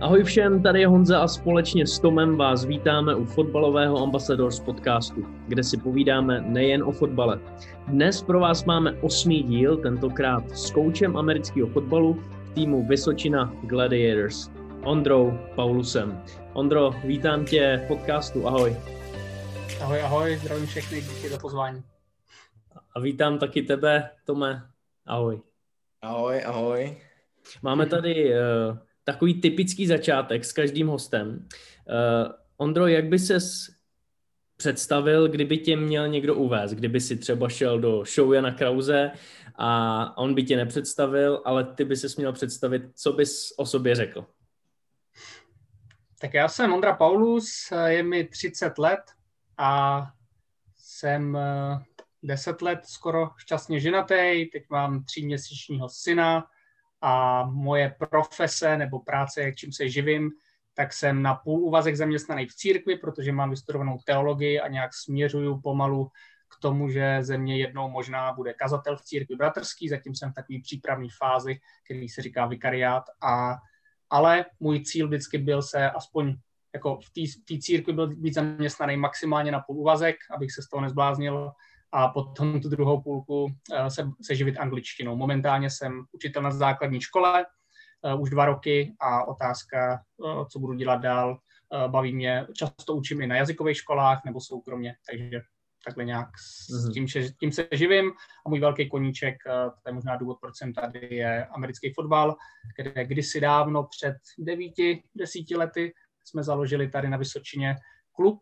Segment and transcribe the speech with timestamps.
[0.00, 5.26] Ahoj všem, tady je Honza a společně s Tomem vás vítáme u fotbalového Ambassadors podcastu,
[5.48, 7.40] kde si povídáme nejen o fotbale.
[7.86, 14.50] Dnes pro vás máme osmý díl, tentokrát s koučem amerického fotbalu v týmu Vysočina Gladiators,
[14.84, 16.22] Ondrou Paulusem.
[16.52, 18.76] Ondro, vítám tě v podcastu, ahoj.
[19.82, 21.82] Ahoj, ahoj, zdravím všechny, díky za pozvání.
[22.94, 24.62] A vítám taky tebe, Tome,
[25.06, 25.40] ahoj.
[26.02, 26.96] Ahoj, ahoj.
[27.62, 31.28] Máme tady uh, takový typický začátek s každým hostem.
[31.28, 33.70] Uh, Ondro, jak by ses
[34.56, 39.10] představil, kdyby tě měl někdo uvést, kdyby si třeba šel do show Jana Krause
[39.54, 43.94] a on by tě nepředstavil, ale ty by se měl představit, co bys o sobě
[43.94, 44.26] řekl?
[46.20, 49.00] Tak já jsem Ondra Paulus, je mi 30 let
[49.58, 50.02] a
[50.76, 51.38] jsem
[52.22, 56.46] 10 let skoro šťastně ženatý, teď mám tříměsíčního syna,
[57.00, 60.30] a moje profese nebo práce, čím se živím,
[60.74, 65.60] tak jsem na půl úvazek zaměstnaný v církvi, protože mám vystudovanou teologii a nějak směřuju
[65.60, 66.10] pomalu
[66.48, 70.34] k tomu, že ze mě jednou možná bude kazatel v církvi bratrský, zatím jsem v
[70.34, 73.56] takové přípravné fázi, který se říká vikariát, a,
[74.10, 76.36] ale můj cíl vždycky byl se aspoň
[76.74, 80.80] jako v té církvi byl být zaměstnaný maximálně na půl úvazek, abych se z toho
[80.80, 81.52] nezbláznil
[81.96, 85.16] a potom tu druhou půlku eh, se, se živit angličtinou.
[85.16, 87.46] Momentálně jsem učitel na základní škole,
[88.14, 91.38] uh, už dva roky a otázka, uh, co budu dělat dál,
[91.86, 92.46] baví mě.
[92.54, 95.40] Často učím i na jazykových školách nebo soukromně, takže
[95.84, 96.92] takhle nějak s mhm.
[96.92, 97.06] tím,
[97.40, 98.12] tím se živím.
[98.46, 99.36] A můj velký koníček,
[99.82, 102.36] to je možná důvod, proč jsem tady, je americký fotbal,
[102.76, 107.76] kde kdysi dávno před devíti, desíti lety jsme založili tady na Vysočině
[108.12, 108.38] klub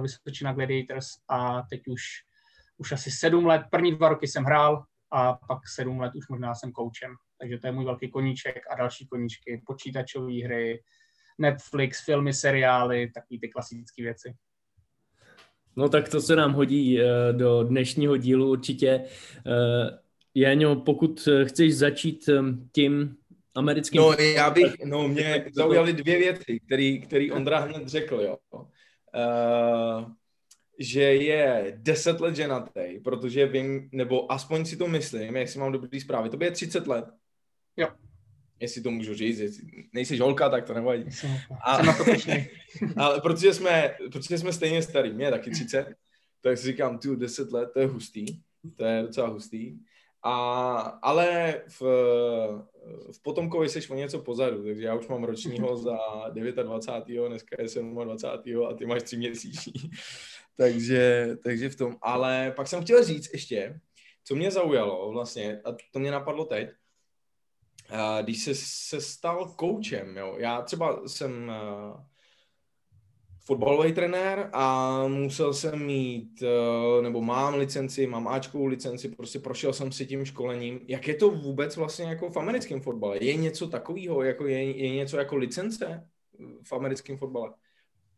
[0.00, 2.02] Vysočina Gladiators a teď už
[2.84, 6.54] už asi sedm let, první dva roky jsem hrál a pak sedm let už možná
[6.54, 7.14] jsem koučem.
[7.40, 10.82] Takže to je můj velký koníček a další koníčky, počítačové hry,
[11.38, 14.34] Netflix, filmy, seriály, takové ty klasické věci.
[15.76, 18.88] No tak to se nám hodí eh, do dnešního dílu určitě.
[19.46, 19.98] Eh,
[20.34, 23.16] Jaňo, pokud chceš začít eh, tím
[23.54, 24.00] americkým...
[24.00, 28.36] No já bych, no mě zaujaly dvě věci, který, který Ondra hned řekl, jo.
[28.52, 30.04] Uh,
[30.78, 35.72] že je 10 let ženatý, protože vím, nebo aspoň si to myslím, jak si mám
[35.72, 37.04] dobrý zprávy, to je 30 let.
[37.76, 37.88] Jo.
[38.60, 41.04] Jestli to můžu říct, jestli nejsi holka, tak to nevadí.
[41.64, 41.76] A,
[42.96, 45.94] ale protože jsme, protože jsme stejně starý, mě je taky 30,
[46.40, 48.26] tak si říkám, tu 10 let, to je hustý,
[48.76, 49.78] to je docela hustý.
[50.22, 51.82] A, ale v,
[53.12, 55.98] v Potomkovi seš o něco pozadu, takže já už mám ročního za
[56.62, 57.28] 29.
[57.28, 58.66] dneska je 27.
[58.66, 59.72] a ty máš tři měsíční
[60.56, 61.96] takže, takže v tom.
[62.02, 63.80] Ale pak jsem chtěl říct ještě,
[64.24, 66.68] co mě zaujalo vlastně, a to mě napadlo teď,
[68.22, 70.36] když se, se stal koučem, jo.
[70.38, 71.52] Já třeba jsem
[73.46, 76.42] fotbalový trenér a musel jsem mít,
[77.02, 80.80] nebo mám licenci, mám Ačkovou licenci, prostě prošel jsem si tím školením.
[80.88, 83.24] Jak je to vůbec vlastně jako v americkém fotbale?
[83.24, 86.08] Je něco takového, jako je, je něco jako licence
[86.62, 87.52] v americkém fotbale?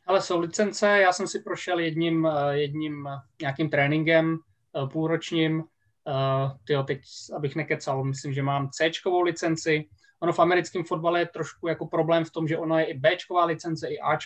[0.06, 3.08] Ale jsou licence, já jsem si prošel jedním, eh, jedním
[3.40, 4.38] nějakým tréninkem
[4.76, 5.64] eh, půlročním,
[6.06, 7.00] uh, tyjo, teď
[7.36, 8.90] abych nekecal, myslím, že mám c
[9.24, 9.84] licenci.
[10.20, 13.16] Ono v americkém fotbale je trošku jako problém v tom, že ono je i b
[13.46, 14.18] licence, i a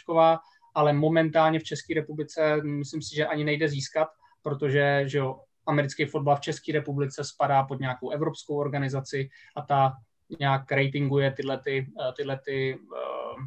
[0.75, 4.09] ale momentálně v České republice myslím si, že ani nejde získat,
[4.43, 9.93] protože že jo, americký fotbal v České republice spadá pod nějakou evropskou organizaci a ta
[10.39, 11.87] nějak ratinguje tyhle, ty,
[12.17, 13.45] tyhle ty, uh,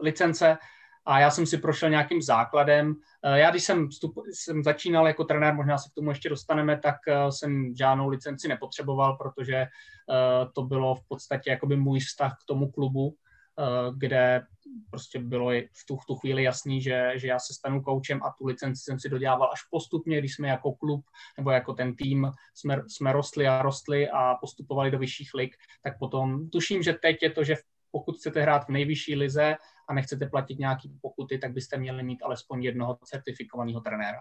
[0.00, 0.58] licence
[1.06, 2.94] a já jsem si prošel nějakým základem.
[3.24, 6.78] Eh, já když jsem, vstup, jsem začínal jako trenér, možná se k tomu ještě dostaneme,
[6.78, 9.68] tak eh, jsem žádnou licenci nepotřeboval, protože eh,
[10.54, 13.14] to bylo v podstatě jakoby můj vztah k tomu klubu,
[13.96, 14.42] kde
[14.90, 18.34] prostě bylo v tu, v tu chvíli jasný, že, že já se stanu koučem a
[18.38, 21.04] tu licenci jsem si dodělával až postupně, když jsme jako klub
[21.36, 25.98] nebo jako ten tým jsme, jsme rostli a rostli a postupovali do vyšších lig, tak
[25.98, 27.56] potom tuším, že teď je to, že
[27.90, 29.56] pokud chcete hrát v nejvyšší lize
[29.88, 34.20] a nechcete platit nějaký pokuty, tak byste měli mít alespoň jednoho certifikovaného trenéra.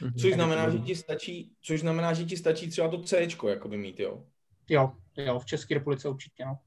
[0.00, 0.14] Mhm.
[0.14, 3.76] Což znamená, že ti stačí, což znamená, že ti stačí třeba to C, jako by
[3.76, 4.24] mít, jo?
[4.68, 6.58] Jo, jo, v České republice určitě, no.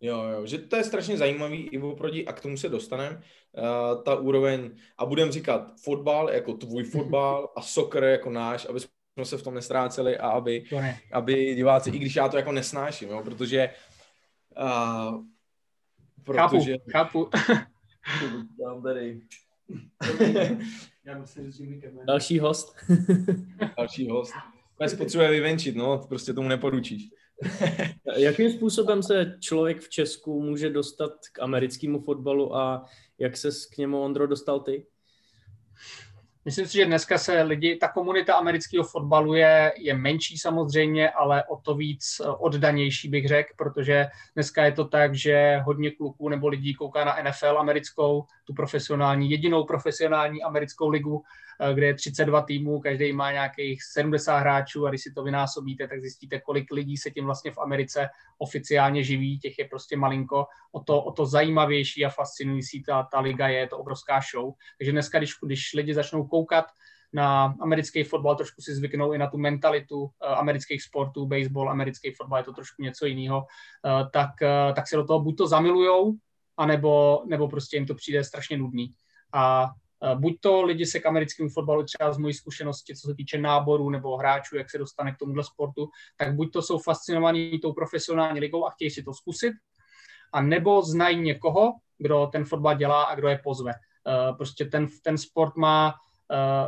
[0.00, 4.02] Jo, jo, že to je strašně zajímavý i oproti, a k tomu se dostaneme, uh,
[4.02, 9.24] ta úroveň, a budem říkat fotbal jako tvůj fotbal a soccer jako náš, aby jsme
[9.24, 10.64] se v tom nestráceli a aby,
[11.12, 13.70] aby diváci, i když já to jako nesnáším, jo, protože
[14.62, 15.24] uh,
[16.24, 16.76] Protože...
[16.92, 17.64] Chápu, chápu.
[18.64, 19.20] Dám tady.
[22.06, 22.76] Další host.
[23.76, 24.32] Další host.
[24.78, 27.08] Bez potřebuje vyvenčit, no, prostě tomu neporučíš.
[28.16, 32.84] Jakým způsobem se člověk v Česku může dostat k americkému fotbalu a
[33.18, 34.86] jak se k němu, Ondro, dostal ty?
[36.44, 41.44] Myslím si, že dneska se lidi, ta komunita amerického fotbalu je, je menší samozřejmě, ale
[41.44, 46.48] o to víc oddanější bych řekl, protože dneska je to tak, že hodně kluků nebo
[46.48, 51.22] lidí kouká na NFL americkou, tu profesionální, jedinou profesionální americkou ligu,
[51.62, 55.88] Eh, kde je 32 týmů, každý má nějakých 70 hráčů a když si to vynásobíte,
[55.88, 58.08] tak zjistíte, kolik lidí se tím vlastně v Americe
[58.38, 63.20] oficiálně živí, těch je prostě malinko, o to, o to zajímavější a fascinující ta, ta
[63.20, 64.52] liga je, je to obrovská show.
[64.78, 66.64] Takže dneska, když, když lidi začnou koukat
[67.12, 72.10] na americký fotbal, trošku si zvyknou i na tu mentalitu uh, amerických sportů, baseball, americký
[72.10, 75.46] fotbal, je to trošku něco jiného, uh, tak, uh, tak se do toho buď to
[75.46, 76.14] zamilujou,
[76.56, 78.94] anebo, nebo prostě jim to přijde strašně nudný.
[79.34, 79.70] A
[80.04, 83.38] Eh, buď to lidi se k americkému fotbalu, třeba z mojí zkušenosti, co se týče
[83.38, 87.72] náboru nebo hráčů, jak se dostane k tomuhle sportu, tak buď to jsou fascinovaní tou
[87.72, 89.52] profesionální ligou a chtějí si to zkusit,
[90.32, 93.72] a nebo znají někoho, kdo ten fotbal dělá a kdo je pozve.
[93.72, 95.94] Eh, prostě ten, ten sport má, eh,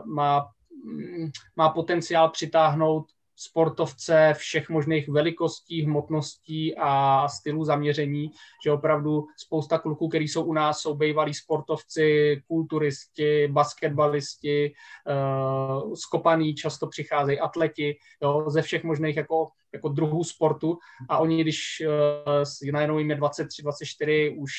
[0.05, 0.51] má,
[0.85, 3.07] mm, má potenciál přitáhnout
[3.37, 8.31] sportovce všech možných velikostí, hmotností a stylů zaměření,
[8.65, 16.55] že opravdu spousta kluků, kteří jsou u nás, jsou bývalí sportovci, kulturisti, basketbalisti, uh, skopaný,
[16.55, 20.79] často přicházejí atleti, jo, ze všech možných jako, jako druhů sportu.
[21.09, 21.83] A oni, když
[22.67, 24.53] uh, najednou jim je 23, 24, už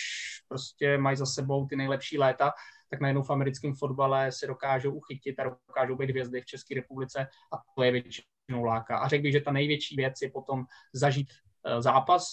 [0.47, 2.51] prostě mají za sebou ty nejlepší léta,
[2.93, 7.27] tak najednou v americkém fotbale se dokážou uchytit a dokážou být hvězdy v České republice
[7.53, 8.97] a to je většinou láká.
[8.97, 11.33] A řekl bych, že ta největší věc je potom zažít
[11.65, 12.25] eh, zápas,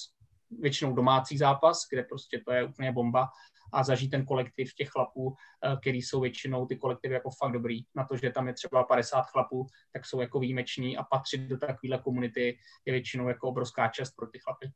[0.50, 3.28] většinou domácí zápas, kde prostě to je úplně bomba
[3.72, 5.34] a zažít ten kolektiv těch chlapů,
[5.64, 7.80] eh, který jsou většinou ty kolektivy jako fakt dobrý.
[7.94, 11.58] Na to, že tam je třeba 50 chlapů, tak jsou jako výjimeční a patřit do
[11.58, 14.72] takovéhle komunity je většinou jako obrovská čest pro ty chlapy.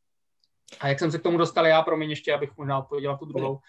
[0.81, 3.53] A jak jsem se k tomu dostal já, promiň ještě, abych možná odpověděl tu druhou,
[3.53, 3.61] uh,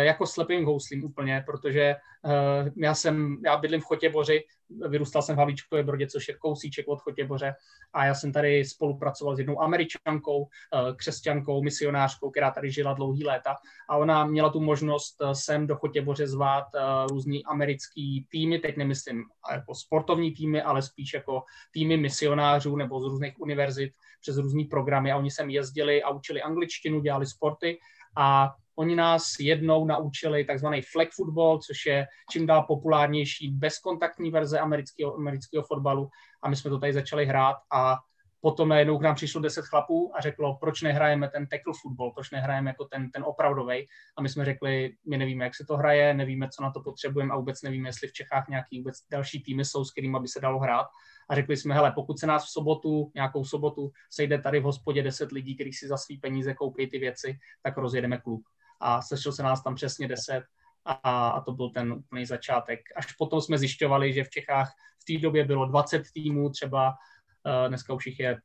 [0.00, 4.44] jako slepým houslím úplně, protože uh, já jsem, já bydlím v Chotěboři,
[4.88, 7.54] vyrůstal jsem v Havlíčkové Brodě, což je kousíček od Chotěboře
[7.92, 10.48] a já jsem tady spolupracoval s jednou američankou, uh,
[10.96, 13.56] křesťankou, misionářkou, která tady žila dlouhý léta.
[13.88, 19.24] A ona měla tu možnost sem do Chotěboře zvát uh, různý americký týmy, teď nemyslím
[19.52, 25.12] jako sportovní týmy, ale spíš jako týmy misionářů nebo z různých univerzit, přes různé programy.
[25.12, 27.78] A oni sem jezdili a učili angličtinu, dělali sporty.
[28.16, 34.58] A oni nás jednou naučili takzvaný flag football, což je čím dál populárnější bezkontaktní verze
[34.58, 36.08] amerického, amerického fotbalu
[36.42, 37.96] a my jsme to tady začali hrát a
[38.40, 42.30] potom najednou k nám přišlo deset chlapů a řeklo, proč nehrajeme ten tackle football, proč
[42.30, 43.86] nehrajeme jako ten, ten opravdový.
[44.16, 47.32] A my jsme řekli, my nevíme, jak se to hraje, nevíme, co na to potřebujeme
[47.32, 50.40] a vůbec nevíme, jestli v Čechách nějaký vůbec další týmy jsou, s kterými by se
[50.40, 50.86] dalo hrát
[51.28, 55.02] a řekli jsme, hele, pokud se nás v sobotu, nějakou sobotu, sejde tady v hospodě
[55.02, 58.42] 10 lidí, kteří si za svý peníze koupí ty věci, tak rozjedeme klub.
[58.80, 60.42] A sešlo se nás tam přesně 10
[60.84, 62.80] a, a to byl ten úplný začátek.
[62.96, 67.68] Až potom jsme zjišťovali, že v Čechách v té době bylo 20 týmů, třeba uh,
[67.68, 68.40] dneska už jich je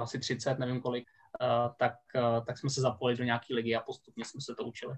[0.00, 1.04] asi 30, nevím kolik,
[1.40, 4.64] uh, tak, uh, tak jsme se zapojili do nějaké ligy a postupně jsme se to
[4.64, 4.94] učili.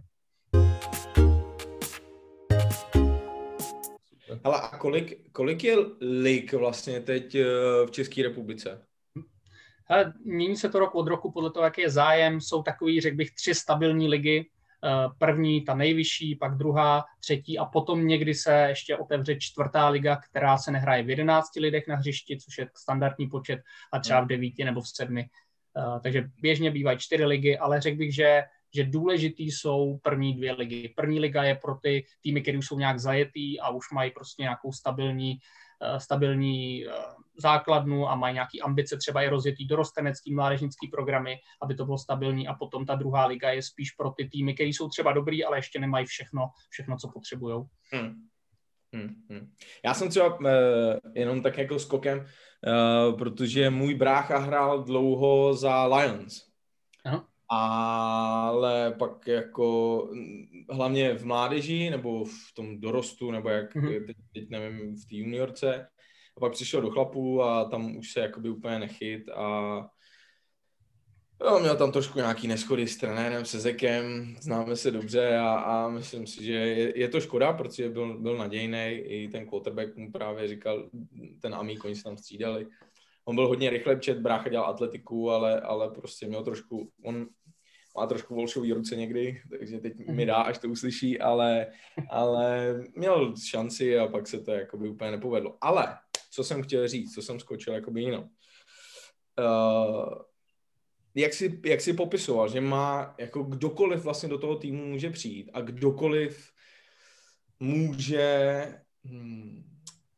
[4.44, 7.44] Ale a kolik, kolik je lig vlastně teď eh,
[7.86, 8.86] v České republice?
[9.88, 12.40] Hele, mění se to rok od roku podle toho, jaký je zájem.
[12.40, 14.50] Jsou takový, řekl bych, tři stabilní ligy.
[14.84, 20.16] Eh, první, ta nejvyšší, pak druhá, třetí a potom někdy se ještě otevře čtvrtá liga,
[20.16, 23.60] která se nehraje v 11 lidech na hřišti, což je standardní počet,
[23.92, 25.28] a třeba v devíti nebo v sedmi.
[25.76, 28.42] Eh, takže běžně bývají čtyři ligy, ale řekl bych, že
[28.74, 30.88] že důležitý jsou první dvě ligy.
[30.96, 34.42] První liga je pro ty týmy, které už jsou nějak zajetý a už mají prostě
[34.42, 35.38] nějakou stabilní,
[35.98, 36.92] stabilní uh,
[37.36, 42.48] základnu a mají nějaké ambice, třeba je rozjetý dorostenecký, mládežnický programy, aby to bylo stabilní
[42.48, 45.58] a potom ta druhá liga je spíš pro ty týmy, které jsou třeba dobrý, ale
[45.58, 47.64] ještě nemají všechno, všechno co potřebují.
[47.92, 48.14] Hmm.
[48.92, 49.52] Hmm, hmm.
[49.84, 50.46] Já jsem třeba uh,
[51.14, 56.42] jenom tak jako skokem, uh, protože můj brácha hrál dlouho za Lions.
[57.04, 60.08] Aha ale pak jako
[60.70, 64.06] hlavně v mládeži nebo v tom dorostu, nebo jak mm-hmm.
[64.06, 65.88] teď, teď nevím, v té juniorce.
[66.36, 69.86] A pak přišel do chlapů a tam už se jakoby úplně nechyt a
[71.44, 75.88] Jo, měl tam trošku nějaký neschody s trenérem, se Zekem, známe se dobře a, a
[75.88, 80.12] myslím si, že je, je to škoda, protože byl, byl nadějný, i ten quarterback mu
[80.12, 80.90] právě říkal,
[81.40, 82.66] ten Amík, oni se tam střídali,
[83.28, 87.26] on byl hodně rychle čet, brácha dělal atletiku, ale, ale prostě měl trošku, on
[87.96, 90.26] má trošku volšový ruce někdy, takže teď mi mhm.
[90.26, 91.66] dá, až to uslyší, ale,
[92.10, 95.58] ale měl šanci a pak se to jakoby úplně nepovedlo.
[95.60, 95.98] Ale,
[96.30, 98.28] co jsem chtěl říct, co jsem skočil jakoby jinou.
[99.38, 100.14] uh,
[101.14, 105.50] jak si, jak si popisoval, že má jako kdokoliv vlastně do toho týmu může přijít
[105.52, 106.50] a kdokoliv
[107.60, 108.66] může
[109.04, 109.64] hmm,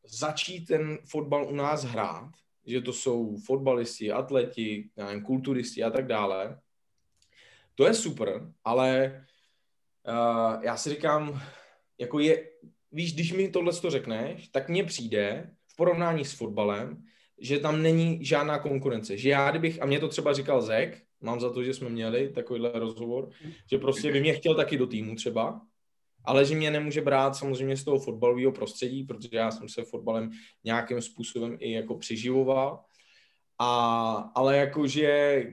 [0.06, 2.30] začít ten fotbal u nás hrát,
[2.68, 6.60] že to jsou fotbalisti, atleti, nevím, kulturisti a tak dále.
[7.74, 9.20] To je super, ale
[10.08, 11.42] uh, já si říkám,
[11.98, 12.50] jako je,
[12.92, 17.04] víš, když mi tohle to řekneš, tak mně přijde v porovnání s fotbalem,
[17.40, 19.16] že tam není žádná konkurence.
[19.16, 22.28] Že já, kdybych, a mě to třeba říkal Zek, mám za to, že jsme měli
[22.28, 23.30] takovýhle rozhovor,
[23.70, 25.60] že prostě by mě chtěl taky do týmu třeba,
[26.28, 30.30] ale že mě nemůže brát samozřejmě z toho fotbalového prostředí, protože já jsem se fotbalem
[30.64, 32.80] nějakým způsobem i jako přiživoval.
[33.58, 35.44] A, ale jakože,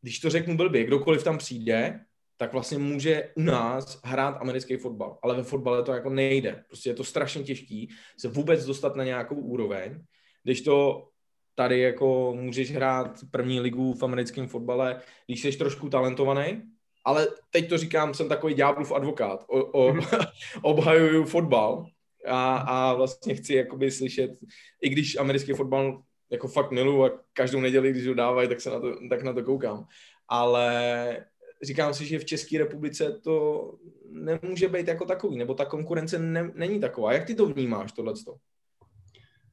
[0.00, 2.00] když to řeknu blbě, kdokoliv tam přijde,
[2.36, 5.18] tak vlastně může u nás hrát americký fotbal.
[5.22, 6.64] Ale ve fotbale to jako nejde.
[6.66, 7.88] Prostě je to strašně těžký
[8.18, 10.02] se vůbec dostat na nějakou úroveň,
[10.42, 11.08] když to
[11.54, 16.62] tady jako můžeš hrát první ligu v americkém fotbale, když jsi trošku talentovaný,
[17.04, 20.04] ale teď to říkám, jsem takový ďáblův advokát, o, o, mhm.
[20.62, 21.86] obhajuju fotbal
[22.26, 24.30] a, a vlastně chci jakoby slyšet,
[24.82, 28.70] i když americký fotbal jako fakt milu a každou neděli, když ho dávají, tak se
[28.70, 29.86] na to, tak na to koukám.
[30.28, 31.26] Ale
[31.62, 33.64] říkám si, že v České republice to
[34.10, 37.12] nemůže být jako takový, nebo ta konkurence ne, není taková.
[37.12, 38.34] Jak ty to vnímáš, tohleto?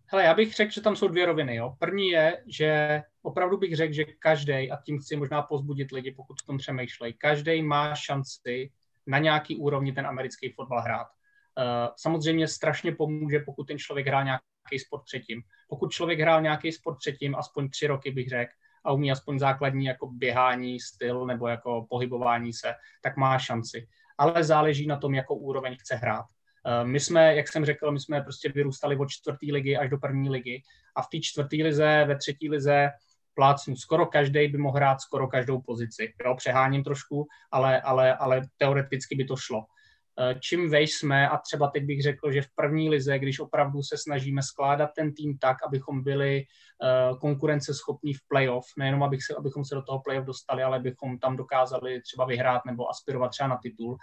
[0.09, 1.55] Hele, já bych řekl, že tam jsou dvě roviny.
[1.55, 1.75] Jo.
[1.79, 6.41] První je, že opravdu bych řekl, že každý, a tím chci možná pozbudit lidi, pokud
[6.41, 8.71] v tom přemýšlejí, každý má šanci
[9.07, 11.07] na nějaký úrovni ten americký fotbal hrát.
[11.07, 11.63] Uh,
[11.95, 15.41] samozřejmě strašně pomůže, pokud ten člověk hrál nějaký sport předtím.
[15.69, 18.51] Pokud člověk hrál nějaký sport předtím, aspoň tři roky bych řekl,
[18.85, 23.87] a umí aspoň základní jako běhání, styl nebo jako pohybování se, tak má šanci.
[24.17, 26.25] Ale záleží na tom, jakou úroveň chce hrát.
[26.67, 29.97] Eh, my jsme, jak jsem řekl, my jsme prostě vyrůstali od čtvrté ligy až do
[29.97, 30.61] první ligy
[30.95, 32.89] a v té čtvrté lize, ve třetí lize
[33.33, 33.75] plácnu.
[33.75, 36.13] Skoro každý by mohl hrát skoro každou pozici.
[36.25, 39.65] Jo, přeháním trošku, ale, ale, ale teoreticky by to šlo.
[40.19, 43.83] Eh, čím vejš jsme, a třeba teď bych řekl, že v první lize, když opravdu
[43.83, 49.35] se snažíme skládat ten tým tak, abychom byli uh, konkurenceschopní v playoff, nejenom abych se,
[49.35, 53.49] abychom se do toho playoff dostali, ale abychom tam dokázali třeba vyhrát nebo aspirovat třeba
[53.49, 53.97] na titul,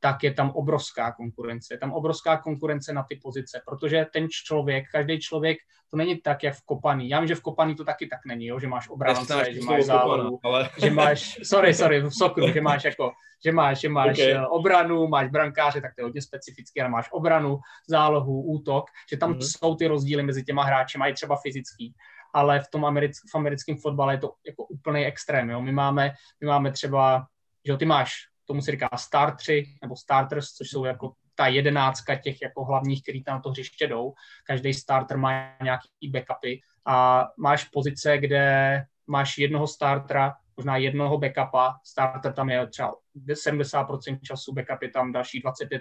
[0.00, 1.74] tak je tam obrovská konkurence.
[1.74, 5.58] Je tam obrovská konkurence na ty pozice, protože ten člověk, každý člověk,
[5.90, 7.08] to není tak, jak v kopaný.
[7.08, 8.58] Já vím, že v kopaný to taky tak není, jo?
[8.60, 10.70] že máš obránce, že máš zálohu, ale...
[10.78, 13.12] že máš, sorry, sorry, v sokru, že máš jako,
[13.44, 14.32] že máš, že máš okay.
[14.32, 19.16] Eh, obranu, máš brankáře, tak to je hodně specificky, ale máš obranu, zálohu, útok, že
[19.16, 19.42] tam mm.
[19.42, 21.94] jsou ty rozdíly mezi těma hráči, mají třeba fyzický
[22.34, 25.50] ale v tom americk, v americkém fotbale je to jako úplný extrém.
[25.50, 25.60] Jo?
[25.60, 27.26] My, máme, my máme třeba,
[27.66, 28.12] že ty máš
[28.46, 33.24] tomu se říká startři nebo starters, což jsou jako ta jedenáctka těch jako hlavních, který
[33.24, 34.12] tam na to hřiště jdou.
[34.46, 41.74] Každý starter má nějaký backupy a máš pozice, kde máš jednoho startera, možná jednoho backupa,
[41.84, 42.94] starter tam je třeba
[43.28, 45.80] 70% času, backup je tam další 25%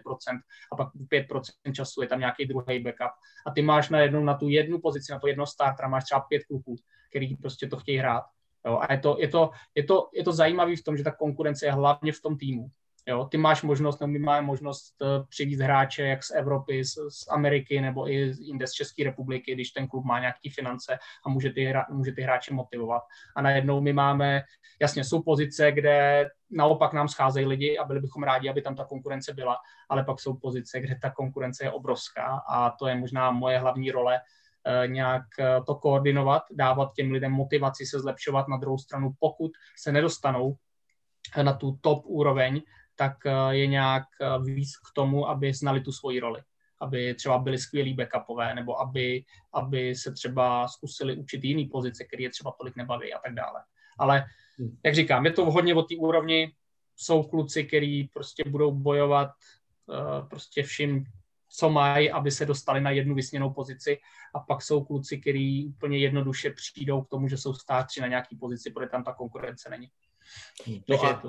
[0.72, 3.12] a pak 5% času je tam nějaký druhý backup.
[3.48, 6.22] A ty máš na jednu, na tu jednu pozici, na to jedno startera, máš třeba
[6.22, 6.76] pět kluků,
[7.10, 8.24] který prostě to chtějí hrát.
[8.66, 11.12] Jo, a je to, je, to, je, to, je to zajímavé v tom, že ta
[11.12, 12.68] konkurence je hlavně v tom týmu.
[13.08, 16.94] Jo, ty máš možnost, nebo my máme možnost uh, přivít hráče jak z Evropy, z,
[16.94, 21.30] z Ameriky nebo i jinde z České republiky, když ten klub má nějaké finance a
[21.30, 23.04] může ty, hra, může ty hráče motivovat.
[23.36, 24.44] A najednou my máme,
[24.82, 28.86] jasně, jsou pozice, kde naopak nám scházejí lidi a byli bychom rádi, aby tam ta
[28.86, 29.58] konkurence byla,
[29.90, 33.92] ale pak jsou pozice, kde ta konkurence je obrovská a to je možná moje hlavní
[33.92, 34.45] role, Eh,
[34.88, 38.48] nějak eh, to koordinovat, dávat těm lidem motivaci se zlepšovat.
[38.48, 40.56] Na druhou stranu, pokud se nedostanou
[41.42, 42.62] na tu top úroveň,
[42.96, 44.04] tak eh, je nějak
[44.44, 46.42] víc k tomu, aby znali tu svoji roli
[46.82, 52.24] aby třeba byli skvělí backupové, nebo aby, aby se třeba zkusili učit jiný pozice, které
[52.24, 53.64] je třeba tolik nebaví a tak dále.
[54.00, 54.26] Ale
[54.58, 54.78] hmm.
[54.86, 56.52] jak říkám, je to hodně o té úrovni,
[56.96, 59.30] jsou kluci, kteří prostě budou bojovat
[59.86, 61.04] uh, prostě vším,
[61.56, 63.98] co mají, aby se dostali na jednu vysněnou pozici
[64.36, 68.36] a pak jsou kluci, kteří úplně jednoduše přijdou k tomu, že jsou státři na nějaký
[68.36, 69.88] pozici, protože tam ta konkurence není.
[70.90, 71.24] No a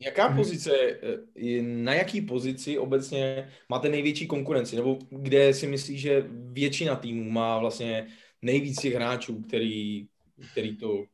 [0.00, 0.36] jaká mhm.
[0.36, 6.96] pozice, eh, na jaký pozici obecně máte největší konkurenci, nebo kde si myslíš, že většina
[6.96, 8.06] týmů má vlastně
[8.42, 10.08] nejvíc těch hráčů, který,
[10.52, 11.04] který to,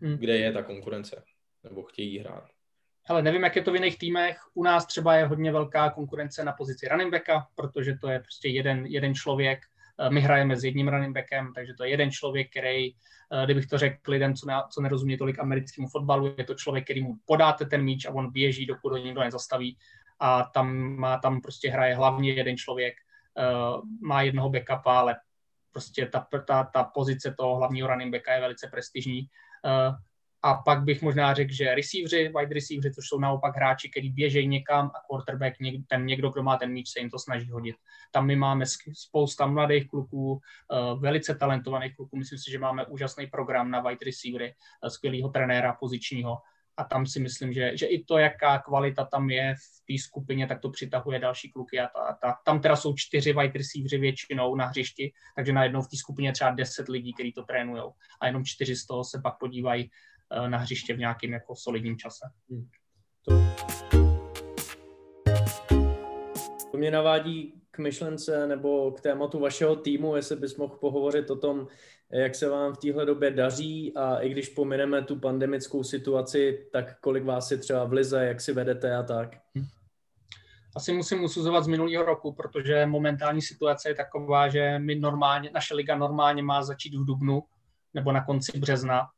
[0.00, 0.16] hmm.
[0.16, 1.24] kde je ta konkurence,
[1.64, 2.48] nebo chtějí hrát?
[3.08, 4.38] Ale nevím, jak je to v jiných týmech.
[4.54, 8.48] U nás třeba je hodně velká konkurence na pozici running backa, protože to je prostě
[8.48, 9.60] jeden, jeden člověk.
[10.00, 13.66] Eh, my hrajeme s jedním running backem, takže to je jeden člověk, který, eh, kdybych
[13.66, 17.16] to řekl lidem, co, ne, co nerozumí tolik americkému fotbalu, je to člověk, který mu
[17.24, 19.78] podáte ten míč a on běží, dokud ho nikdo nezastaví.
[20.18, 22.94] A tam, má, tam prostě hraje hlavně jeden člověk,
[23.38, 23.42] eh,
[24.02, 25.16] má jednoho backupa, ale
[25.72, 29.28] prostě ta, ta, ta pozice toho hlavního running backa je velice prestižní.
[30.42, 34.48] A pak bych možná řekl, že receiveři, wide receiveři, což jsou naopak hráči, který běžejí
[34.48, 35.56] někam a quarterback,
[35.88, 37.76] ten někdo, kdo má ten míč, se jim to snaží hodit.
[38.12, 40.40] Tam my máme spousta mladých kluků,
[40.98, 42.16] velice talentovaných kluků.
[42.16, 44.54] Myslím si, že máme úžasný program na wide receivery,
[44.88, 46.38] skvělého trenéra pozičního
[46.80, 50.46] a tam si myslím, že, že i to, jaká kvalita tam je v té skupině,
[50.46, 54.56] tak to přitahuje další kluky a ta, ta, tam teda jsou čtyři wide receivery většinou
[54.56, 57.82] na hřišti, takže najednou v té skupině třeba deset lidí, kteří to trénují
[58.20, 59.90] a jenom čtyři z toho se pak podívají eh,
[60.48, 62.26] na hřiště v nějakém jako solidním čase.
[62.50, 62.68] Hmm.
[63.24, 63.50] To...
[66.80, 71.66] mě navádí k myšlence nebo k tématu vašeho týmu, jestli bys mohl pohovořit o tom,
[72.12, 77.00] jak se vám v téhle době daří a i když pomineme tu pandemickou situaci, tak
[77.00, 79.36] kolik vás je třeba v lize, jak si vedete a tak?
[79.58, 79.64] Hm.
[80.76, 85.74] Asi musím usuzovat z minulého roku, protože momentální situace je taková, že my normálně, naše
[85.74, 87.42] liga normálně má začít v dubnu
[87.94, 89.08] nebo na konci března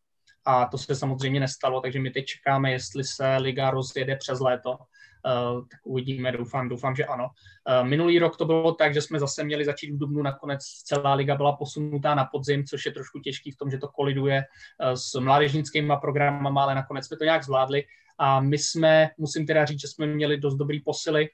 [0.44, 4.78] a to se samozřejmě nestalo, takže my teď čekáme, jestli se liga rozjede přes léto
[5.26, 7.28] Eh, tak uvidíme, doufám, doufám, že ano.
[7.68, 11.14] Eh, minulý rok to bylo tak, že jsme zase měli začít v Dubnu, nakonec celá
[11.14, 14.44] liga byla posunutá na podzim, což je trošku těžký v tom, že to koliduje
[14.80, 17.84] eh, s mládežnickými programama, ale nakonec jsme to nějak zvládli.
[18.18, 21.28] A my jsme, musím teda říct, že jsme měli dost dobrý posily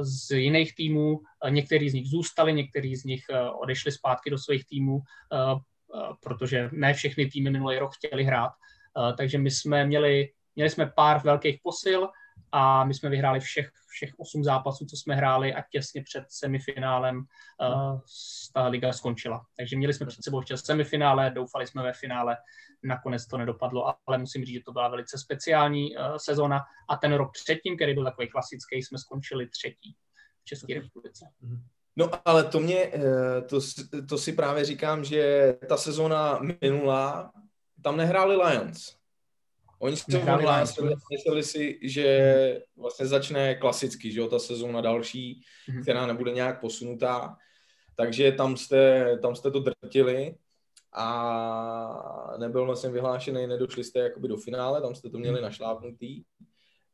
[0.00, 1.20] z jiných týmů.
[1.48, 3.24] Někteří z nich zůstali, někteří z nich
[3.60, 5.00] odešli zpátky do svých týmů,
[6.22, 8.52] protože ne všechny týmy minulý rok chtěli hrát.
[9.16, 12.08] Takže my jsme měli, měli jsme pár velkých posil,
[12.52, 17.16] a my jsme vyhráli všech, všech osm zápasů, co jsme hráli a těsně před semifinálem
[17.18, 18.00] uh,
[18.54, 19.46] ta liga skončila.
[19.56, 22.36] Takže měli jsme před sebou ještě semifinále, doufali jsme ve finále,
[22.82, 27.12] nakonec to nedopadlo, ale musím říct, že to byla velice speciální uh, sezona a ten
[27.12, 29.96] rok předtím, který byl takový klasický, jsme skončili třetí
[30.42, 31.26] v České republice.
[31.40, 31.62] Mhm.
[31.96, 33.60] No ale to mě, eh, to,
[34.08, 37.32] to si právě říkám, že ta sezona minulá,
[37.82, 39.02] tam nehráli Lions.
[39.78, 40.18] Oni se
[41.10, 45.82] mysleli si, že vlastně začne klasicky, že jo, ta sezóna další, mm-hmm.
[45.82, 47.36] která nebude nějak posunutá,
[47.94, 50.34] takže tam jste, tam jste to drtili
[50.92, 55.42] a nebyl vlastně vyhlášený, nedošli jste jakoby do finále, tam jste to měli mm-hmm.
[55.42, 56.22] našlápnutý.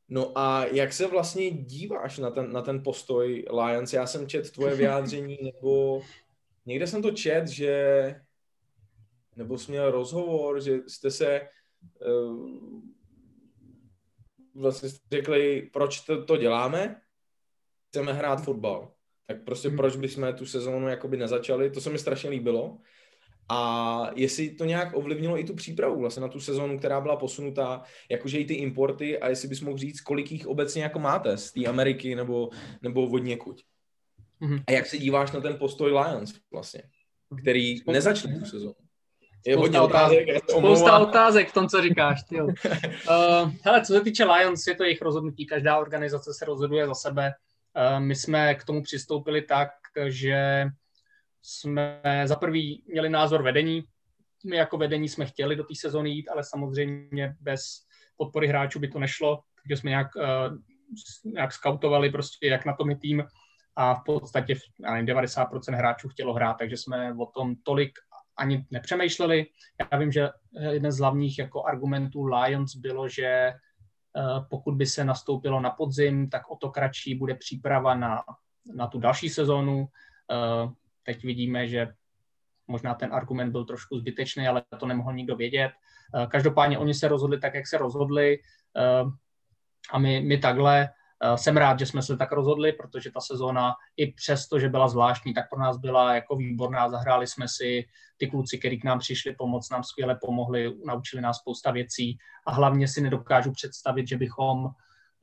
[0.09, 3.93] No a jak se vlastně díváš na ten, na ten postoj Lions?
[3.93, 6.03] Já jsem čet tvoje vyjádření, nebo
[6.67, 8.15] někde jsem to čet, že
[9.37, 11.41] nebo jsi měl rozhovor, že jste se
[12.03, 12.39] Eh,
[14.55, 17.01] vlastně řekli, proč to, to děláme,
[17.89, 18.93] chceme hrát fotbal.
[19.27, 19.77] Tak prostě hmm.
[19.77, 22.79] proč bychom tu sezónu jakoby nezačali, to se mi strašně líbilo.
[23.51, 27.83] A jestli to nějak ovlivnilo i tu přípravu vlastně na tu sezónu, která byla posunutá,
[28.11, 31.53] jakože i ty importy a jestli bys mohl říct, kolik jich obecně jako máte z
[31.53, 32.51] té Ameriky nebo,
[32.83, 33.65] nebo od někuď.
[34.43, 34.63] Mm-hmm.
[34.67, 36.83] A jak se díváš na ten postoj Lions vlastně,
[37.43, 38.75] který nezačne tu sezónu?
[39.47, 40.29] Je hodně otázek.
[40.51, 42.23] Spousta otázek v tom, co říkáš.
[42.23, 42.53] Ty uh,
[43.63, 45.47] hele, co se týče Lions, je to jejich rozhodnutí.
[45.47, 47.33] Každá organizace se rozhoduje za sebe.
[47.77, 49.69] Uh, my jsme k tomu přistoupili tak,
[50.09, 50.65] že
[51.49, 53.85] jsme za prvý měli názor vedení.
[54.47, 57.63] My jako vedení jsme chtěli do té sezóny jít, ale samozřejmě bez
[58.17, 60.59] podpory hráčů by to nešlo, takže jsme nějak, uh,
[61.33, 63.25] nějak skautovali prostě, jak na tom je tým
[63.77, 67.93] a v podstatě nevím, 90% hráčů chtělo hrát, takže jsme o tom tolik
[68.39, 69.47] ani nepřemýšleli.
[69.93, 70.29] Já vím, že
[70.71, 73.55] jeden z hlavních jako argumentů Lions bylo, že eh,
[74.51, 78.23] pokud by se nastoupilo na podzim, tak o to kratší bude příprava na,
[78.75, 79.89] na tu další sezónu.
[81.09, 81.89] Eh, teď vidíme, že
[82.67, 85.73] možná ten argument byl trošku zbytečný, ale to nemohl nikdo vědět.
[86.15, 88.39] Eh, každopádně oni se rozhodli tak, jak se rozhodli
[89.91, 90.89] a my, my takhle.
[91.23, 94.89] Eh, jsem rád, že jsme se tak rozhodli, protože ta sezóna i přesto, že byla
[94.89, 96.89] zvláštní, tak pro nás byla jako výborná.
[96.89, 97.85] Zahráli jsme si
[98.17, 102.53] ty kluci, kteří k nám přišli pomoct, nám skvěle pomohli, naučili nás spousta věcí a
[102.53, 104.67] hlavně si nedokážu představit, že bychom,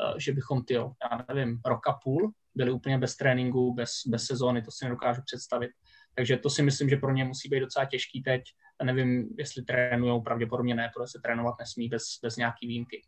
[0.02, 4.26] eh, že bychom ty, já nevím, rok a půl byli úplně bez tréninku, bez, bez
[4.26, 5.72] sezóny, to si nedokážu představit.
[6.16, 8.44] Takže to si myslím, že pro ně musí být docela těžký teď.
[8.84, 13.02] Nevím, jestli trénují, pravděpodobně ne, protože se trénovat nesmí bez, bez nějaký výjimky.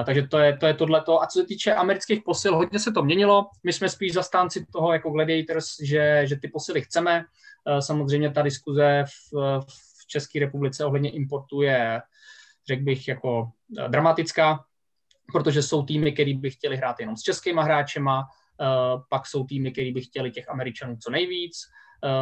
[0.00, 1.22] Eh, takže to je, to je tohleto.
[1.22, 3.46] A co se týče amerických posil, hodně se to měnilo.
[3.64, 7.24] My jsme spíš zastánci toho jako Gladiators, že, že ty posily chceme.
[7.68, 9.60] Eh, samozřejmě ta diskuze v,
[10.00, 12.02] v České republice ohledně importu je,
[12.68, 14.64] řekl bych, jako eh, dramatická,
[15.32, 18.24] protože jsou týmy, které by chtěli hrát jenom s českýma hráčema,
[19.08, 21.56] pak jsou týmy, které by chtěli těch Američanů co nejvíc,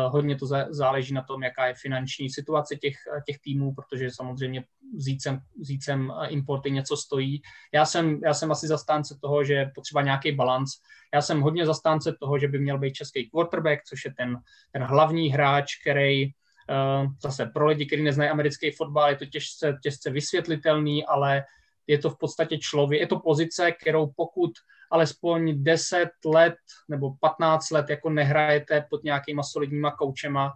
[0.09, 2.95] hodně to záleží na tom, jaká je finanční situace těch,
[3.27, 4.65] těch týmů, protože samozřejmě
[4.97, 5.41] vzít sem,
[5.83, 7.43] sem importy něco stojí.
[7.75, 10.71] Já jsem, já jsem asi zastánce toho, že potřeba nějaký balans.
[11.15, 14.39] Já jsem hodně zastánce toho, že by měl být český quarterback, což je ten,
[14.73, 19.79] ten hlavní hráč, který uh, zase pro lidi, kteří neznají americký fotbal, je to těžce,
[19.83, 21.45] těžce vysvětlitelný, ale
[21.87, 24.51] je to v podstatě člověk, je to pozice, kterou pokud
[24.93, 26.55] alespoň 10 let
[26.89, 30.53] nebo 15 let jako nehrajete pod nějakýma solidníma koučema,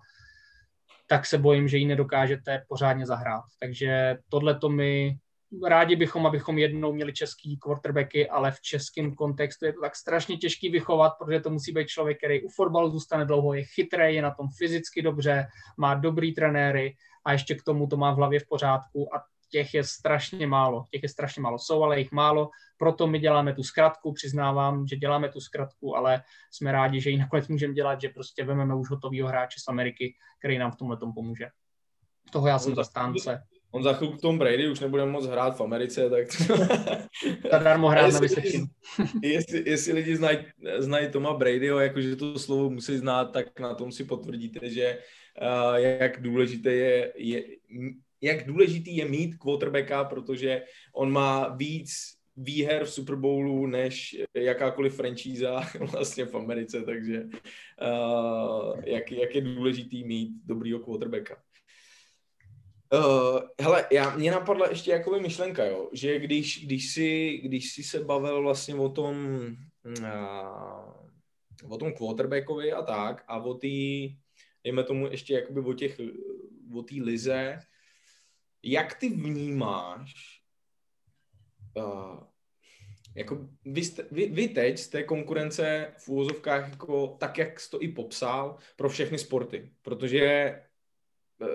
[1.07, 3.45] tak se bojím, že ji nedokážete pořádně zahrát.
[3.61, 5.19] Takže tohle to my
[5.67, 10.37] rádi bychom, abychom jednou měli český quarterbacky, ale v českém kontextu je to tak strašně
[10.37, 14.23] těžký vychovat, protože to musí být člověk, který u fotbalu zůstane dlouho, je chytrý, je
[14.23, 15.47] na tom fyzicky dobře,
[15.79, 16.95] má dobrý trenéry
[17.27, 20.85] a ještě k tomu to má v hlavě v pořádku a těch je strašně málo.
[20.91, 21.59] Těch je strašně málo.
[21.59, 22.51] Jsou, ale jich málo.
[22.79, 27.17] Proto my děláme tu zkratku, přiznávám, že děláme tu zkratku, ale jsme rádi, že ji
[27.17, 30.97] nakonec můžeme dělat, že prostě vezmeme už hotovýho hráče z Ameriky, který nám v tomhle
[30.97, 31.47] tom pomůže.
[32.33, 33.43] Toho já jsem zastánce.
[33.71, 36.27] On za chvilku Tom Brady už nebude moc hrát v Americe, tak...
[37.51, 38.67] Zadarmo hrát na Vysočinu.
[39.23, 40.39] jestli, jestli lidi znají,
[40.79, 44.99] znají Toma Bradyho, jakože to slovo musí znát, tak na tom si potvrdíte, že
[45.43, 47.45] uh, jak důležité je, je
[48.21, 50.63] jak důležitý je mít quarterbacka, protože
[50.95, 58.85] on má víc výher v Super Bowlu než jakákoliv franchíza vlastně v Americe, takže uh,
[58.85, 61.43] jak, jak je důležitý mít dobrýho quarterbacka.
[62.95, 67.83] Uh, hele, já, mě napadla ještě jakoby myšlenka, jo, že když, když, si, když si
[67.83, 69.17] se bavil vlastně o tom
[69.85, 71.07] uh,
[71.69, 73.69] o tom quarterbackovi a tak a o té,
[74.65, 76.01] dejme tomu ještě jakoby o těch,
[76.75, 77.59] o té lize,
[78.67, 80.13] jak ty vnímáš
[81.77, 82.19] uh,
[83.15, 87.71] jako vy, jste, vy, vy teď z té konkurence v úvozovkách jako tak, jak jsi
[87.71, 90.55] to i popsal, pro všechny sporty, protože
[91.41, 91.49] uh,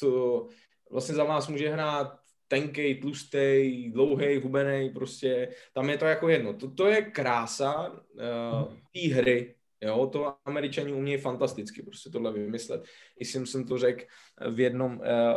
[0.00, 0.46] to
[0.90, 6.54] vlastně za vás může hrát tenkej, tlustej, dlouhej, hubenej, prostě tam je to jako jedno.
[6.54, 12.84] To, to je krása uh, té hry, Jo, to američani umějí fantasticky prostě tohle vymyslet.
[13.18, 14.04] I jsem, jsem to řekl
[14.50, 15.34] v jednom, eh,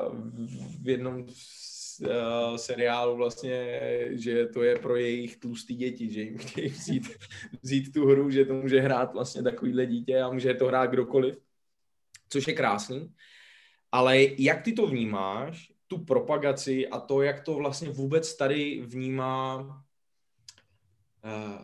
[0.81, 1.25] v jednom
[2.05, 3.79] eh, seriálu vlastně,
[4.11, 7.09] že to je pro jejich tlustý děti, že jim chtějí vzít,
[7.61, 11.37] vzít tu hru, že to může hrát vlastně takovýhle dítě a může to hrát kdokoliv,
[12.29, 13.13] což je krásný.
[13.91, 19.67] Ale jak ty to vnímáš, tu propagaci a to, jak to vlastně vůbec tady vnímá,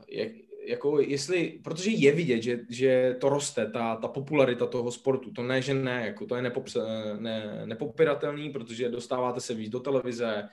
[0.09, 0.31] jak,
[0.69, 5.43] jako jestli, protože je vidět, že, že to roste, ta, ta popularita toho sportu, to
[5.43, 6.77] ne, že ne, jako to je nepops,
[7.19, 10.49] ne, nepopiratelný, protože dostáváte se víc do televize,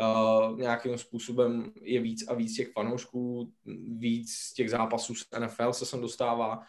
[0.00, 3.52] uh, nějakým způsobem je víc a víc těch fanoušků,
[3.98, 6.60] víc těch zápasů z NFL se sem dostává,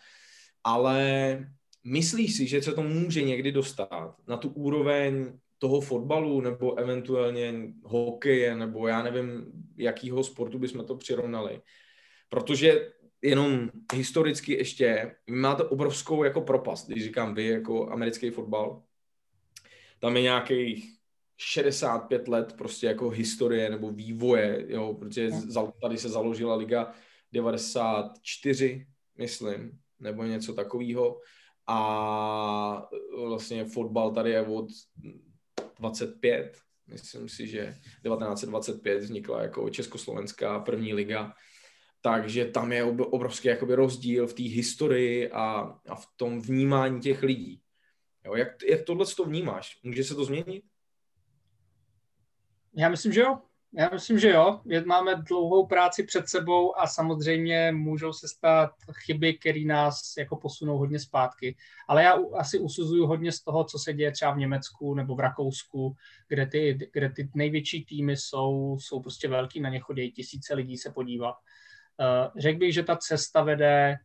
[0.64, 1.40] ale
[1.84, 7.54] myslíš si, že se to může někdy dostat na tu úroveň toho fotbalu nebo eventuálně
[7.84, 9.46] hokeje nebo já nevím,
[9.78, 11.62] jakýho sportu bychom to přirovnali,
[12.32, 12.92] protože
[13.22, 18.84] jenom historicky ještě, vy máte obrovskou jako propast, když říkám vy jako americký fotbal,
[20.00, 20.98] tam je nějakých
[21.38, 25.30] 65 let prostě jako historie nebo vývoje, jo, protože
[25.82, 26.94] tady se založila liga
[27.32, 31.20] 94, myslím, nebo něco takového.
[31.68, 32.90] A
[33.28, 34.68] vlastně fotbal tady je od
[35.80, 41.34] 25, myslím si, že 1925 vznikla jako Československá první liga
[42.02, 47.24] takže tam je obrovský jakoby rozdíl v té historii a, a v tom vnímání těch
[47.24, 47.62] lidí.
[48.26, 49.80] Jo, jak, jak tohle to vnímáš?
[49.84, 50.64] Může se to změnit?
[52.74, 53.38] Já myslím, že jo.
[53.74, 54.62] Já myslím, že jo.
[54.86, 60.78] Máme dlouhou práci před sebou a samozřejmě můžou se stát chyby, které nás jako posunou
[60.78, 61.56] hodně zpátky.
[61.88, 65.20] Ale já asi usuzuju hodně z toho, co se děje třeba v Německu nebo v
[65.20, 65.96] Rakousku,
[66.28, 70.78] kde ty, kde ty největší týmy jsou, jsou prostě velký, na ně chodí tisíce lidí
[70.78, 71.36] se podívat.
[72.02, 73.98] Uh, řekl bych, že ta cesta vede,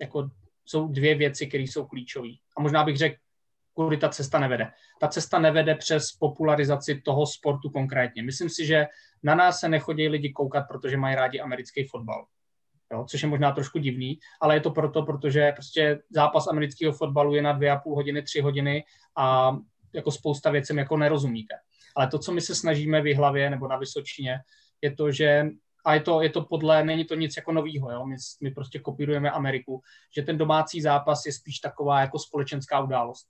[0.00, 0.30] jako
[0.64, 2.28] jsou dvě věci, které jsou klíčové.
[2.56, 3.16] A možná bych řekl,
[3.74, 4.72] kudy ta cesta nevede.
[5.00, 8.22] Ta cesta nevede přes popularizaci toho sportu konkrétně.
[8.22, 8.86] Myslím si, že
[9.22, 12.26] na nás se nechodí lidi koukat, protože mají rádi americký fotbal.
[12.92, 17.34] Jo, což je možná trošku divný, ale je to proto, protože prostě zápas amerického fotbalu
[17.34, 18.84] je na dvě a půl hodiny, tři hodiny
[19.16, 19.56] a
[19.92, 21.54] jako spousta věcem jako nerozumíte.
[21.96, 24.38] Ale to, co my se snažíme v hlavě nebo na Vysočině,
[24.82, 25.46] je to, že
[25.84, 28.06] a je to, je to podle, není to nic jako novýho, jo?
[28.06, 29.82] My, my prostě kopírujeme Ameriku,
[30.16, 33.26] že ten domácí zápas je spíš taková jako společenská událost.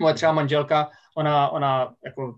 [0.00, 2.34] Moje třeba manželka, ona, ona jako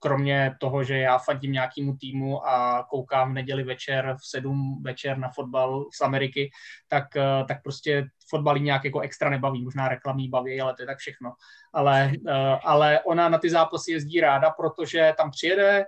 [0.00, 5.18] kromě toho, že já fandím nějakému týmu a koukám v neděli večer v sedm večer
[5.18, 6.50] na fotbal z Ameriky,
[6.88, 10.86] tak, eh, tak prostě fotbal nějak jako extra nebaví, možná reklamní baví, ale to je
[10.86, 11.32] tak všechno.
[11.72, 12.32] Ale, eh,
[12.64, 15.84] ale ona na ty zápasy jezdí ráda, protože tam přijede,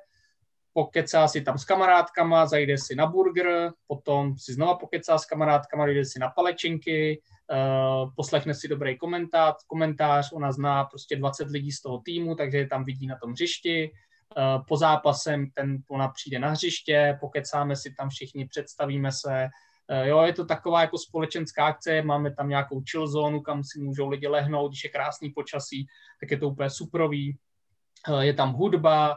[0.72, 5.86] pokecá si tam s kamarádkama, zajde si na burger, potom si znova pokecá s kamarádkama,
[5.86, 7.20] jde si na palečinky,
[7.52, 12.58] uh, poslechne si dobrý komentář, komentář, ona zná prostě 20 lidí z toho týmu, takže
[12.58, 17.76] je tam vidí na tom hřišti, uh, po zápasem ten, ona přijde na hřiště, pokecáme
[17.76, 19.48] si tam všichni, představíme se,
[19.90, 23.80] uh, jo, je to taková jako společenská akce, máme tam nějakou chill zónu, kam si
[23.80, 25.86] můžou lidi lehnout, když je krásný počasí,
[26.20, 27.36] tak je to úplně suprový,
[28.20, 29.16] je tam hudba,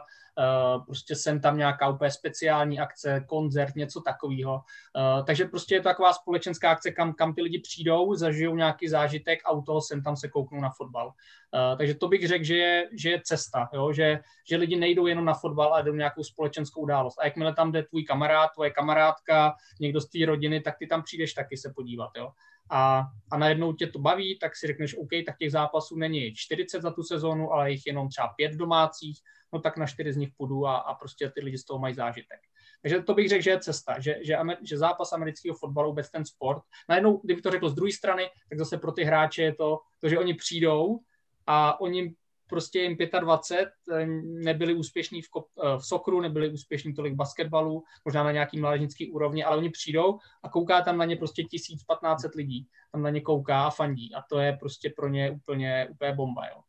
[0.86, 4.60] prostě sem tam nějaká úplně speciální akce, koncert, něco takového.
[4.96, 8.88] Eh, takže prostě je to taková společenská akce, kam, kam ty lidi přijdou, zažijou nějaký
[8.88, 11.12] zážitek a u toho sem tam se kouknou na fotbal.
[11.54, 13.92] Eh, takže to bych řekl, že je, že je cesta, jo?
[13.92, 17.18] Že, že lidi nejdou jenom na fotbal, ale jdou nějakou společenskou událost.
[17.18, 21.02] A jakmile tam jde tvůj kamarád, tvoje kamarádka, někdo z té rodiny, tak ty tam
[21.02, 22.10] přijdeš taky se podívat.
[22.16, 22.30] Jo?
[22.70, 26.82] A, a najednou tě to baví, tak si řekneš, OK, tak těch zápasů není 40
[26.82, 29.20] za tu sezónu, ale jich jenom třeba pět domácích,
[29.52, 31.94] no tak na čtyři z nich půjdu a, a prostě ty lidi z toho mají
[31.94, 32.40] zážitek.
[32.82, 36.24] Takže to bych řekl, že je cesta, že, že, že zápas amerického fotbalu, vůbec ten
[36.24, 39.80] sport, najednou, kdyby to řekl z druhé strany, tak zase pro ty hráče je to,
[40.00, 40.98] to že oni přijdou
[41.46, 42.14] a oni
[42.48, 47.82] prostě jim 25, eh, nebyli úspěšní v, kop, eh, v sokru, nebyli úspěšní tolik basketbalu,
[48.04, 52.34] možná na nějaký mládežnický úrovni, ale oni přijdou a kouká tam na ně prostě 1500
[52.34, 52.66] lidí.
[52.92, 56.46] Tam na ně kouká a fandí a to je prostě pro ně úplně, úplně bomba.
[56.46, 56.60] Jo.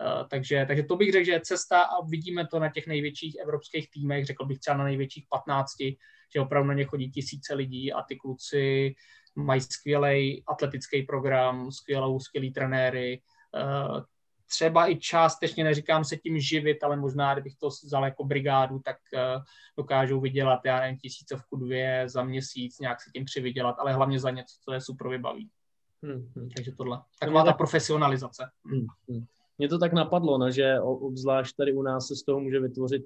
[0.00, 3.36] Uh, takže, takže to bych řekl, že je cesta a vidíme to na těch největších
[3.42, 5.70] evropských týmech, řekl bych třeba na největších 15,
[6.34, 8.94] že opravdu na ně chodí tisíce lidí a ty kluci
[9.36, 13.20] mají skvělý atletický program, skvělou, skvělý trenéry,
[13.54, 14.00] uh,
[14.48, 18.96] třeba i částečně, neříkám se tím živit, ale možná, kdybych to vzal jako brigádu, tak
[19.14, 19.42] uh,
[19.78, 24.30] dokážou vydělat, já nevím, tisícovku dvě za měsíc, nějak se tím přivydělat, ale hlavně za
[24.30, 25.50] něco, co je super vybaví.
[26.02, 26.48] Hmm, hmm.
[26.56, 27.00] Takže tohle.
[27.20, 28.50] Taková ta profesionalizace.
[28.64, 29.24] Hmm, hmm.
[29.58, 33.02] Mně to tak napadlo, no, že obzvlášť tady u nás se z toho může vytvořit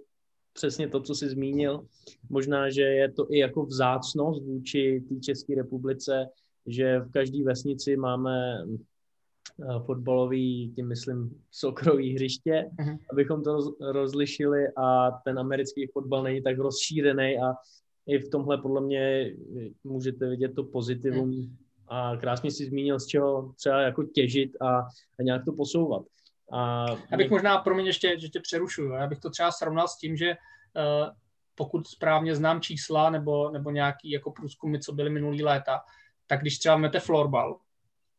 [0.52, 1.86] přesně to, co jsi zmínil.
[2.30, 6.26] Možná, že je to i jako vzácnost vůči té České republice,
[6.66, 8.97] že v každé vesnici máme Eh,
[9.86, 12.98] fotbalový, tím myslím sokrový hřiště, uh-huh.
[13.12, 17.54] abychom to roz, rozlišili a ten americký fotbal není tak rozšířený a
[18.06, 19.34] i v tomhle podle mě
[19.84, 21.50] můžete vidět to pozitivum uh-huh.
[21.88, 24.78] a krásně si zmínil, z čeho třeba jako těžit a,
[25.18, 26.02] a nějak to posouvat.
[26.52, 29.98] A já bych možná, promiň ještě, že tě přerušuju, já bych to třeba srovnal s
[29.98, 31.08] tím, že uh,
[31.54, 35.80] pokud správně znám čísla nebo, nebo nějaký jako průzkumy, co byly minulý léta,
[36.26, 37.56] tak když třeba máte florbal,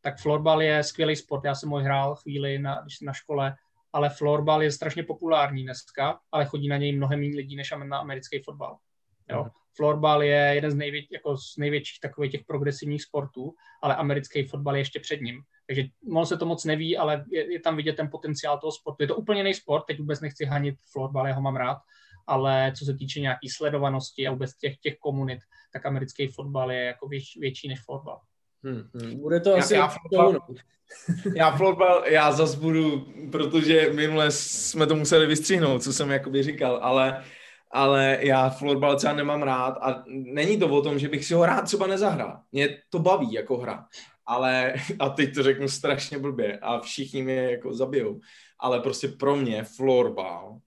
[0.01, 1.45] tak florbal je skvělý sport.
[1.45, 3.55] Já jsem ho hrál chvíli na, na škole,
[3.93, 7.97] ale florbal je strašně populární dneska, ale chodí na něj mnohem méně lidí než na
[7.97, 8.77] americký fotbal.
[9.29, 9.41] Jo.
[9.41, 9.51] Mhm.
[9.75, 14.75] Florbal je jeden z, největ, jako z největších takových těch progresivních sportů, ale americký fotbal
[14.75, 15.41] je ještě před ním.
[15.67, 19.03] Takže moc se to moc neví, ale je, je tam vidět ten potenciál toho sportu.
[19.03, 21.77] Je to úplně jiný sport, teď vůbec nechci hanit florbal, já ho mám rád,
[22.27, 25.39] ale co se týče nějaký sledovanosti a vůbec těch, těch komunit,
[25.73, 28.21] tak americký fotbal je jako věč, větší než florbal.
[28.63, 29.19] Hmm, hmm.
[29.19, 29.73] Bude to já, asi...
[29.73, 30.39] Já, florbal,
[31.35, 36.79] já florbal, já zas budu, protože minule jsme to museli vystřihnout, co jsem jakoby říkal,
[36.81, 37.23] ale,
[37.71, 41.45] ale já florbal třeba nemám rád a není to o tom, že bych si ho
[41.45, 42.39] rád třeba nezahrál.
[42.51, 43.85] Mě to baví jako hra,
[44.25, 48.19] ale, a teď to řeknu strašně blbě a všichni mě jako zabijou,
[48.59, 50.59] ale prostě pro mě florbal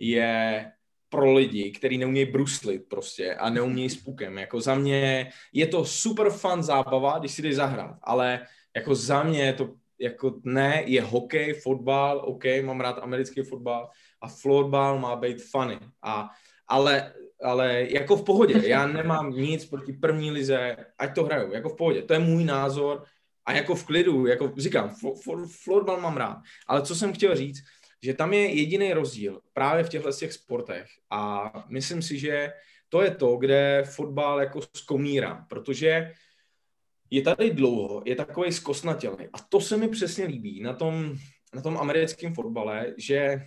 [0.00, 0.66] je
[1.10, 4.38] pro lidi, kteří neumějí bruslit prostě a neumějí s pukem.
[4.38, 8.46] Jako za mě je to super fun zábava, když si jdeš zahrát, ale
[8.76, 9.68] jako za mě je to
[10.00, 15.78] jako ne, je hokej, fotbal, OK, mám rád americký fotbal a florbal má být funny.
[16.02, 16.30] A,
[16.68, 21.68] ale, ale jako v pohodě, já nemám nic proti první lize, ať to hrajou, jako
[21.68, 23.04] v pohodě, to je můj názor
[23.46, 24.94] a jako v klidu, jako říkám,
[25.64, 26.38] florbal mám rád.
[26.66, 27.64] Ale co jsem chtěl říct,
[28.02, 32.52] že tam je jediný rozdíl právě v těchto těch sportech a myslím si, že
[32.88, 36.12] to je to, kde fotbal jako skomírá, protože
[37.10, 41.16] je tady dlouho, je takový zkosnatělý a to se mi přesně líbí na tom,
[41.54, 43.46] na tom americkém fotbale, že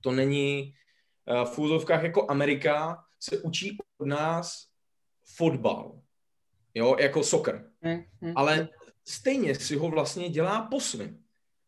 [0.00, 0.74] to není
[1.26, 4.66] uh, v úzovkách jako Amerika se učí od nás
[5.36, 6.00] fotbal,
[6.74, 8.68] jo, jako soccer, mm, ale
[9.04, 11.24] stejně si ho vlastně dělá po svým.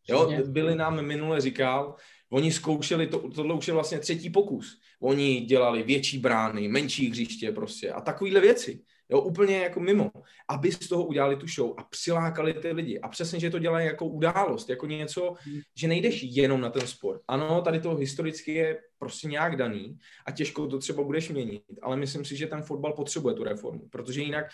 [0.09, 1.95] Jo, byli nám minule říkal,
[2.31, 4.81] oni zkoušeli, to, tohle už je vlastně třetí pokus.
[5.01, 8.81] Oni dělali větší brány, menší hřiště prostě a takovéhle věci.
[9.09, 10.11] Jo, úplně jako mimo,
[10.49, 12.99] aby z toho udělali tu show a přilákali ty lidi.
[12.99, 15.35] A přesně, že to dělají jako událost, jako něco,
[15.75, 17.21] že nejdeš jenom na ten sport.
[17.27, 21.97] Ano, tady to historicky je prostě nějak daný a těžko to třeba budeš měnit, ale
[21.97, 24.45] myslím si, že ten fotbal potřebuje tu reformu, protože jinak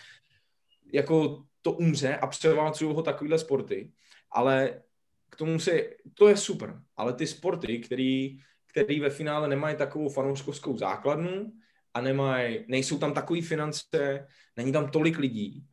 [0.92, 3.90] jako to umře a převálcují ho takovýhle sporty,
[4.30, 4.82] ale
[5.38, 10.76] tomu se, to je super, ale ty sporty, který, který ve finále nemají takovou fanouškovskou
[10.76, 11.52] základnu,
[11.94, 15.64] a nemají, nejsou tam takový finance, není tam tolik lidí,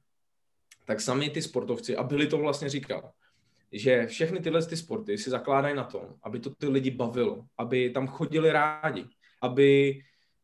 [0.86, 3.12] tak sami ty sportovci, a byli to vlastně říkal,
[3.71, 7.89] že všechny tyhle ty sporty si zakládají na tom, aby to ty lidi bavilo, aby
[7.89, 9.06] tam chodili rádi,
[9.41, 9.99] aby,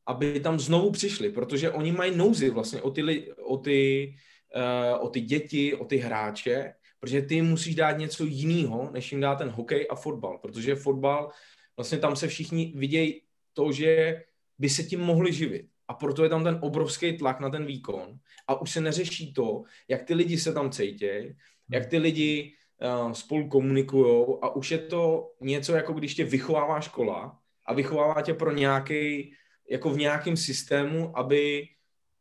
[0.05, 4.13] aby tam znovu přišli, protože oni mají nouzy vlastně o ty, o ty,
[4.55, 9.21] uh, o ty děti, o ty hráče, protože ty musíš dát něco jiného, než jim
[9.21, 11.29] dá ten hokej a fotbal, protože fotbal,
[11.75, 13.21] vlastně tam se všichni vidějí
[13.53, 14.23] to, že
[14.59, 15.65] by se tím mohli živit.
[15.87, 18.19] A proto je tam ten obrovský tlak na ten výkon.
[18.47, 21.35] A už se neřeší to, jak ty lidi se tam cítějí,
[21.69, 26.81] jak ty lidi uh, spolu komunikují a už je to něco, jako když tě vychovává
[26.81, 29.33] škola a vychovává tě pro nějaký,
[29.69, 31.67] jako v nějakém systému, aby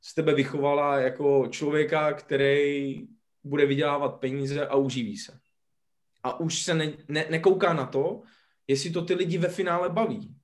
[0.00, 3.06] z tebe vychovala jako člověka, který
[3.44, 5.40] bude vydělávat peníze a uživí se.
[6.22, 8.22] A už se ne, ne, nekouká na to,
[8.68, 10.40] jestli to ty lidi ve finále baví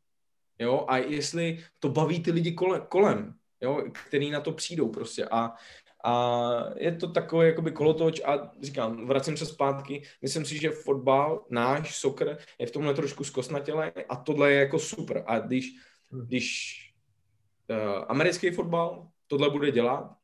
[0.58, 5.24] jo, a jestli to baví ty lidi kolem, kolem jo, který na to přijdou prostě
[5.24, 5.54] a,
[6.04, 11.46] a je to takový jakoby kolotoč a říkám, vracím se zpátky, myslím si, že fotbal,
[11.50, 15.76] náš soccer je v tomhle trošku zkosnatělé a tohle je jako super a když,
[16.10, 16.26] hmm.
[16.26, 16.76] když
[17.70, 20.15] uh, americký fotbal tohle bude dělat,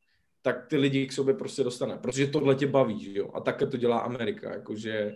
[0.45, 3.67] tak ty lidi k sobě prostě dostane, protože tohle tě baví, že jo, a také
[3.67, 5.15] to dělá Amerika, jakože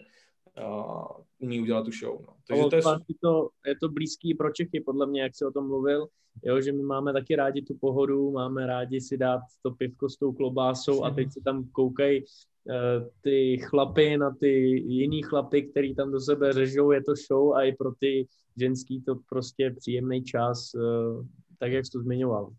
[0.58, 1.06] uh,
[1.40, 2.22] umí udělat tu show.
[2.22, 2.34] No.
[2.48, 2.82] Takže to je...
[3.22, 6.08] To, je to blízký pro Čechy, podle mě, jak jsi o tom mluvil,
[6.44, 10.18] jo, že my máme taky rádi tu pohodu, máme rádi si dát to pivko s
[10.18, 14.50] tou klobásou a teď se tam koukají uh, ty chlapy na ty
[14.88, 19.02] jiný chlapy, který tam do sebe řežou, je to show a i pro ty ženský
[19.02, 21.26] to prostě příjemný čas, uh,
[21.60, 22.52] tak jak jsi to zmiňoval.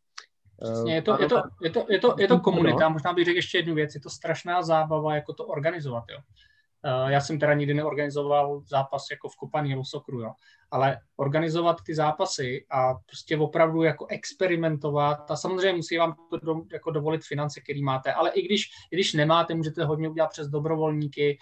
[0.62, 3.37] Přesně, je to, je, to, je, to, je, to, je to komunita, možná bych řekl
[3.37, 6.18] ještě jednu věc, je to strašná zábava, jako to organizovat, jo.
[6.85, 10.33] Eh, já jsem teda nikdy neorganizoval zápas jako v kopaní nebo sokru, jo.
[10.71, 16.55] ale organizovat ty zápasy a prostě opravdu jako experimentovat a samozřejmě musí vám to do,
[16.73, 20.49] jako dovolit finance, který máte, ale i když, i když nemáte, můžete hodně udělat přes
[20.49, 21.38] dobrovolníky,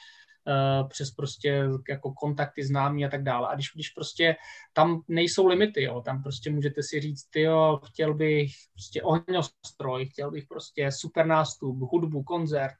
[0.88, 3.48] přes prostě jako kontakty známí a tak dále.
[3.48, 4.36] A když, když prostě
[4.72, 10.06] tam nejsou limity, jo, tam prostě můžete si říct, ty jo, chtěl bych prostě ohňostroj,
[10.06, 12.74] chtěl bych prostě super nástup, hudbu, koncert,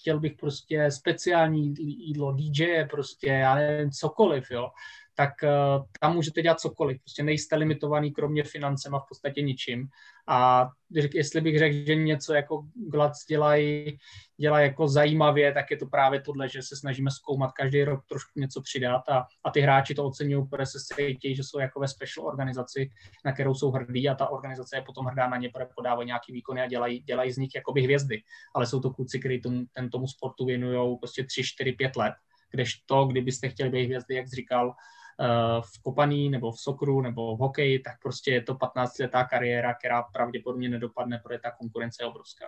[0.00, 4.68] chtěl bych prostě speciální jídlo, DJ, prostě, já nevím, cokoliv, jo,
[5.14, 7.00] tak uh, tam můžete dělat cokoliv.
[7.00, 9.88] Prostě nejste limitovaný kromě financema v podstatě ničím.
[10.28, 10.68] A
[11.14, 13.98] jestli bych řekl, že něco jako Glac dělají,
[14.36, 18.40] dělají jako zajímavě, tak je to právě tohle, že se snažíme zkoumat každý rok trošku
[18.40, 21.88] něco přidat a, a ty hráči to oceňují, protože se cítí, že jsou jako ve
[21.88, 22.90] special organizaci,
[23.24, 26.32] na kterou jsou hrdí a ta organizace je potom hrdá na ně, protože podávají nějaký
[26.32, 28.22] výkony a dělají, dělají z nich jakoby hvězdy.
[28.54, 32.14] Ale jsou to kluci, kteří tomu, ten tomu sportu věnují prostě 3, 4, 5 let,
[32.50, 35.03] kdežto, kdybyste chtěli být hvězdy, jak jsi říkal, Eh,
[35.60, 40.02] v kopaní nebo v sokru nebo v hokeji, tak prostě je to 15-letá kariéra, která
[40.02, 42.46] pravděpodobně nedopadne, protože ta konkurence je obrovská.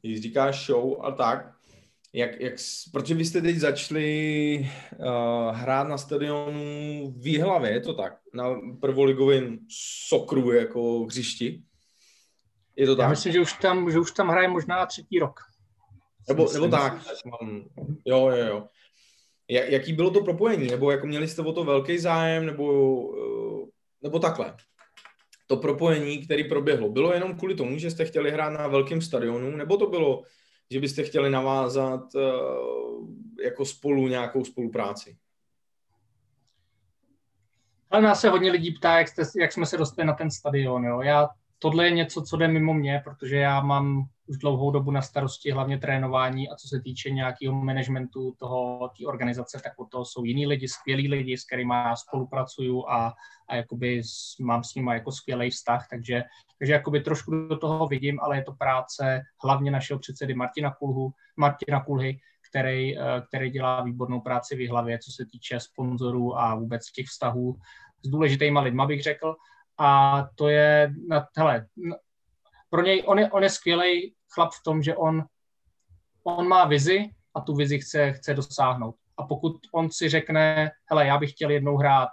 [0.00, 1.56] Když říkáš show a tak,
[2.12, 2.54] jak, jak,
[2.92, 8.18] protože vy jste teď začali uh, hrát na stadionu v Výhlavě, je to tak?
[8.34, 8.44] Na
[8.80, 9.58] prvoligovém
[10.08, 11.62] sokru jako hřišti?
[12.76, 13.02] Je to tak?
[13.02, 15.40] Já myslím, že už tam, že už tam hraje možná třetí rok.
[16.28, 17.06] Nebo, nebo tak.
[18.04, 18.66] Jo, jo, jo.
[19.48, 20.66] Jaký bylo to propojení?
[20.66, 22.46] Nebo jako měli jste o to velký zájem?
[22.46, 22.66] Nebo,
[23.18, 23.66] eh,
[24.02, 24.56] nebo takhle?
[25.46, 29.50] To propojení, který proběhlo, bylo jenom kvůli tomu, že jste chtěli hrát na velkém stadionu?
[29.50, 30.22] Nebo to bylo,
[30.70, 33.08] že byste chtěli navázat uh,
[33.44, 35.16] jako spolu nějakou spolupráci?
[37.90, 40.84] Ale nás se hodně lidí ptá, jak, jste, jak jsme se dostali na ten stadion.
[40.84, 41.00] Jo.
[41.00, 41.28] Já,
[41.58, 45.50] tohle je něco, co jde mimo mě, protože já mám už dlouhou dobu na starosti
[45.50, 50.46] hlavně trénování a co se týče nějakého managementu toho, té organizace, tak toho jsou jiní
[50.46, 53.14] lidi, skvělí lidi, s kterými já spolupracuju a,
[53.48, 56.22] a jakoby s, mám s nimi jako skvělý vztah, takže,
[56.58, 61.12] takže jakoby trošku do toho vidím, ale je to práce hlavně našeho předsedy Martina Kulhu,
[61.36, 66.54] Martina Kulhy, který, eh, který dělá výbornou práci v hlavě, co se týče sponzorů a
[66.54, 67.56] vůbec těch vztahů
[68.02, 69.36] s důležitýma lidma, bych řekl.
[69.78, 70.94] A to je,
[71.36, 71.66] hele,
[72.70, 75.24] pro něj, on je, on je skvělý chlap v tom, že on,
[76.24, 78.94] on má vizi a tu vizi chce, chce dosáhnout.
[79.16, 82.08] A pokud on si řekne, hele, já bych chtěl jednou hrát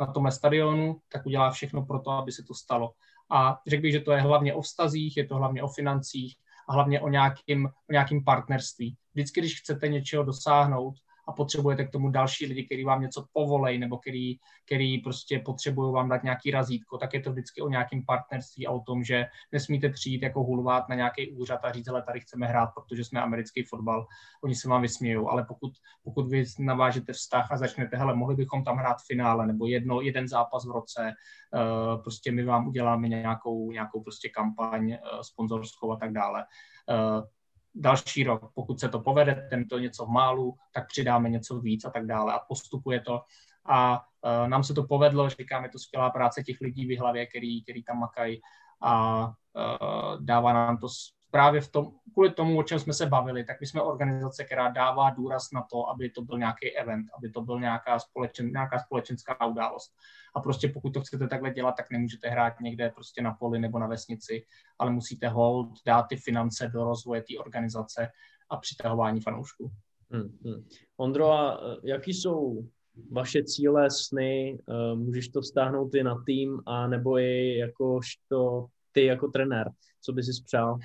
[0.00, 2.92] na tomhle stadionu, tak udělá všechno pro to, aby se to stalo.
[3.30, 6.36] A řekl bych, že to je hlavně o vztazích, je to hlavně o financích
[6.68, 8.96] a hlavně o nějakým, o nějakým partnerství.
[9.14, 10.94] Vždycky, když chcete něčeho dosáhnout,
[11.28, 15.94] a potřebujete k tomu další lidi, kteří vám něco povolej nebo který, který prostě potřebují
[15.94, 19.26] vám dát nějaký razítko, tak je to vždycky o nějakém partnerství a o tom, že
[19.52, 23.20] nesmíte přijít jako hulvát na nějaký úřad a říct, ale tady chceme hrát, protože jsme
[23.20, 24.06] americký fotbal,
[24.44, 25.72] oni se vám vysmějou, ale pokud,
[26.04, 30.28] pokud vy navážete vztah a začnete, hele, mohli bychom tam hrát finále nebo jedno, jeden
[30.28, 31.12] zápas v roce,
[31.54, 36.44] uh, prostě my vám uděláme nějakou, nějakou prostě kampaň uh, sponzorskou a tak dále.
[36.88, 37.24] Uh,
[37.78, 41.90] další rok, pokud se to povede, tento něco v málu, tak přidáme něco víc a
[41.90, 43.20] tak dále a postupuje to.
[43.64, 47.26] A uh, nám se to povedlo, říkám, je to skvělá práce těch lidí v hlavě,
[47.26, 48.40] který, který tam makají
[48.82, 49.32] a uh,
[50.20, 50.88] dává nám to
[51.30, 54.68] právě v tom, kvůli tomu, o čem jsme se bavili, tak my jsme organizace, která
[54.68, 58.78] dává důraz na to, aby to byl nějaký event, aby to byl nějaká, společen, nějaká
[58.78, 59.92] společenská událost.
[60.34, 63.78] A prostě pokud to chcete takhle dělat, tak nemůžete hrát někde prostě na poli nebo
[63.78, 64.44] na vesnici,
[64.78, 68.08] ale musíte hold dát ty finance do rozvoje té organizace
[68.50, 69.70] a přitahování fanoušků.
[70.10, 70.64] Hmm, hmm.
[70.96, 72.68] Ondro, a e, jaký jsou
[73.12, 74.58] vaše cíle, sny?
[74.68, 79.70] E, můžeš to vztáhnout i na tým, a nebo i jakožto ty jako trenér?
[80.08, 80.78] Co by si spřál?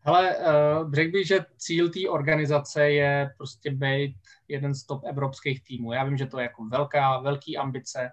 [0.00, 4.16] Hele, uh, řekl bych, že cíl té organizace je prostě být
[4.48, 5.92] jeden z top evropských týmů.
[5.92, 8.10] Já vím, že to je jako velká, velký ambice,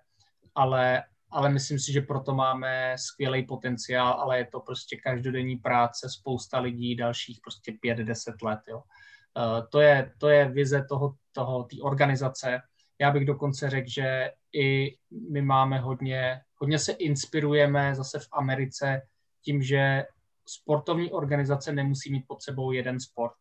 [0.56, 6.10] ale, ale myslím si, že proto máme skvělý potenciál, ale je to prostě každodenní práce,
[6.10, 8.60] spousta lidí, dalších prostě pět, deset let.
[8.70, 8.78] Jo.
[8.78, 12.62] Uh, to, je, to je vize toho, toho, té organizace.
[13.00, 14.98] Já bych dokonce řekl, že i
[15.32, 19.02] my máme hodně, hodně se inspirujeme zase v Americe
[19.42, 20.04] tím, že
[20.48, 23.34] sportovní organizace nemusí mít pod sebou jeden sport.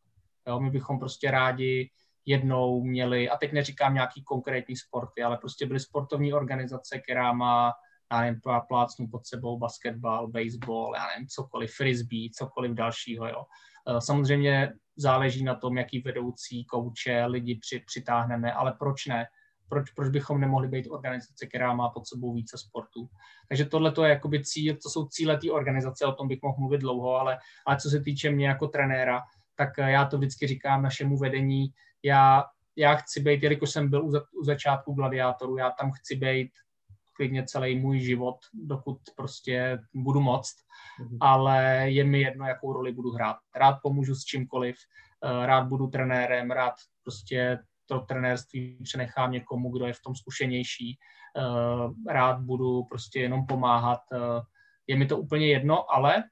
[0.48, 1.90] Jo, my bychom prostě rádi
[2.26, 7.72] jednou měli, a teď neříkám nějaký konkrétní sporty, ale prostě byly sportovní organizace, která má,
[8.12, 13.44] já nevím, plácnu pod sebou basketbal, baseball, já nevím, cokoliv, frisbee, cokoliv dalšího, jo.
[13.88, 19.26] Eh, samozřejmě záleží na tom, jaký vedoucí, kouče, lidi při, přitáhneme, ale proč ne?
[19.71, 23.09] Proč, proč bychom nemohli být organizace, která má pod sebou více sportů.
[23.49, 26.57] Takže tohle to je jakoby cíl, to jsou cíle té organizace, o tom bych mohl
[26.59, 29.23] mluvit dlouho, ale, ale co se týče mě jako trenéra,
[29.57, 32.45] tak eh, já to vždycky říkám našemu vedení, já,
[32.77, 36.51] já chci být, jelikož jsem byl u, za, u začátku gladiátoru, já tam chci být
[37.12, 40.57] klidně celý můj život, dokud prostě budu moct,
[41.01, 41.18] mm-hmm.
[41.21, 43.37] ale je mi jedno, jakou roli budu hrát.
[43.57, 44.77] Rád pomůžu s čímkoliv,
[45.25, 47.59] eh, rád budu trenérem, rád prostě
[47.91, 50.99] to trenérství přenechám někomu, kdo je v tom zkušenější.
[51.38, 54.01] Eh, rád budu prostě jenom pomáhat.
[54.12, 54.41] Eh,
[54.86, 56.24] je mi to úplně jedno, ale,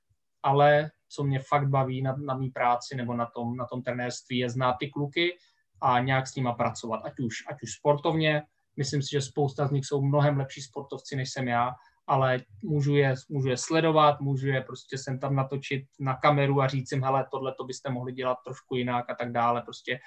[0.43, 4.39] ale co mě fakt baví na, na mý práci nebo na tom, na tom trenérství,
[4.39, 5.37] je znát ty kluky
[5.81, 7.01] a nějak s nima pracovat.
[7.05, 8.43] Ať už, ať už sportovně,
[8.77, 11.75] myslím si, že spousta z nich jsou mnohem lepší sportovci, než jsem já,
[12.07, 16.69] ale můžu je, můžu je sledovat, můžu je prostě sem tam natočit na kameru a
[16.69, 19.63] říct jim, hele, tohle to byste mohli dělat trošku jinak a tak dále.
[19.63, 19.99] Prostě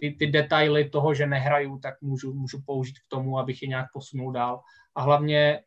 [0.00, 3.86] ty, ty detaily toho, že nehraju, tak můžu, můžu použít k tomu, abych je nějak
[3.92, 4.60] posunul dál.
[4.94, 5.62] A hlavně,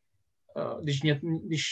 [0.57, 1.63] eh, když, mě, když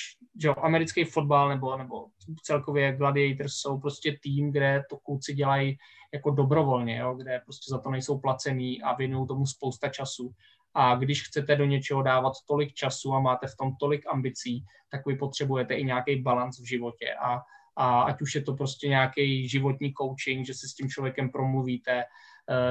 [0.41, 2.05] že americký fotbal nebo, nebo
[2.43, 5.77] celkově Gladiators jsou prostě tým, kde to kluci dělají
[6.13, 10.31] jako dobrovolně, jo, kde prostě za to nejsou placený a věnují tomu spousta času.
[10.73, 15.05] A když chcete do něčeho dávat tolik času a máte v tom tolik ambicí, tak
[15.05, 17.13] vy potřebujete i nějaký balans v životě.
[17.13, 17.41] A,
[17.75, 22.03] a ať už je to prostě nějaký životní coaching, že se s tím člověkem promluvíte,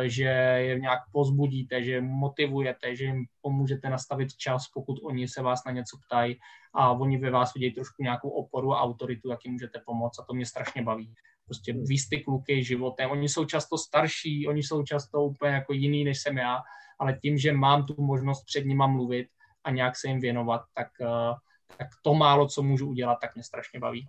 [0.03, 0.23] že
[0.59, 5.73] je nějak pozbudíte, že motivujete, že jim pomůžete nastavit čas, pokud oni se vás na
[5.73, 6.39] něco ptají
[6.75, 10.25] a oni ve vás vidějí trošku nějakou oporu a autoritu, jak jim můžete pomoct a
[10.25, 11.15] to mě strašně baví.
[11.45, 13.11] Prostě víc ty kluky životem.
[13.11, 16.59] Oni jsou často starší, oni jsou často úplně jako jiný, než jsem já,
[16.99, 19.29] ale tím, že mám tu možnost před nima mluvit
[19.65, 21.35] a nějak se jim věnovat, tak, eh,
[21.77, 24.09] tak to málo, co můžu udělat, tak mě strašně baví.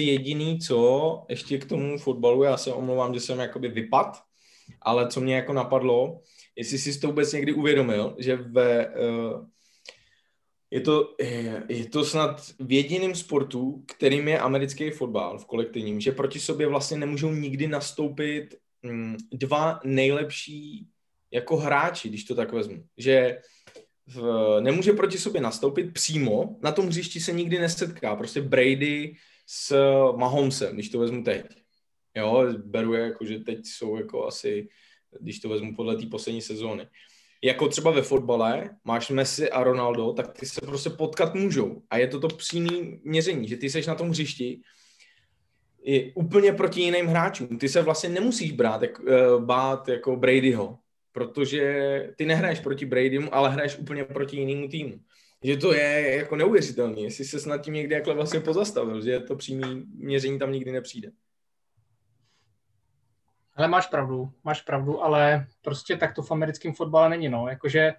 [0.00, 4.22] Jediný, co ještě k tomu fotbalu, já se omlouvám, že jsem jakoby vypad,
[4.82, 6.20] ale co mě jako napadlo,
[6.56, 9.46] jestli jsi to vůbec někdy uvědomil, že ve, uh,
[10.70, 11.14] je, to,
[11.68, 16.66] je to snad v jediném sportu, kterým je americký fotbal v kolektivním, že proti sobě
[16.66, 20.88] vlastně nemůžou nikdy nastoupit um, dva nejlepší
[21.30, 22.84] jako hráči, když to tak vezmu.
[22.96, 23.40] Že
[24.06, 24.20] v,
[24.60, 28.16] nemůže proti sobě nastoupit přímo, na tom hřišti se nikdy nesetká.
[28.16, 29.14] Prostě Brady
[29.46, 29.76] s
[30.16, 31.46] Mahomesem, když to vezmu teď.
[32.14, 34.68] Jo, beru je jako, že teď jsou jako asi,
[35.20, 36.88] když to vezmu podle té poslední sezóny.
[37.42, 41.82] Jako třeba ve fotbale máš Messi a Ronaldo, tak ty se prostě potkat můžou.
[41.90, 44.60] A je to to přímý měření, že ty seš na tom hřišti
[45.82, 47.58] je úplně proti jiným hráčům.
[47.58, 50.78] Ty se vlastně nemusíš brát, jak, uh, bát jako Bradyho,
[51.12, 55.00] protože ty nehraješ proti Bradymu, ale hraješ úplně proti jinému týmu.
[55.46, 59.36] Že to je jako neuvěřitelné, jestli se snad tím někdy jakhle vlastně pozastavil, že to
[59.36, 61.10] přímý měření tam nikdy nepřijde.
[63.56, 67.48] Ale máš pravdu, máš pravdu, ale prostě tak to v americkém fotbale není, no.
[67.48, 67.94] Jakože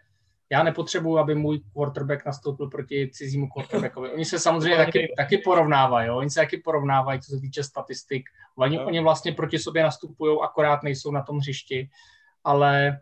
[0.50, 4.10] já nepotřebuji, aby můj quarterback nastoupil proti cizímu quarterbackovi.
[4.10, 6.18] Oni se samozřejmě taky, taky porovnávají, jo?
[6.18, 8.24] oni se taky porovnávají, co se týče statistik.
[8.58, 8.86] Oni, no.
[8.86, 11.90] oni vlastně proti sobě nastupují, akorát nejsou na tom hřišti,
[12.44, 13.00] ale,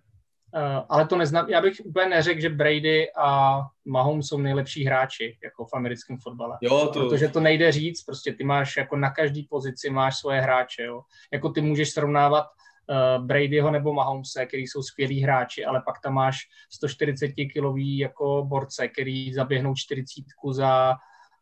[0.90, 5.66] ale to neznám, já bych úplně neřekl, že Brady a Mahomes jsou nejlepší hráči jako
[5.66, 6.58] v americkém fotbale.
[6.62, 7.00] Jo, to...
[7.00, 11.02] Protože to nejde říct, prostě ty máš jako na každý pozici máš svoje hráče, jo.
[11.34, 16.14] Jako ty můžeš srovnávat uh, Bradyho nebo Mahomese, který jsou skvělí hráči, ale pak tam
[16.14, 16.38] máš
[16.74, 20.06] 140 kilový jako borce, který zaběhnou 40
[20.52, 20.96] za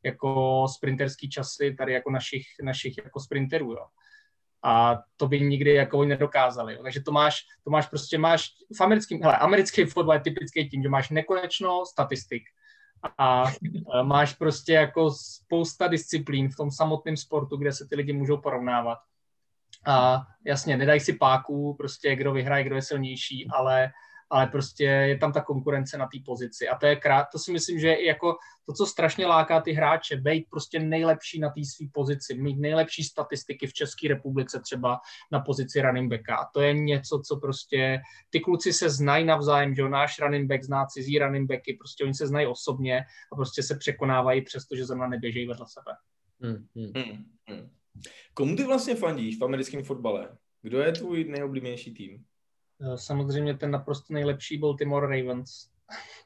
[0.03, 3.85] jako sprinterský časy tady jako našich, našich jako sprinterů, jo.
[4.63, 6.77] A to by nikdy jako oni nedokázali.
[6.83, 10.83] Takže to máš, to máš prostě, máš v americkém, hele, americký fotbal je typický tím,
[10.83, 12.43] že máš nekonečno statistik
[13.17, 13.43] a
[14.03, 18.97] máš prostě jako spousta disciplín v tom samotném sportu, kde se ty lidi můžou porovnávat.
[19.85, 23.91] A jasně, nedají si páku, prostě kdo vyhraje, kdo je silnější, ale,
[24.33, 26.67] ale prostě je tam ta konkurence na té pozici.
[26.67, 29.71] A to je krát, to si myslím, že je jako to, co strašně láká ty
[29.71, 34.99] hráče, být prostě nejlepší na té své pozici, mít nejlepší statistiky v České republice třeba
[35.31, 36.35] na pozici running backa.
[36.35, 40.63] A to je něco, co prostě ty kluci se znají navzájem, že náš running back
[40.63, 45.07] zná cizí running backy, prostě oni se znají osobně a prostě se překonávají, přestože zrovna
[45.07, 45.91] neběžejí vedle sebe.
[46.41, 46.91] Hmm, hmm.
[46.95, 47.69] Hmm, hmm.
[48.33, 50.37] Komu ty vlastně fandíš v americkém fotbale?
[50.61, 52.25] Kdo je tvůj nejoblíbenější tým?
[52.83, 55.49] Eh, samozřejmě ten naprosto nejlepší Baltimore Ravens.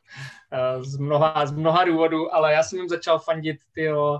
[0.51, 4.19] Eh, z mnoha, z mnoha důvodů, ale já jsem jim začal fandit tyjo,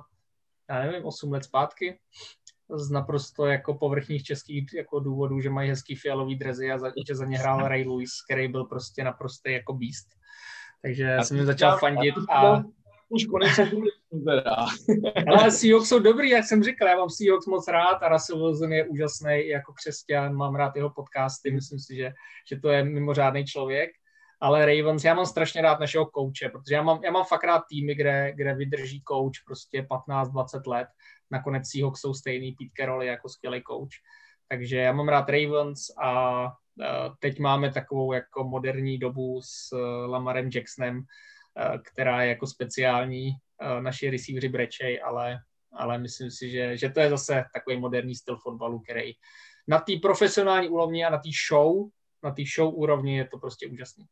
[0.69, 1.99] já nevím, 8 let zpátky
[2.75, 7.15] z naprosto jako povrchních českých jako důvodů, že mají hezký fialový drezy a za, že
[7.15, 10.07] za ně hrál Ray Lewis, který byl prostě naprosto jako beast.
[10.81, 12.63] Takže já jsem jim začal fandit a
[13.09, 13.71] už konečně
[14.25, 14.55] teda.
[15.27, 18.73] Ale Seahawks jsou dobrý, jak jsem říkal, já mám Seahawks moc rád a Russell Wilson
[18.73, 22.11] je úžasný jako křesťan, mám rád jeho podcasty, myslím si, že,
[22.49, 23.89] že to je mimořádný člověk.
[24.41, 27.63] Ale Ravens, já mám strašně rád našeho kouče, protože já mám, já mám fakt rád
[27.69, 30.87] týmy, kde, kde vydrží kouč prostě 15-20 let.
[31.31, 33.95] Nakonec Seahawks jsou stejný, Pete Carroll jako skvělý kouč.
[34.49, 36.47] Takže já mám rád Ravens a
[37.19, 39.75] teď máme takovou jako moderní dobu s
[40.07, 41.03] Lamarem Jacksonem, Eh,
[41.83, 43.31] která je jako speciální.
[43.61, 45.39] Eh, naši receiveri brečej, ale,
[45.73, 49.13] ale myslím si, že, že to je zase takový moderní styl fotbalu, který
[49.67, 51.89] na té profesionální úrovni a na té show,
[52.23, 54.05] na té show úrovni je to prostě úžasný.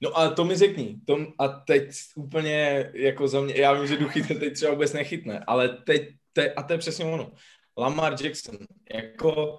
[0.00, 3.96] No a to mi řekni, to, a teď úplně jako za mě, já vím, že
[3.96, 7.32] Duchy teď třeba vůbec nechytne, ale teď, te, a to je přesně ono.
[7.78, 8.58] Lamar Jackson,
[8.94, 9.58] jako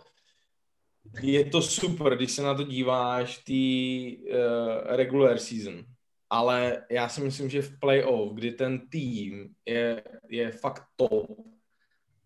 [1.22, 5.84] je to super, když se na to díváš, ty uh, regular season,
[6.30, 11.28] ale já si myslím, že v playoff, kdy ten tým je, je fakt top,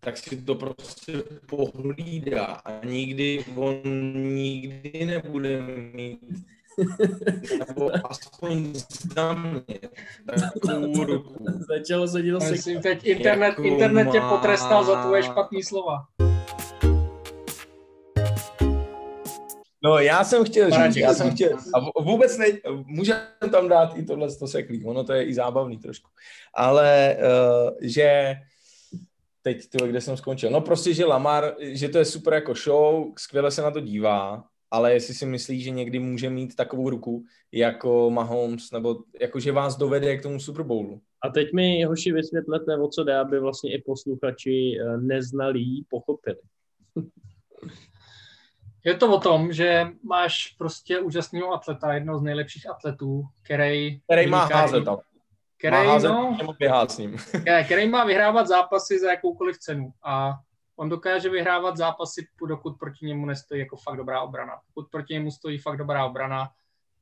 [0.00, 1.12] tak si to prostě
[1.46, 3.82] pohlídá a nikdy on
[4.34, 6.20] nikdy nebude mít
[7.58, 8.74] nebo aspoň
[9.14, 9.80] za mě
[10.26, 11.44] takovou ruku.
[11.68, 16.06] Začalo se dílo Myslím, teď internet, jako internet tě potrestal za tvoje špatný slova.
[19.84, 22.46] No, já jsem chtěl říct, já jsem chtěl, a vůbec ne,
[22.86, 26.10] můžeme tam dát i tohle to seklí, ono to je i zábavný trošku,
[26.54, 28.34] ale uh, že
[29.42, 33.12] teď, tyhle, kde jsem skončil, no prostě, že Lamar, že to je super jako show,
[33.18, 37.24] skvěle se na to dívá, ale jestli si myslí, že někdy může mít takovou ruku
[37.52, 41.00] jako Mahomes, nebo jako že vás dovede k tomu Super Bowlu.
[41.22, 46.36] A teď mi, hoši, vysvětlete, o co jde, aby vlastně i posluchači eh, neznalí pochopili.
[48.84, 54.00] Je to o tom, že máš prostě úžasného atleta, jednoho z nejlepších atletů, který...
[54.00, 54.84] Který má házet,
[55.56, 56.36] který, má házet, no,
[57.64, 59.92] který má vyhrávat zápasy za jakoukoliv cenu.
[60.02, 60.34] A
[60.76, 64.52] on dokáže vyhrávat zápasy, dokud proti němu nestojí jako fakt dobrá obrana.
[64.66, 66.50] Pokud proti němu stojí fakt dobrá obrana,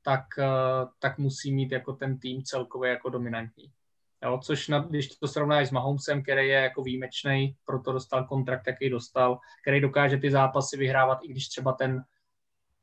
[0.03, 3.73] tak, eh, tak musí mít jako ten tým celkově jako dominantní.
[4.25, 8.67] Jo, což na, když to srovnáš s Mahomesem, který je jako výjimečný, proto dostal kontrakt,
[8.67, 12.05] jaký dostal, který dokáže ty zápasy vyhrávat, i když třeba ten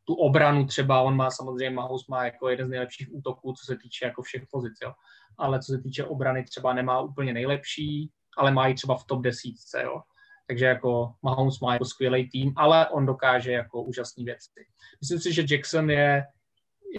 [0.04, 3.78] tu obranu třeba, on má samozřejmě, Mahomes má jako jeden z nejlepších útoků, co se
[3.78, 4.94] týče jako všech pozic, jo.
[5.38, 9.22] ale co se týče obrany třeba nemá úplně nejlepší, ale má i třeba v top
[9.22, 10.02] desítce, jo.
[10.48, 14.66] Takže jako Mahomes má jako skvělý tým, ale on dokáže jako úžasné věci.
[15.02, 16.26] Myslím si, že Jackson je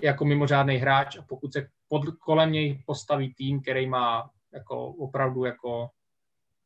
[0.03, 5.45] jako mimořádný hráč a pokud se pod, kolem něj postaví tým, který má jako opravdu
[5.45, 5.91] jako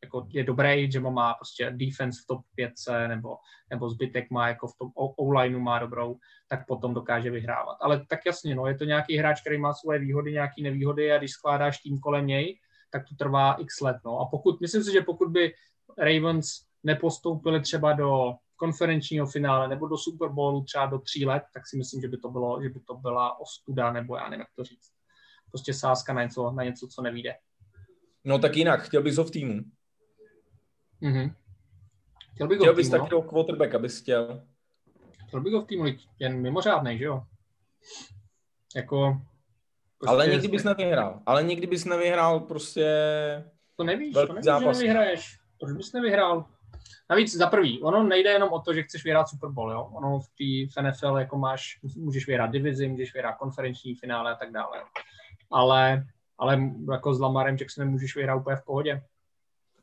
[0.05, 2.73] jako je dobrý, že má prostě defense v top 5
[3.09, 3.37] nebo,
[3.71, 6.19] nebo zbytek má jako v tom O-lineu má dobrou,
[6.49, 7.77] tak potom dokáže vyhrávat.
[7.81, 11.19] Ale tak jasně, no, je to nějaký hráč, který má svoje výhody, nějaké nevýhody a
[11.19, 12.59] když skládáš tým kolem něj,
[12.91, 13.97] tak to trvá x let.
[14.05, 14.19] No.
[14.19, 15.55] A pokud, myslím si, že pokud by
[15.99, 16.47] Ravens
[16.83, 21.77] nepostoupili třeba do konferenčního finále nebo do Super Bowlu třeba do tří let, tak si
[21.77, 24.65] myslím, že by to, bylo, že by to byla ostuda, nebo já nevím, jak to
[24.65, 24.94] říct.
[25.55, 27.35] Prostě sázka na něco, na něco co nevíde.
[28.25, 29.61] No tak jinak, chtěl bys ho v týmu.
[31.03, 31.35] Mm-hmm.
[32.35, 32.99] Chtěl bych ho chtěl bys no?
[32.99, 34.43] takového quarterback, abys chtěl.
[35.29, 35.85] Chtěl bych ho v týmu,
[36.19, 37.23] jen mimořádný, že jo?
[38.77, 39.23] Jako...
[39.99, 41.23] Prostě ale nikdy bys nevyhrál.
[41.27, 42.85] Ale nikdy bys nevyhrál prostě...
[43.77, 44.77] To nevíš, to nevíš, zápas.
[44.77, 45.39] že nevyhraješ.
[45.61, 46.45] Proč bys nevyhrál?
[47.11, 49.91] Navíc za prvý, ono nejde jenom o to, že chceš vyhrát Super Bowl, jo?
[49.93, 50.29] Ono v
[50.75, 54.83] té NFL jako máš, můžeš vyhrát divizi, můžeš vyhrát konferenční finále a tak dále.
[55.55, 56.07] Ale,
[56.39, 56.61] ale
[56.93, 59.03] jako s Lamarem Jacksonem můžeš vyhrát úplně v pohodě.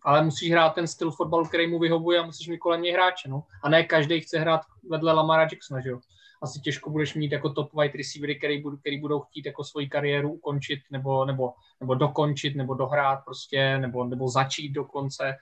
[0.03, 3.30] Ale musíš hrát ten styl fotbalu, který mu vyhovuje a musíš mít kolem něj hráče,
[3.30, 3.43] no.
[3.63, 5.99] A ne každý chce hrát vedle Lamara Jacksona, že jo.
[6.43, 9.89] Asi těžko budeš mít jako top wide receivery, který, budou, který budou chtít jako svoji
[9.89, 15.36] kariéru ukončit nebo, nebo, nebo dokončit, nebo dohrát prostě, nebo, nebo začít dokonce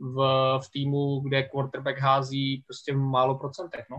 [0.00, 0.16] v,
[0.64, 3.98] v týmu, kde quarterback hází prostě v málo procentech, no.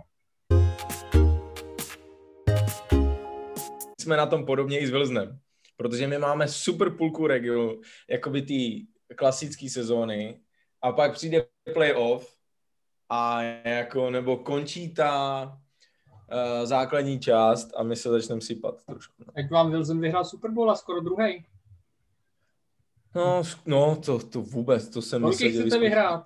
[4.01, 5.39] Jsme na tom podobně i s Wilsonem,
[5.79, 10.39] protože my máme super půlku regionu, jakoby ty klasické sezóny
[10.81, 12.35] a pak přijde playoff
[13.09, 15.43] a jako, nebo končí ta
[16.31, 19.13] uh, základní část a my se začneme sypat trošku.
[19.19, 19.33] No.
[19.37, 21.45] Jak vám Wilson vyhrál Super Bowl a skoro druhý.
[23.15, 26.25] No, no to, to vůbec, to jsem myslel, že chcete vyhrát?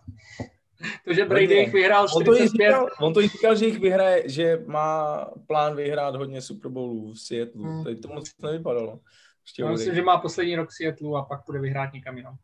[1.07, 2.29] To, že Brady jich vyhrál 45.
[2.29, 6.71] On to, říkal, on to říkal, že jich vyhraje, že má plán vyhrát hodně Super
[6.71, 7.61] Bowlů v Seattle.
[7.61, 8.01] Hmm.
[8.01, 8.99] To moc nevypadalo.
[9.45, 12.37] Ještě Já myslím, že má poslední rok Seattle a pak bude vyhrát někam jinam.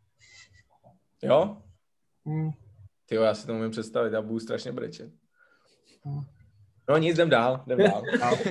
[1.23, 1.57] Jo?
[2.25, 2.51] Hmm.
[3.05, 5.11] Ty já si to můžu představit, já budu strašně brečet.
[6.03, 6.21] Hmm.
[6.89, 8.03] No nic, jdem dál, jdem dál.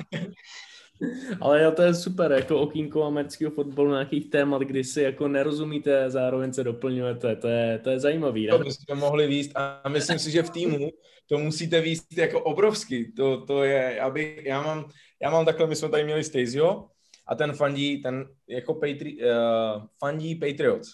[1.41, 6.09] Ale jo, to je super, jako okýnko amerického fotbalu, nějakých témat, kdy si jako nerozumíte,
[6.09, 8.47] zároveň se doplňujete, to je, to je zajímavý.
[8.47, 10.89] To byste mohli výst a myslím si, že v týmu
[11.27, 14.89] to musíte výst jako obrovský, to, to je, aby, já mám,
[15.21, 16.89] já mám takhle, my jsme tady měli Staceyho
[17.29, 20.89] a ten fandí, ten jako Patri, uh, fandí Patriots.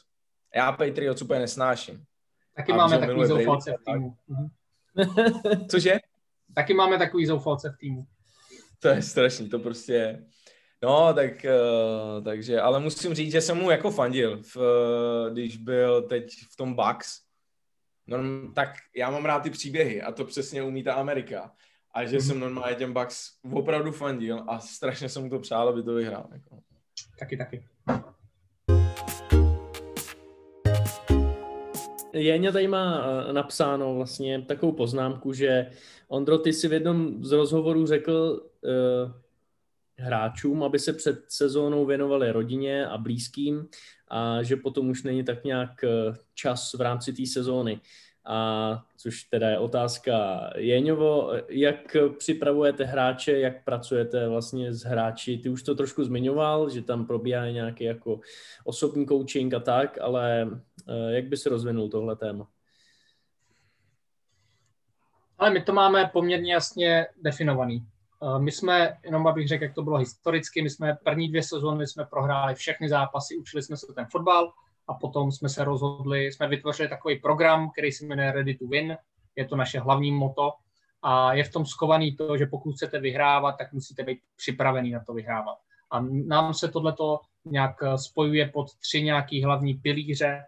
[0.56, 2.04] Já Patriots úplně nesnáším.
[2.56, 4.18] Taky a máme takový zoufalce v týmu.
[4.28, 4.50] Mhm.
[5.72, 5.98] Cože?
[6.56, 8.08] Taky máme takový zoufalce v týmu
[8.86, 10.26] to je strašný, to prostě,
[10.84, 15.58] no, tak, uh, takže, ale musím říct, že jsem mu jako fandil, v, uh, když
[15.58, 17.22] byl teď v tom Bucks,
[18.08, 18.18] no,
[18.54, 21.52] tak já mám rád ty příběhy a to přesně umí ta Amerika.
[21.96, 22.28] A že mm-hmm.
[22.28, 26.28] jsem normálně těm Bucks opravdu fandil a strašně jsem mu to přál, aby to vyhrál.
[26.32, 26.60] Jako.
[27.20, 27.66] Taky, taky.
[32.14, 35.72] Jeně tady má eh, napsáno vlastně takovou poznámku, že
[36.08, 39.12] Ondro, ty si v jednom z rozhovorů řekl uh,
[39.98, 43.68] hráčům, aby se před sezónou věnovali rodině a blízkým
[44.08, 47.82] a že potom už není tak nějak eh, čas v rámci té sezóny.
[48.26, 55.50] A což teda je otázka Jeňovo, jak připravujete hráče, jak pracujete vlastně s hráči, ty
[55.50, 58.20] už to trošku zmiňoval, že tam probíhá nějaký jako
[58.64, 60.50] osobní coaching a tak, ale
[60.88, 62.48] eh, jak by se rozvinul tohle téma?
[65.38, 67.88] Ale my to máme poměrně jasně definovaný.
[68.24, 71.88] Eh, my jsme, jenom abych řekl, jak to bylo historicky, my jsme první dvě sezóny
[71.88, 74.54] jsme prohráli všechny zápasy, učili jsme se ten fotbal
[74.88, 78.98] a potom jsme se rozhodli, jsme vytvořili takový program, který se jmenuje Ready to Win,
[79.36, 80.54] je to naše hlavní moto
[81.02, 85.04] a je v tom skovaný to, že pokud chcete vyhrávat, tak musíte být připravený na
[85.04, 85.58] to vyhrávat.
[85.92, 90.46] A nám se tohleto nějak spojuje pod tři nějaký hlavní pilíře,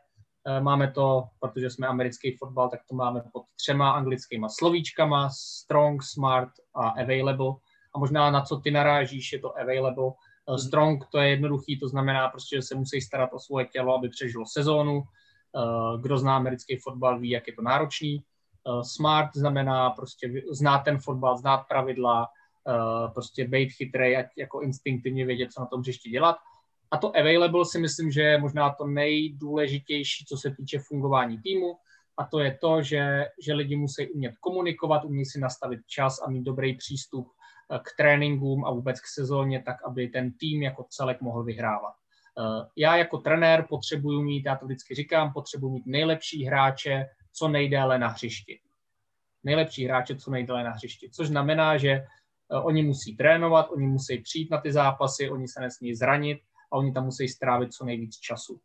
[0.50, 6.04] Eh, máme to, protože jsme americký fotbal, tak to máme pod třema anglickýma slovíčkama, strong,
[6.04, 7.54] smart a available.
[7.96, 10.12] A možná na co ty narážíš, je to available.
[10.54, 10.58] Eh.
[10.58, 14.10] Strong to je jednoduchý, to znamená prostě, že se musí starat o svoje tělo, aby
[14.10, 15.04] přežilo sezónu.
[15.04, 18.24] Eh, kdo zná americký fotbal, ví, jak je to náročný.
[18.82, 22.28] Smart znamená prostě znát ten fotbal, znát pravidla,
[23.14, 26.36] prostě být chytrý a jako instinktivně vědět, co na tom hřišti dělat.
[26.92, 31.78] A to available si myslím, že je možná to nejdůležitější, co se týče fungování týmu.
[32.18, 36.30] A to je to, že, že lidi musí umět komunikovat, umět si nastavit čas a
[36.30, 37.37] mít dobrý přístup eh,
[37.84, 41.94] k tréninkům a vůbec k sezóně, tak aby ten tým jako celek mohl vyhrávat.
[42.40, 47.48] Eh, já jako trenér potřebuju mít, já to vždycky říkám, potřebuji mít nejlepší hráče co
[47.48, 48.60] nejdéle na hřišti.
[49.44, 52.06] Nejlepší hráče co nejdéle na hřišti, což znamená, že eh,
[52.64, 56.40] oni musí trénovat, oni musí přijít na ty zápasy, oni se nesmí zranit,
[56.72, 58.60] a oni tam musí strávit co nejvíc času.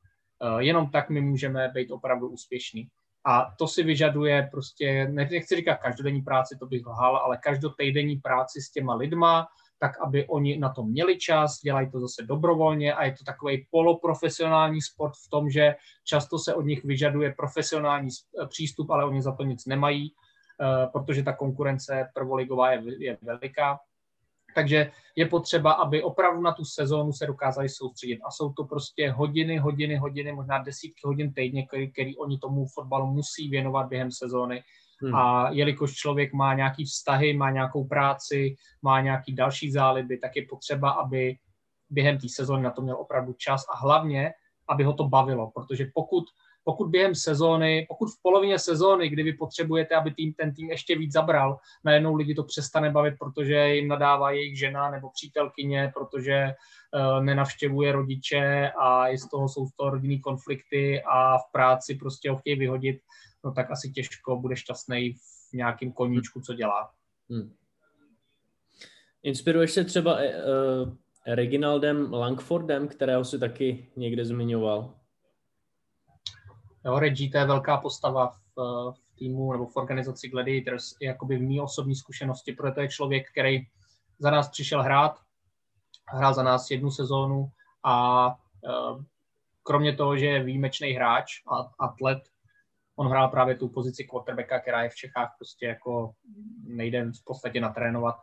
[0.59, 2.89] Jenom tak my můžeme být opravdu úspěšní.
[3.25, 8.61] A to si vyžaduje prostě, nechci říkat každodenní práci, to bych lhal, ale každotejdenní práci
[8.61, 9.49] s těma lidma,
[9.83, 13.67] tak aby oni na to měli čas, dělají to zase dobrovolně a je to takový
[13.71, 18.09] poloprofesionální sport v tom, že často se od nich vyžaduje profesionální
[18.49, 20.15] přístup, ale oni za to nic nemají,
[20.61, 23.79] eh, protože ta konkurence prvoligová je, je veliká.
[24.55, 28.21] Takže je potřeba, aby opravdu na tu sezónu se dokázali soustředit.
[28.25, 32.67] A jsou to prostě hodiny, hodiny, hodiny, možná desítky hodin týdně, který, který oni tomu
[32.75, 34.63] fotbalu musí věnovat během sezóny.
[35.03, 35.15] Hmm.
[35.15, 40.47] A jelikož člověk má nějaký vztahy, má nějakou práci, má nějaký další záliby, tak je
[40.51, 41.37] potřeba, aby
[41.91, 44.33] během té sezóny na to měl opravdu čas a hlavně,
[44.69, 46.25] aby ho to bavilo, protože pokud
[46.65, 50.99] pokud během sezóny, pokud v polovině sezóny, kdy vy potřebujete, aby tým, ten tým ještě
[50.99, 56.55] víc zabral, najednou lidi to přestane bavit, protože jim nadává jejich žena nebo přítelkyně, protože
[56.95, 61.95] uh, nenavštěvuje rodiče a je z toho, jsou z toho rodinný konflikty a v práci
[61.95, 63.01] prostě ho chtějí vyhodit,
[63.45, 66.91] no tak asi těžko bude šťastný v nějakém koníčku, co dělá.
[67.31, 67.55] Hmm.
[69.23, 70.23] Inspiruješ se třeba uh,
[71.27, 75.02] Reginaldem Langfordem, kterého si taky někde zmiňoval?
[76.85, 78.57] Jo, Reggie, to je velká postava v,
[78.93, 83.31] v týmu nebo v organizaci Gladiators, jakoby v mý osobní zkušenosti, protože to je člověk,
[83.31, 83.67] který
[84.19, 85.19] za nás přišel hrát,
[86.09, 87.51] hrál za nás jednu sezónu
[87.83, 89.03] a uh,
[89.63, 92.23] kromě toho, že je výjimečný hráč a atlet,
[92.97, 96.13] on hrál právě tu pozici quarterbacka, která je v Čechách prostě jako
[96.65, 98.17] nejde v podstatě natrénovat,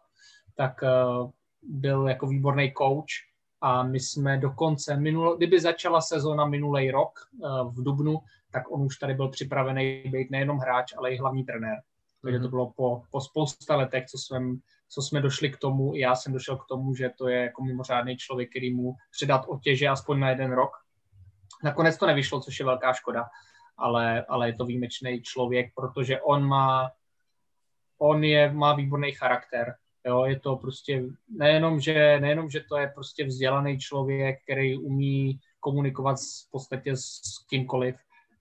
[0.56, 1.30] tak uh,
[1.64, 3.30] byl jako výborný coach
[3.62, 7.20] a my jsme dokonce, minulo, kdyby začala sezóna minulý rok
[7.64, 8.20] v Dubnu,
[8.52, 11.78] tak on už tady byl připravený být nejenom hráč, ale i hlavní trenér.
[12.22, 12.50] Takže to mhm.
[12.50, 14.40] bylo po, po spousta letech, co jsme,
[14.90, 18.18] co jsme došli k tomu, já jsem došel k tomu, že to je jako mimořádný
[18.18, 20.72] člověk, který mu předat otěže aspoň na jeden rok.
[21.64, 23.26] Nakonec to nevyšlo, což je velká škoda,
[23.78, 26.92] ale, ale je to výjimečný člověk, protože on má,
[27.98, 29.76] on je, má výborný charakter.
[30.06, 35.40] Jo, je to prostě nejenom že, nejenom, že to je prostě vzdělaný člověk, který umí
[35.60, 36.16] komunikovat
[36.48, 37.96] v podstatě s kýmkoliv,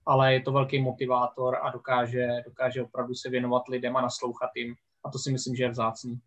[0.09, 4.75] ale je to velký motivátor a dokáže, dokáže opravdu se věnovat lidem a naslouchat jim.
[5.03, 6.19] A to si myslím, že je vzácný.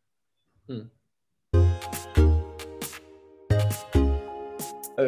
[0.69, 0.89] Hmm.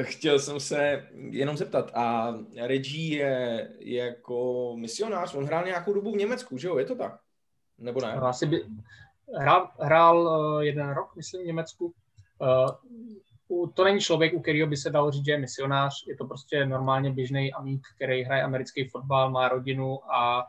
[0.02, 2.34] Chtěl jsem se jenom zeptat, a
[2.66, 6.96] Reggie je, je jako misionář, on hrál nějakou dobu v Německu, že jo, je to
[6.96, 7.20] tak?
[7.78, 8.16] Nebo ne?
[8.16, 8.64] No, asi by,
[9.38, 10.28] hrál, hrál
[10.60, 11.94] eh, jeden rok, myslím, v Německu.
[13.52, 16.24] Eh, to není člověk, u kterého by se dalo říct, že je misionář, je to
[16.24, 20.46] prostě normálně běžný amík, který hraje americký fotbal, má rodinu a,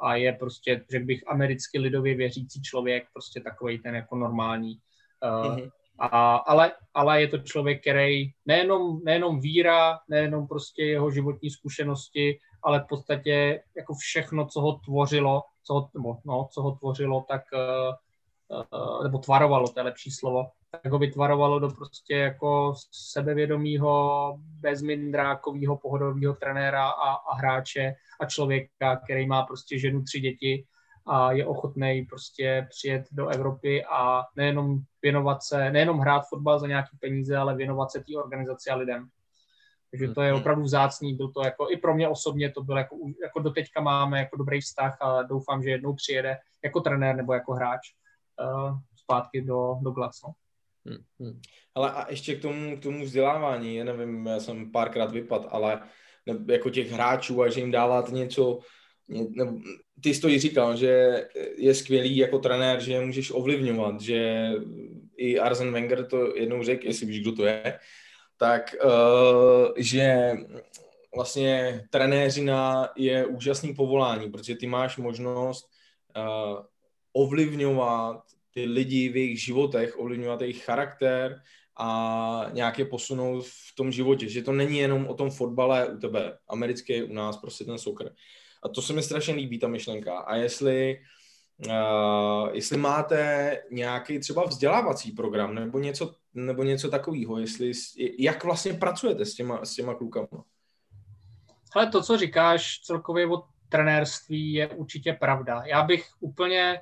[0.00, 4.78] a je prostě, řekl bych, americky lidově věřící člověk, prostě takový ten jako normální.
[5.22, 5.70] Mm-hmm.
[5.98, 12.38] A, ale, ale je to člověk, který nejenom, nejenom víra, nejenom prostě jeho životní zkušenosti,
[12.62, 15.90] ale v podstatě jako všechno, co ho tvořilo, co ho,
[16.24, 17.94] no, co ho tvořilo, tak uh,
[19.02, 26.34] nebo tvarovalo, to je lepší slovo, tak ho vytvarovalo do prostě jako sebevědomého, bezmindrákového, pohodového
[26.34, 30.66] trenéra a, a hráče a člověka, který má prostě ženu, tři děti
[31.06, 36.66] a je ochotný prostě přijet do Evropy a nejenom věnovat se, nejenom hrát fotbal za
[36.66, 39.08] nějaké peníze, ale věnovat se té organizaci a lidem.
[39.90, 40.40] Takže to je mhm.
[40.40, 44.18] opravdu vzácný, byl to jako i pro mě osobně, to byl jako, jako doteďka máme
[44.18, 47.80] jako dobrý vztah a doufám, že jednou přijede jako trenér nebo jako hráč
[48.40, 50.32] uh, zpátky do, do Glasgow.
[50.86, 51.40] Hmm, hmm.
[51.74, 55.80] Ale a ještě k tomu, k tomu vzdělávání, já nevím, já jsem párkrát vypad, ale
[56.26, 58.58] ne, jako těch hráčů a že jim dáváte něco,
[59.08, 59.54] ne, ne,
[60.02, 61.24] ty jsi to i říkal, že
[61.56, 64.50] je skvělý jako trenér, že můžeš ovlivňovat, že
[65.16, 67.78] i Arsen Wenger to jednou řekl, jestli víš, kdo to je,
[68.36, 70.32] tak uh, že
[71.16, 75.66] vlastně trenéřina je úžasný povolání, protože ty máš možnost
[76.16, 76.64] uh,
[77.16, 78.22] ovlivňovat
[78.54, 81.42] ty lidi v jejich životech, ovlivňovat jejich charakter
[81.76, 85.98] a nějak je posunout v tom životě, že to není jenom o tom fotbale u
[85.98, 88.14] tebe, americký u nás, prostě ten soccer.
[88.62, 90.18] A to se mi strašně líbí, ta myšlenka.
[90.18, 90.98] A jestli,
[91.66, 97.72] uh, jestli máte nějaký třeba vzdělávací program nebo něco, nebo něco takového, jestli,
[98.18, 100.44] jak vlastně pracujete s těma, s těma klukama?
[101.74, 105.62] Ale to, co říkáš celkově o trenérství, je určitě pravda.
[105.66, 106.80] Já bych úplně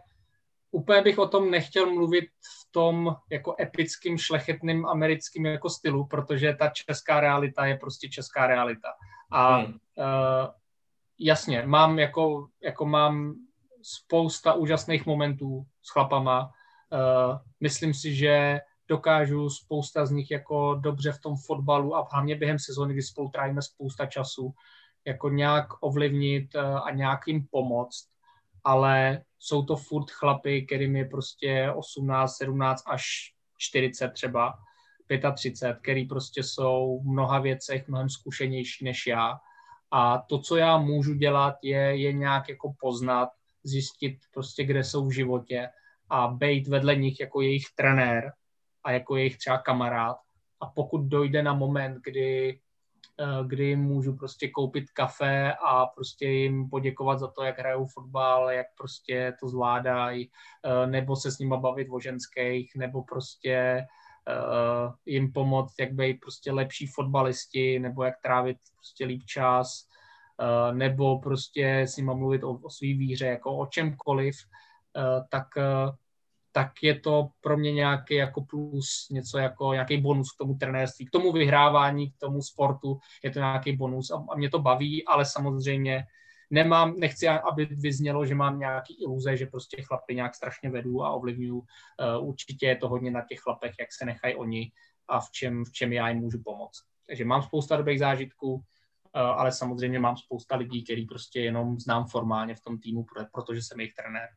[0.75, 6.55] úplně bych o tom nechtěl mluvit v tom jako epickým, šlechetným americkým jako stylu, protože
[6.55, 8.89] ta česká realita je prostě česká realita.
[9.31, 9.67] A hmm.
[9.67, 9.75] uh,
[11.19, 13.35] jasně, mám jako, jako mám
[13.83, 16.51] spousta úžasných momentů s chlapama.
[16.93, 22.37] Uh, myslím si, že dokážu spousta z nich jako dobře v tom fotbalu a hlavně
[22.37, 24.55] během sezóny, kdy spolu trávíme spousta času,
[25.05, 28.09] jako nějak ovlivnit eh, a nějak jim pomoct,
[28.65, 33.03] ale jsou to furt chlapy, kterým je prostě 18, 17 až
[33.59, 34.55] 40 třeba,
[35.35, 39.39] 35, který prostě jsou v mnoha věcech mnohem zkušenější než já.
[39.91, 43.29] A to, co já můžu dělat, je, je nějak jako poznat,
[43.65, 45.69] zjistit prostě, kde jsou v životě
[46.11, 48.33] a být vedle nich jako jejich trenér
[48.85, 50.17] a jako jejich třeba kamarád.
[50.61, 52.61] A pokud dojde na moment, kdy,
[53.47, 58.51] kdy jim můžu prostě koupit kafe a prostě jim poděkovat za to, jak hrajou fotbal,
[58.51, 60.31] jak prostě to zvládají,
[60.65, 63.87] eh, nebo se s nima bavit o ženských, nebo prostě
[64.29, 69.89] eh, jim pomoct, jak být prostě lepší fotbalisti, nebo jak trávit prostě líp čas,
[70.73, 74.37] nebo prostě s nima mluvit o, o své víře, jako o čemkoliv,
[75.31, 75.47] tak
[76.55, 81.07] tak je to pro mě nějaký jako plus, něco jako nějaký bonus k tomu trenérství,
[81.07, 85.05] k tomu vyhrávání, k tomu sportu, je to nějaký bonus a, a mě to baví,
[85.05, 86.05] ale samozřejmě
[86.51, 91.11] nemám, nechci, aby vyznělo, že mám nějaký iluze, že prostě chlapy nějak strašně vedu a
[91.11, 91.59] ovlivňuju.
[91.59, 94.73] Uh, určitě je to hodně na těch chlapech, jak se nechají oni
[95.09, 96.83] a v čem, v čem já jim můžu pomoct.
[97.07, 98.63] Takže mám spousta dobrých zážitků, uh,
[99.15, 103.81] ale samozřejmě mám spousta lidí, který prostě jenom znám formálně v tom týmu, protože jsem
[103.81, 104.29] jejich trenér.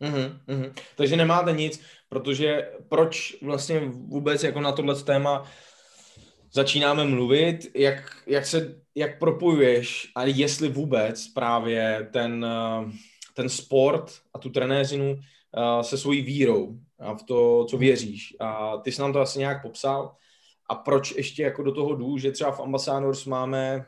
[0.00, 0.72] Mm-hmm, mm-hmm.
[0.96, 5.50] Takže nemáte nic, protože proč vlastně vůbec jako na tohle téma
[6.52, 12.46] začínáme mluvit, jak, jak se, jak propojuješ a jestli vůbec právě ten,
[13.34, 15.18] ten sport a tu trenéřinu
[15.80, 18.36] se svojí vírou a v to, co věříš.
[18.40, 20.14] A ty jsi nám to asi nějak popsal.
[20.68, 23.86] A proč ještě jako do toho jdu, že třeba v Ambassadors máme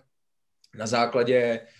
[0.74, 1.77] na základě Eh,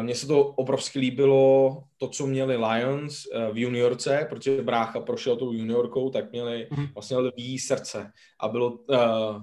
[0.00, 5.36] mně se to obrovsky líbilo, to, co měli Lions eh, v juniorce, protože brácha prošel
[5.36, 6.86] tou juniorkou, tak měli mhm.
[6.94, 8.12] vlastně lví srdce.
[8.40, 9.42] A bylo, uh,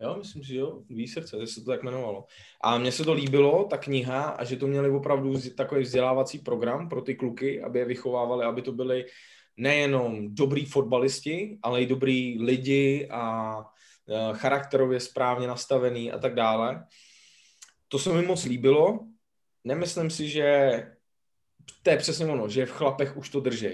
[0.00, 2.24] jo, myslím, že jo, lví srdce, že se to tak jmenovalo.
[2.64, 6.88] A mně se to líbilo, ta kniha, a že to měli opravdu takový vzdělávací program
[6.88, 9.04] pro ty kluky, aby je vychovávali, aby to byli
[9.56, 13.56] nejenom dobrý fotbalisti, ale i dobrý lidi a
[14.32, 16.84] charakterově správně nastavený a tak dále.
[17.88, 19.00] To se mi moc líbilo
[19.64, 20.82] nemyslím si, že
[21.82, 23.68] to je přesně ono, že v chlapech už to drží.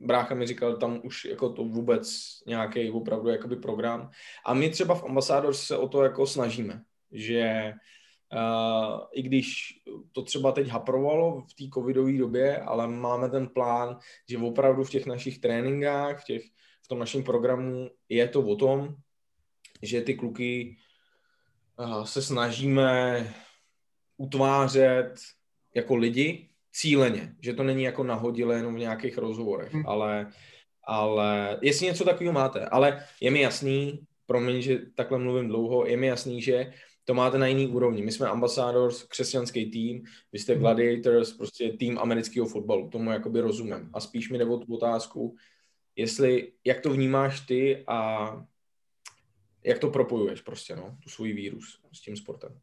[0.00, 2.08] Brácha mi říkal, tam už jako to vůbec
[2.46, 4.10] nějaký opravdu jakoby program.
[4.46, 6.82] A my třeba v Ambassador se o to jako snažíme,
[7.12, 7.72] že
[8.32, 9.72] uh, i když
[10.12, 14.90] to třeba teď haprovalo v té covidové době, ale máme ten plán, že opravdu v
[14.90, 16.42] těch našich tréninkách, v, těch,
[16.82, 18.96] v tom našem programu je to o tom,
[19.82, 20.76] že ty kluky
[21.78, 23.26] uh, se snažíme
[24.20, 25.14] utvářet
[25.74, 29.86] jako lidi cíleně, že to není jako nahodilé jenom v nějakých rozhovorech, hmm.
[29.86, 30.32] ale,
[30.84, 35.96] ale jestli něco takového máte, ale je mi jasný, promiň, že takhle mluvím dlouho, je
[35.96, 36.72] mi jasný, že
[37.04, 38.02] to máte na jiný úrovni.
[38.02, 40.60] My jsme Ambassadors, křesťanský tým, vy jste hmm.
[40.60, 43.90] Gladiators, prostě tým amerického fotbalu, tomu jakoby rozumím.
[43.92, 45.36] A spíš mi nebo tu otázku,
[45.96, 48.30] jestli, jak to vnímáš ty a
[49.64, 52.60] jak to propojuješ prostě, no, tu svůj vírus s tím sportem.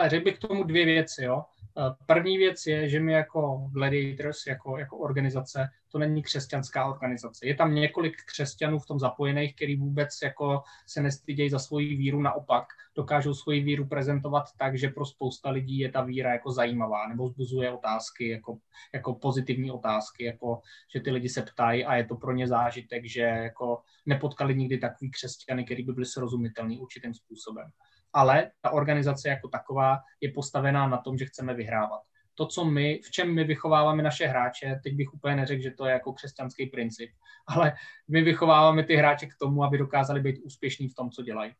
[0.00, 1.44] Ale řekl bych k tomu dvě věci, jo.
[1.78, 7.46] Eh, první věc je, že my jako Gladiators, jako, jako organizace, to není křesťanská organizace.
[7.46, 12.22] Je tam několik křesťanů v tom zapojených, který vůbec jako se nestydějí za svoji víru,
[12.22, 12.64] naopak
[12.96, 17.28] dokážou svoji víru prezentovat tak, že pro spousta lidí je ta víra jako zajímavá, nebo
[17.28, 18.58] zbuzuje otázky, jako,
[18.94, 20.60] jako pozitivní otázky, jako
[20.94, 24.78] že ty lidi se ptají a je to pro ně zážitek, že jako nepotkali nikdy
[24.78, 27.70] takový křesťany, který by byli srozumitelný určitým způsobem
[28.12, 32.00] ale ta organizace jako taková je postavená na tom, že chceme vyhrávat.
[32.34, 35.86] To, co my, v čem my vychováváme naše hráče, teď bych úplně neřekl, že to
[35.86, 37.10] je jako křesťanský princip,
[37.46, 37.72] ale
[38.08, 41.52] my vychováváme ty hráče k tomu, aby dokázali být úspěšní v tom, co dělají.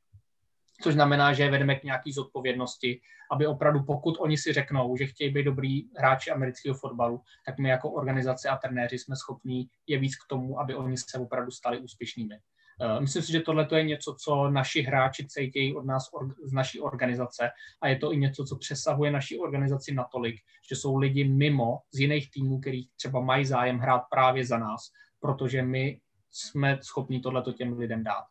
[0.83, 3.01] Což znamená, že vedeme k nějaký zodpovědnosti,
[3.33, 7.69] aby opravdu, pokud oni si řeknou, že chtějí být dobrý hráči amerického fotbalu, tak my
[7.69, 11.79] jako organizace a trenéři jsme schopní je víc k tomu, aby oni se opravdu stali
[11.79, 12.39] úspěšnými.
[12.83, 16.11] Eh, myslím si, že tohle je něco, co naši hráči cítí od nás
[16.45, 17.51] z naší organizace
[17.81, 20.37] a je to i něco, co přesahuje naší organizaci natolik,
[20.71, 24.81] že jsou lidi mimo z jiných týmů, který třeba mají zájem hrát právě za nás,
[25.21, 26.01] protože my
[26.31, 28.25] jsme schopni tohleto těm lidem dát.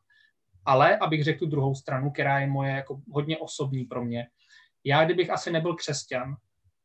[0.66, 4.28] Ale abych řekl tu druhou stranu, která je moje jako hodně osobní pro mě,
[4.84, 6.36] já kdybych asi nebyl křesťan,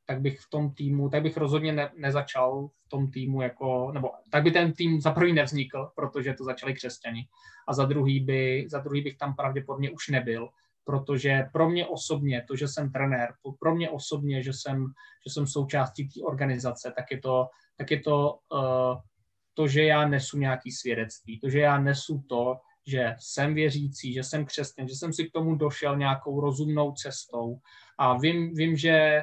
[0.06, 4.10] tak bych v tom týmu, tak bych rozhodně ne, nezačal v tom týmu jako, nebo
[4.30, 7.28] tak by ten tým za prvý nevznikl, protože to začali křesťani.
[7.68, 10.48] A za druhý, by, za druhý bych tam pravděpodobně už nebyl,
[10.84, 14.86] protože pro mě osobně, to, že jsem trenér, pro mě osobně, že jsem,
[15.26, 19.00] že jsem součástí té organizace, tak je to, tak je to uh,
[19.54, 24.24] to, že já nesu nějaký svědectví, to, že já nesu to, že jsem věřící, že
[24.24, 27.58] jsem křesťan, že jsem si k tomu došel nějakou rozumnou cestou.
[27.98, 29.22] A vím, vím že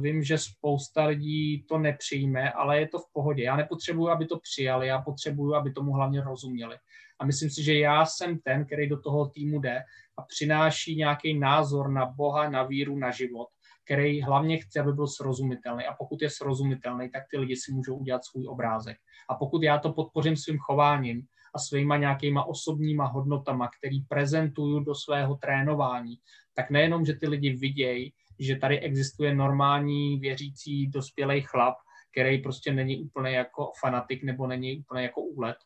[0.00, 3.42] vím, že spousta lidí to nepřijme, ale je to v pohodě.
[3.42, 6.76] Já nepotřebuji, aby to přijali, já potřebuji, aby tomu hlavně rozuměli.
[7.18, 9.82] A myslím si, že já jsem ten, který do toho týmu jde
[10.18, 13.48] a přináší nějaký názor na Boha, na víru, na život,
[13.84, 15.84] který hlavně chce, aby byl srozumitelný.
[15.84, 18.96] A pokud je srozumitelný, tak ty lidi si můžou udělat svůj obrázek.
[19.28, 21.22] A pokud já to podpořím svým chováním
[21.54, 26.16] a svýma nějakýma osobníma hodnotama, který prezentuju do svého trénování,
[26.54, 31.74] tak nejenom, že ty lidi vidějí, že tady existuje normální věřící dospělý chlap,
[32.12, 35.56] který prostě není úplně jako fanatik nebo není úplně jako úlet,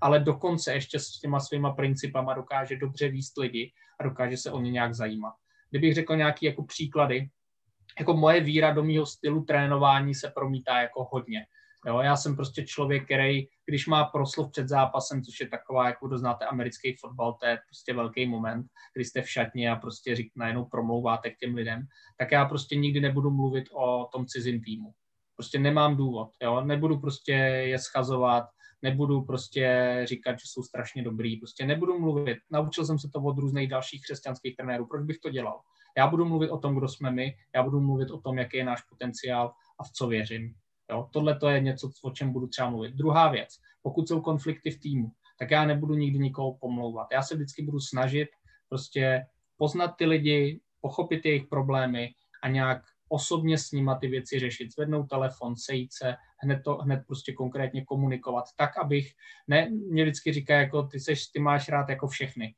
[0.00, 4.60] ale dokonce ještě s těma svýma principama dokáže dobře výst lidi a dokáže se o
[4.60, 5.34] ně nějak zajímat.
[5.70, 7.28] Kdybych řekl nějaký jako příklady,
[7.98, 11.46] jako moje víra do mého stylu trénování se promítá jako hodně.
[11.86, 16.08] Jo, já jsem prostě člověk, který, když má proslov před zápasem, což je taková, jako
[16.08, 20.16] kdo znáte americký fotbal, to je prostě velký moment, kdy jste v šatně a prostě
[20.16, 21.86] řík, najednou promlouváte k těm lidem,
[22.18, 24.92] tak já prostě nikdy nebudu mluvit o tom cizím týmu.
[25.36, 28.44] Prostě nemám důvod, jo, nebudu prostě je schazovat,
[28.82, 32.38] nebudu prostě říkat, že jsou strašně dobrý, prostě nebudu mluvit.
[32.50, 35.60] Naučil jsem se to od různých dalších křesťanských trenérů, proč bych to dělal?
[35.96, 38.64] Já budu mluvit o tom, kdo jsme my, já budu mluvit o tom, jaký je
[38.64, 40.54] náš potenciál a v co věřím.
[40.92, 41.08] Jo?
[41.12, 42.94] Tohle to je něco, o čem budu třeba mluvit.
[42.94, 43.48] Druhá věc,
[43.82, 47.06] pokud jsou konflikty v týmu, tak já nebudu nikdy nikoho pomlouvat.
[47.12, 48.28] Já se vždycky budu snažit
[48.68, 49.26] prostě
[49.56, 55.08] poznat ty lidi, pochopit jejich problémy a nějak osobně s nima ty věci řešit, zvednout
[55.08, 59.12] telefon, sejít se, hned to, hned prostě konkrétně komunikovat, tak, abych,
[59.48, 62.54] ne, mě vždycky říká, jako ty seš, ty máš rád jako všechny.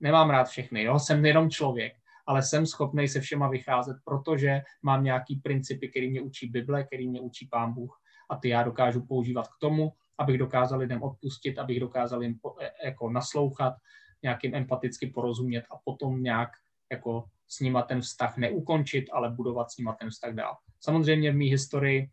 [0.00, 1.92] Nemám rád všechny, jo, jsem jenom člověk,
[2.26, 7.08] ale jsem schopný se všema vycházet, protože mám nějaký principy, který mě učí Bible, který
[7.08, 8.00] mě učí Pán Bůh
[8.30, 12.86] a ty já dokážu používat k tomu, abych dokázal lidem odpustit, abych dokázal jim e,
[12.86, 13.74] jako naslouchat,
[14.22, 16.48] nějakým empaticky porozumět a potom nějak
[16.92, 20.56] jako s nima ten vztah neukončit, ale budovat s nima ten vztah dál.
[20.80, 22.10] Samozřejmě v mé historii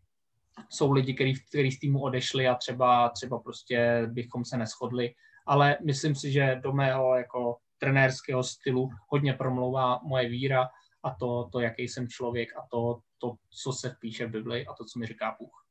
[0.68, 5.14] jsou lidi, kteří který z týmu odešli a třeba, třeba prostě bychom se neschodli,
[5.46, 10.68] ale myslím si, že do mého jako trenérského stylu hodně promlouvá moje víra
[11.02, 14.72] a to, to jaký jsem člověk a to, to, co se píše v Bibli a
[14.72, 15.66] to, co mi říká Bůh.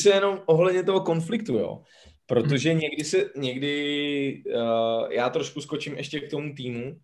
[0.00, 1.82] Se jenom ohledně toho konfliktu, jo.
[2.26, 2.80] Protože hmm.
[2.80, 6.96] někdy se, někdy uh, já trošku skočím ještě k tomu týmu,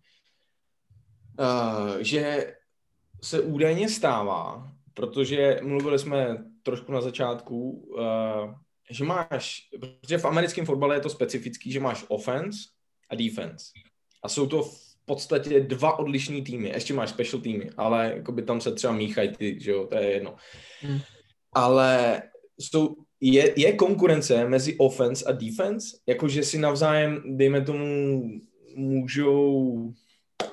[1.39, 2.53] uh, že
[3.21, 8.53] se údajně stává, protože mluvili jsme trošku na začátku, uh,
[8.91, 12.59] že máš, protože v americkém fotbale je to specifický, že máš offense
[13.09, 13.65] a defense.
[14.23, 16.69] A jsou to v podstatě dva odlišní týmy.
[16.69, 19.95] Ještě máš special týmy, ale jako by tam se třeba míchají ty, že jo, to
[19.97, 20.35] je jedno.
[20.81, 20.99] Hmm.
[21.53, 22.21] Ale
[22.59, 25.97] jsou, je, je konkurence mezi offense a defense?
[26.07, 28.21] Jakože si navzájem, dejme tomu,
[28.75, 29.93] můžou,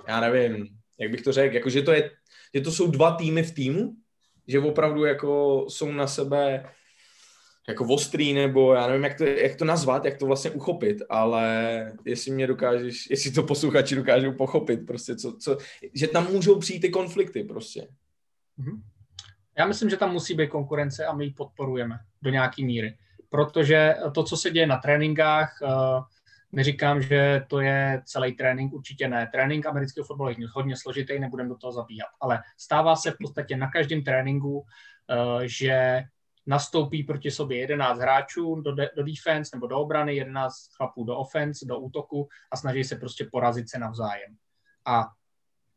[0.08, 0.68] já nevím,
[1.00, 2.10] jak bych to řekl, jakože to je,
[2.54, 3.94] že to jsou dva týmy v týmu,
[4.48, 6.70] že opravdu jako jsou na sebe
[7.68, 11.92] jako ostrý, nebo já nevím, jak to, jak to nazvat, jak to vlastně uchopit, ale
[12.04, 15.58] jestli mě dokážeš, jestli to posluchači dokážou pochopit, prostě, co, co,
[15.94, 17.88] že tam můžou přijít ty konflikty prostě.
[18.58, 18.80] Mm-hmm.
[19.58, 22.96] Já myslím, že tam musí být konkurence a my ji podporujeme do nějaké míry,
[23.28, 25.68] protože to, co se děje na tréninkách, eh,
[26.52, 29.28] neříkám, že to je celý trénink, určitě ne.
[29.32, 33.56] Trénink amerického fotbalu je hodně složitý, nebudem do toho zabíhat, ale stává se v podstatě
[33.56, 34.64] na každém tréninku,
[35.10, 36.02] eh, že
[36.46, 41.16] nastoupí proti sobě 11 hráčů do, de, do defense nebo do obrany, 11 chlapů do
[41.16, 44.36] offense, do útoku a snaží se prostě porazit se navzájem.
[44.86, 45.04] A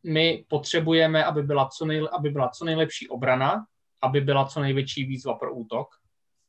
[0.04, 3.66] my potřebujeme, aby byla co, nej, aby byla co nejlepší obrana,
[4.02, 5.88] aby byla co největší výzva pro útok.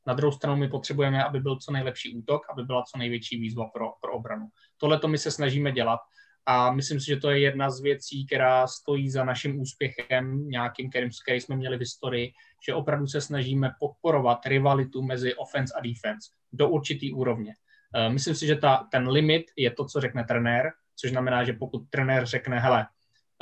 [0.07, 3.65] Na druhou stranu my potřebujeme, aby byl co nejlepší útok, aby byla co největší výzva
[3.65, 4.47] pro, pro obranu.
[4.77, 6.01] Tohle to my se snažíme dělat
[6.47, 10.91] a myslím si, že to je jedna z věcí, která stojí za naším úspěchem, nějakým,
[10.91, 12.33] kterým, který jsme měli v historii,
[12.67, 17.55] že opravdu se snažíme podporovat rivalitu mezi offense a defense do určitý úrovně.
[17.95, 21.53] Eh, myslím si, že ta, ten limit je to, co řekne trenér, což znamená, že
[21.53, 22.87] pokud trenér řekne, hele,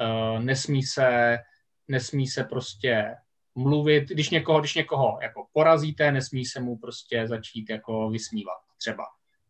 [0.01, 1.39] eh, nesmí se,
[1.89, 3.17] nesmí se prostě
[3.55, 9.05] mluvit, když někoho, když někoho jako porazíte, nesmí se mu prostě začít jako vysmívat třeba,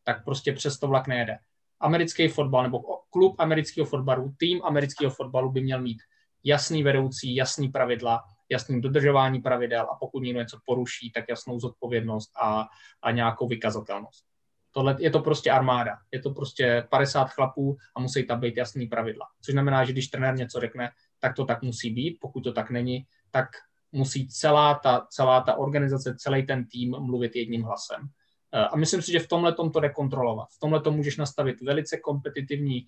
[0.05, 1.39] tak prostě přes to vlak nejede
[1.85, 2.81] americký fotbal nebo
[3.11, 5.99] klub amerického fotbalu, tým amerického fotbalu by měl mít
[6.45, 12.31] jasný vedoucí, jasný pravidla, jasný dodržování pravidel a pokud někdo něco poruší, tak jasnou zodpovědnost
[12.43, 12.67] a,
[13.03, 14.25] a nějakou vykazatelnost.
[14.73, 15.97] Tohle je to prostě armáda.
[16.13, 19.27] Je to prostě 50 chlapů a musí tam být jasný pravidla.
[19.45, 22.19] Což znamená, že když trenér něco řekne, tak to tak musí být.
[22.21, 23.47] Pokud to tak není, tak
[23.93, 28.09] musí celá ta, celá ta organizace, celý ten tým mluvit jedním hlasem.
[28.55, 30.49] Eh, a myslím si, že v tomhle to jde kontrolovat.
[30.49, 32.87] V tomhle to můžeš nastavit velice kompetitivní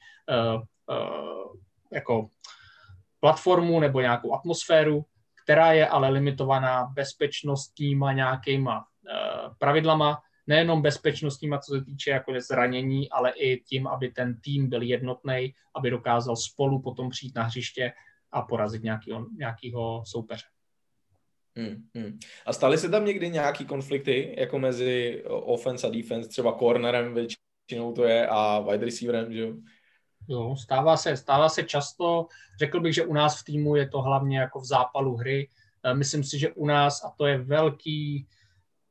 [0.55, 0.63] uh,
[0.97, 1.57] uh,
[1.93, 2.29] jako
[3.21, 5.05] platformu nebo nějakou atmosféru,
[5.45, 8.85] která je ale limitovaná bezpečnostníma nějakýma
[9.59, 14.83] pravidlama, nejenom bezpečnostníma, co se týče jako zranění, ale i tím, aby ten tým byl
[14.83, 17.93] jednotný, aby dokázal spolu potom přijít na hřiště
[18.33, 20.45] a porazit nějakýho, nějakýho soupeře.
[21.57, 22.19] Hmm, hmm.
[22.47, 27.93] A staly se tam někdy nějaký konflikty, jako mezi offense a defense, třeba cornerem většinou
[27.93, 29.55] to je a wide receiverem, že jo?
[30.29, 32.27] Jo, stává se, stává se často.
[32.59, 35.49] Řekl bych, že u nás v týmu je to hlavně jako v zápalu hry.
[35.85, 38.29] Eh, myslím si, že u nás, a to je velký,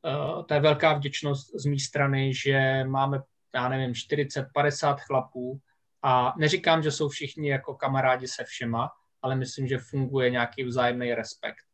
[0.06, 3.22] eh, to je velká vděčnost z mé strany, že máme,
[3.54, 5.60] já nevím, 40-50 chlapů
[6.02, 8.90] a neříkám, že jsou všichni jako kamarádi se všema,
[9.22, 11.64] ale myslím, že funguje nějaký vzájemný respekt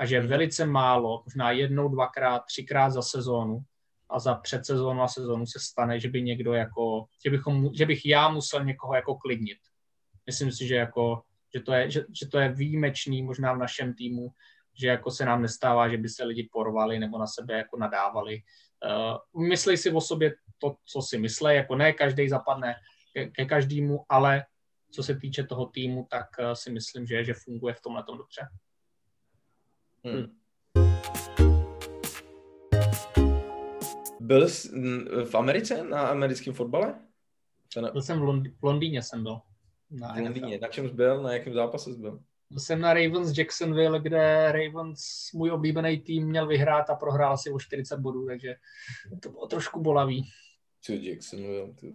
[0.00, 3.60] a že velice málo, možná jednou, dvakrát, třikrát za sezónu
[4.10, 8.06] a za předsezónu a sezónu se stane, že by někdo jako, že, bychom, že bych
[8.06, 9.58] já musel někoho jako klidnit.
[10.26, 11.22] Myslím si, že jako,
[11.54, 14.28] že to je, že, že to je výjimečný možná v našem týmu,
[14.80, 18.42] že jako se nám nestává, že by se lidi porvali nebo na sebe jako nadávali.
[19.34, 22.74] Uh, myslej si o sobě to, co si myslí, jako ne každý zapadne
[23.12, 24.44] ke, ke každému, ale
[24.90, 28.48] co se týče toho týmu, tak uh, si myslím, že, že funguje v tomhle dobře.
[30.04, 30.36] Hmm.
[34.20, 34.68] Byl jsi
[35.24, 36.94] v Americe na americkém fotbale?
[37.92, 39.40] Byl jsem v, Lond- v Londýně jsem byl.
[39.90, 40.58] Na v Londýně.
[40.58, 41.22] Na čem jsi byl?
[41.22, 42.22] Na jakém zápase jsi byl?
[42.50, 45.00] Byl jsem na Ravens Jacksonville, kde Ravens,
[45.34, 48.54] můj oblíbený tým, měl vyhrát a prohrál si o 40 bodů, takže
[49.22, 50.30] to bylo trošku bolavý.
[50.80, 51.72] Co Jacksonville?
[51.74, 51.94] Ty,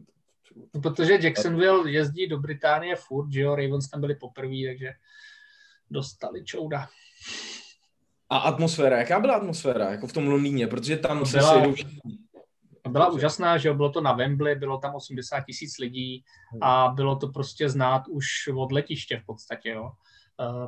[0.73, 4.91] no, protože Jacksonville jezdí do Británie furt, že jo, Ravens tam byli poprvé, takže
[5.91, 6.87] dostali čouda.
[8.29, 11.63] A atmosféra, jaká byla atmosféra, jako v tom Londýně, protože tam se byla,
[12.89, 16.23] byla úžasná, že bylo to na Wembley, bylo tam 80 tisíc lidí
[16.61, 19.91] a bylo to prostě znát už od letiště v podstatě, jo.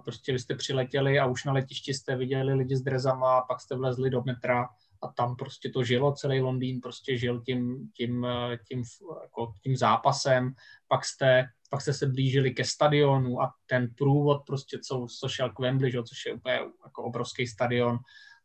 [0.04, 3.76] Prostě vy jste přiletěli a už na letišti jste viděli lidi s drezama, pak jste
[3.76, 4.70] vlezli do metra
[5.02, 8.28] a tam prostě to žilo, celý Londýn prostě žil tím, tím,
[8.68, 8.84] tím,
[9.22, 10.54] jako tím zápasem,
[10.88, 15.50] pak jste pak jste se blížili ke stadionu a ten průvod prostě, co, co šel
[15.50, 17.98] k Wembley, že, což je úplně jako obrovský stadion,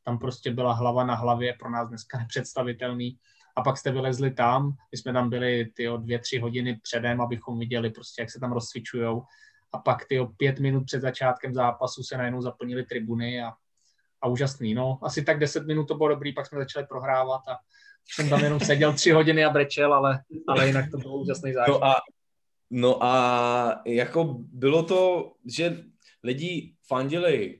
[0.04, 3.18] tam prostě byla hlava na hlavě, pro nás dneska nepředstavitelný.
[3.56, 7.20] A pak jste vylezli tam, my jsme tam byli ty o dvě, tři hodiny předem,
[7.20, 9.22] abychom viděli prostě, jak se tam rozcvičujou.
[9.72, 13.52] A pak ty o pět minut před začátkem zápasu se najednou zaplnili tribuny a,
[14.22, 14.74] a úžasný.
[14.74, 17.56] No, asi tak deset minut to bylo dobrý, pak jsme začali prohrávat a
[18.14, 21.80] jsem tam jenom seděl tři hodiny a brečel, ale, ale jinak to bylo úžasný zážitek.
[21.80, 21.96] No a
[22.74, 25.84] No a jako bylo to, že
[26.22, 27.58] lidi fandili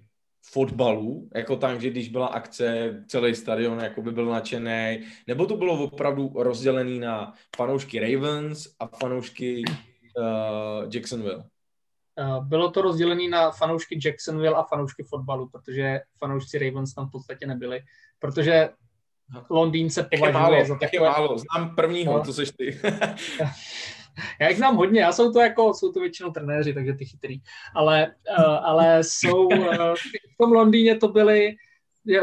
[0.52, 5.56] fotbalu, jako tam, že když byla akce, celý stadion jako by byl nadšený, nebo to
[5.56, 9.62] bylo opravdu rozdělený na fanoušky Ravens a fanoušky
[10.18, 11.44] uh, Jacksonville?
[12.40, 17.46] Bylo to rozdělené na fanoušky Jacksonville a fanoušky fotbalu, protože fanoušci Ravens tam v podstatě
[17.46, 17.80] nebyli,
[18.18, 18.70] protože
[19.50, 21.08] Londýn se považuje málo, za takové...
[21.08, 22.24] Málo, znám prvního, no.
[22.24, 22.80] to seš ty.
[24.40, 27.40] já jich znám hodně, já jsou to jako, jsou to většinou trenéři, takže ty chytrý,
[27.76, 29.94] ale, uh, ale jsou, uh,
[30.34, 31.56] v tom Londýně to byly,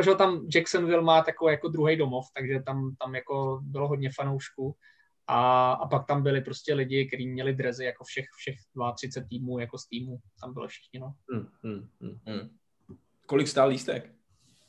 [0.03, 4.75] že tam Jacksonville má takový jako druhý domov, takže tam, tam jako bylo hodně fanoušků
[5.31, 8.55] a, a pak tam byli prostě lidi, kteří měli drezy jako všech, všech
[8.95, 11.15] 32 týmů, jako z týmu, tam bylo všichni, no.
[11.31, 12.57] Hmm, hmm, hmm, hmm.
[13.25, 14.11] Kolik stál lístek?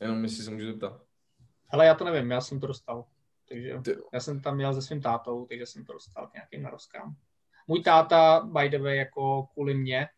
[0.01, 1.03] Jenom jestli se můžu zeptat.
[1.69, 3.05] Hele, já to nevím, já jsem to dostal.
[3.49, 3.81] Takže
[4.13, 7.17] já jsem tam měl se svým tátou, takže jsem to dostal k nějakým narozkám.
[7.67, 10.09] Můj táta, by the way, jako kvůli mě,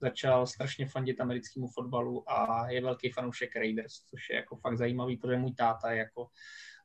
[0.00, 5.16] začal strašně fandit americkému fotbalu a je velký fanoušek Raiders, což je jako fakt zajímavý,
[5.16, 6.28] protože můj táta je jako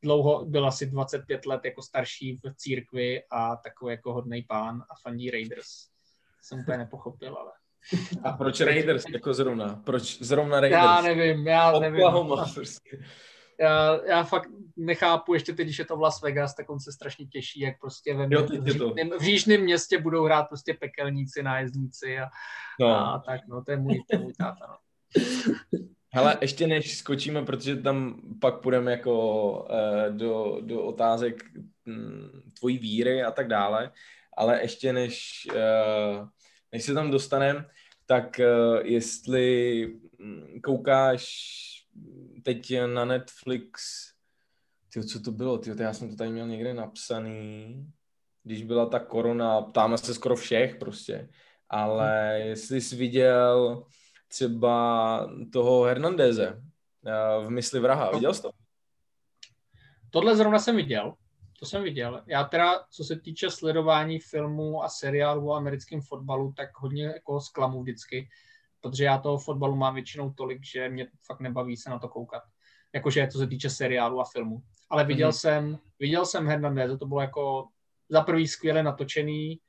[0.03, 4.93] dlouho, byl asi 25 let jako starší v církvi a takový jako hodný pán a
[5.01, 5.67] fandí Raiders.
[6.41, 7.51] Jsem úplně nepochopil, ale...
[8.23, 9.81] A proč Raiders jako zrovna?
[9.85, 10.83] Proč zrovna Raiders?
[10.83, 12.01] Já nevím, já nevím.
[12.53, 12.97] Prostě
[13.59, 16.91] já, já fakt nechápu, ještě teď, když je to v Las Vegas, tak on se
[16.91, 18.47] strašně těší, jak prostě ve jo,
[19.19, 22.29] v, říšným, v městě budou hrát prostě pekelníci, nájezdníci a,
[22.79, 22.87] no.
[22.87, 24.77] a tak, no, to je můj, to je můj táta, no.
[26.15, 31.43] Hele, ještě než skočíme, protože tam pak půjdeme jako uh, do, do otázek
[31.85, 33.91] hm, tvojí víry a tak dále,
[34.37, 36.27] ale ještě než, uh,
[36.71, 37.65] než se tam dostaneme,
[38.05, 39.85] tak uh, jestli
[40.19, 41.25] hm, koukáš
[42.43, 43.83] teď na Netflix,
[44.93, 47.75] tyjo, co to bylo, tyjo, já jsem to tady měl někde napsaný,
[48.43, 51.29] když byla ta korona, ptáme se skoro všech prostě,
[51.69, 53.85] ale jestli jsi viděl
[54.33, 56.63] třeba toho Hernandeze,
[57.45, 58.11] v mysli vraha.
[58.11, 58.51] Viděl jsi to?
[60.09, 61.13] Tohle zrovna jsem viděl.
[61.59, 62.23] To jsem viděl.
[62.27, 67.41] Já teda, co se týče sledování filmů a seriálů o americkém fotbalu, tak hodně jako
[67.41, 68.29] zklamu vždycky,
[68.81, 72.43] protože já toho fotbalu mám většinou tolik, že mě fakt nebaví se na to koukat.
[72.93, 74.61] Jakože to se týče seriálu a filmu.
[74.89, 75.39] Ale viděl mm-hmm.
[75.39, 77.67] jsem, viděl jsem Hernandez, to bylo jako
[78.09, 79.59] za prvý skvěle natočený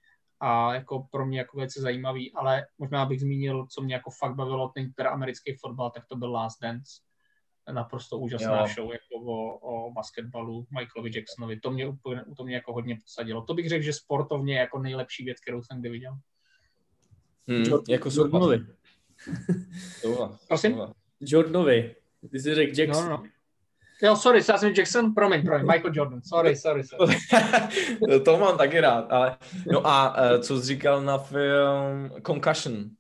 [0.45, 4.35] a jako pro mě jako velice zajímavý, ale možná bych zmínil, co mě jako fakt
[4.35, 6.93] bavilo, ten teda americký fotbal, tak to byl Last Dance
[7.73, 8.67] naprosto úžasná jo.
[8.75, 11.61] show jako o, o basketbalu Michaelovi Jacksonovi.
[11.61, 13.43] To mě, úplně, to mě jako hodně posadilo.
[13.43, 16.13] To bych řekl, že sportovně jako nejlepší věc, kterou jsem kdy viděl.
[17.49, 18.67] Hmm, Jordan, jako Jordanovi.
[20.49, 20.81] Prosím?
[21.21, 21.97] Jordanovi.
[22.31, 23.05] Ty jsi řekl Jackson.
[23.05, 23.29] No, no.
[24.03, 27.17] Jo, sorry, já jsem Jackson, promiň, promiň, Michael Jordan, sorry, sorry, sorry.
[28.25, 29.37] to mám taky rád, ale
[29.73, 32.91] no a uh, co jsi říkal na film Concussion?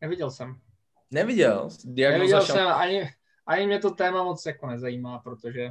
[0.00, 0.56] Neviděl jsem.
[1.10, 1.68] Neviděl?
[1.84, 2.56] Diagnoza Neviděl šam...
[2.56, 3.10] jsem ani,
[3.46, 5.70] ani mě to téma moc jako nezajímá, protože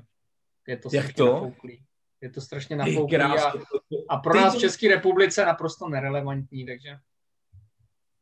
[0.67, 1.33] je to Jak to?
[1.33, 1.83] nafouklý.
[2.21, 3.53] Je to strašně nafouklý a,
[4.09, 6.97] a pro nás v České republice naprosto nerelevantní, takže...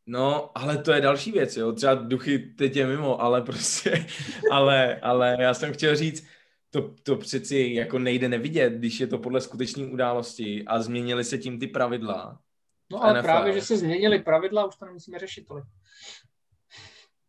[0.06, 1.72] No, ale to je další věc, jo.
[1.72, 4.06] Třeba duchy teď je mimo, ale prostě,
[4.52, 6.28] ale, ale já jsem chtěl říct,
[6.70, 11.38] to, to přeci jako nejde nevidět, když je to podle skutečné události a změnili se
[11.38, 12.40] tím ty pravidla.
[12.92, 13.24] No ale NFL.
[13.24, 15.66] právě, že se změnily pravidla, už to nemusíme řešit tolik.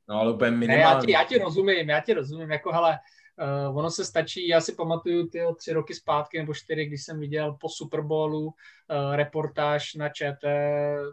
[0.08, 0.84] No ale úplně minimálně.
[0.84, 2.98] Ne, já, ti, já ti rozumím, já ti rozumím, jako hele,
[3.68, 7.20] uh, ono se stačí, já si pamatuju ty tři roky zpátky nebo čtyři, když jsem
[7.20, 8.52] viděl po Super Bowlu uh,
[9.14, 10.44] reportáž na ČT,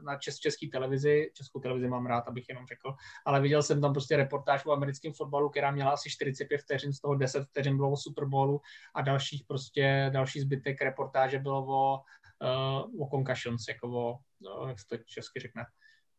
[0.03, 2.93] na čes, české televizi, českou televizi mám rád, abych jenom řekl,
[3.25, 7.01] ale viděl jsem tam prostě reportáž o americkém fotbalu, která měla asi 45 vteřin, z
[7.01, 8.61] toho 10 vteřin bylo o Super Bowlu
[8.95, 12.01] a dalších prostě, další zbytek reportáže bylo o,
[12.41, 15.65] uh, o concussions, jako o, no, jak se to česky řekne,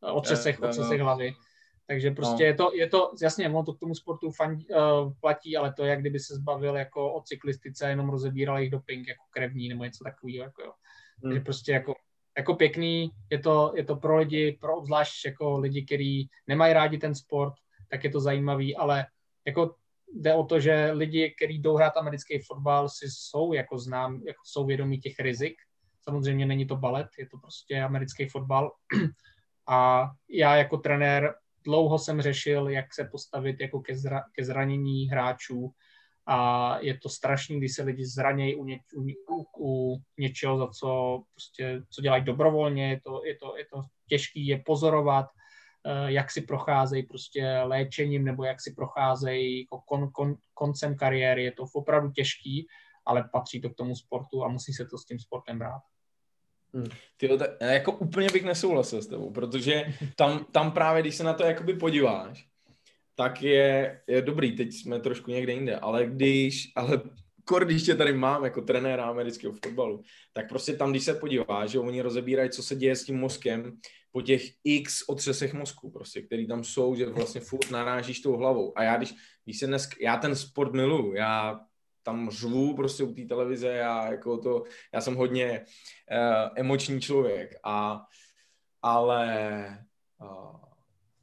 [0.00, 1.34] o třesech, o třesech hlavy.
[1.90, 2.46] Takže prostě no.
[2.46, 5.84] je, to, je to, jasně, ono to k tomu sportu fan, uh, platí, ale to
[5.84, 9.84] je, jak kdyby se zbavil jako o cyklistice, jenom rozebíral jejich doping jako krevní nebo
[9.84, 10.44] něco takového.
[10.44, 10.72] Jako, jo.
[11.22, 11.32] Hmm.
[11.32, 11.94] Takže prostě jako,
[12.36, 16.98] jako pěkný, je to, je to pro lidi, pro obzvlášť jako lidi, kteří nemají rádi
[16.98, 17.54] ten sport,
[17.88, 19.06] tak je to zajímavý, ale
[19.46, 19.74] jako
[20.14, 24.42] jde o to, že lidi, kteří jdou hrát americký fotbal, si jsou jako znám, jako
[24.44, 25.54] jsou vědomí těch rizik.
[26.02, 28.72] Samozřejmě není to balet, je to prostě americký fotbal.
[29.68, 31.34] A já jako trenér
[31.64, 35.72] dlouho jsem řešil, jak se postavit jako ke, zra, ke zranění hráčů
[36.26, 39.02] a je to strašný, když se lidi zranějí u, ně, u,
[39.34, 43.82] u, u něčeho, za co, prostě, co dělají dobrovolně, je to, je to, je to
[44.08, 45.26] těžký je pozorovat,
[45.86, 51.44] eh, jak si procházejí prostě léčením nebo jak si procházejí jako kon, kon, koncem kariéry.
[51.44, 52.66] Je to opravdu těžký,
[53.06, 55.82] ale patří to k tomu sportu a musí se to s tím sportem brát.
[56.74, 56.88] Hmm.
[57.16, 59.84] Tyjo, tak, jako úplně bych nesouhlasil s tebou, protože
[60.16, 62.46] tam, tam právě, když se na to jakoby podíváš,
[63.14, 67.02] tak je, je dobrý, teď jsme trošku někde jinde, ale když, ale
[67.44, 70.02] kor, když tě tady mám jako trenéra amerického fotbalu,
[70.32, 73.78] tak prostě tam, když se podíváš, že oni rozebírají, co se děje s tím mozkem
[74.12, 78.78] po těch x otřesech mozku, prostě, který tam jsou, že vlastně furt narážíš tou hlavou.
[78.78, 79.14] A já, když,
[79.44, 81.60] když se dnes, já ten sport miluju, já
[82.02, 84.64] tam řvu prostě u té televize, já jako to,
[84.94, 88.06] já jsem hodně uh, emoční člověk a
[88.82, 89.86] ale
[90.20, 90.56] uh,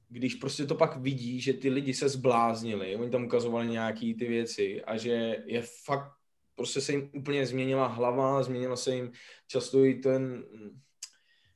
[0.09, 4.27] když prostě to pak vidí, že ty lidi se zbláznili, oni tam ukazovali nějaký ty
[4.27, 6.11] věci a že je fakt,
[6.55, 9.11] prostě se jim úplně změnila hlava, změnila se jim
[9.47, 10.43] často i ten,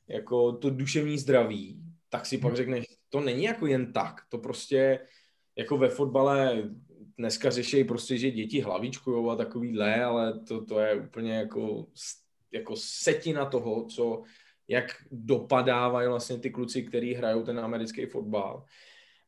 [0.08, 2.56] jako to duševní zdraví, tak si pak hmm.
[2.56, 5.06] řekneš, to není jako jen tak, to prostě
[5.56, 6.70] jako ve fotbale
[7.18, 11.86] dneska řeší prostě, že děti hlavičkujou a takovýhle, ale to, to je úplně jako,
[12.52, 14.22] jako setina toho, co,
[14.68, 18.64] jak dopadávají vlastně ty kluci, kteří hrajou ten americký fotbal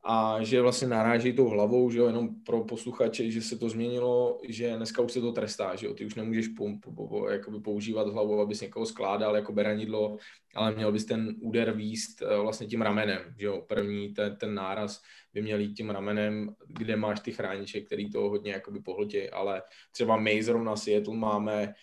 [0.07, 4.41] a že vlastně naráží tou hlavou, že jo, jenom pro posluchače, že se to změnilo,
[4.49, 7.61] že dneska už se to trestá, že jo, ty už nemůžeš pou, pou, pou, jakoby
[7.61, 10.17] používat hlavu, abys někoho skládal jako beranidlo,
[10.55, 14.55] ale měl bys ten úder výst eh, vlastně tím ramenem, že jo, první ten, ten
[14.55, 15.03] náraz
[15.35, 19.63] by měl jít tím ramenem, kde máš ty chrániče, který to hodně jakoby pohltí, ale
[19.91, 21.75] třeba my zrovna Seattle máme,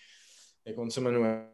[0.65, 1.47] jak on se jmenuje,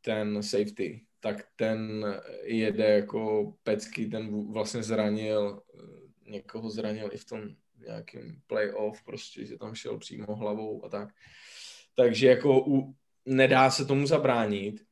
[0.00, 2.04] ten safety, tak ten
[2.42, 5.62] jede jako pecky, ten vlastně zranil,
[6.26, 7.40] někoho zranil i v tom
[7.86, 11.08] nějakým playoff, prostě, že tam šel přímo hlavou a tak.
[11.96, 12.94] Takže jako u,
[13.26, 14.84] nedá se tomu zabránit,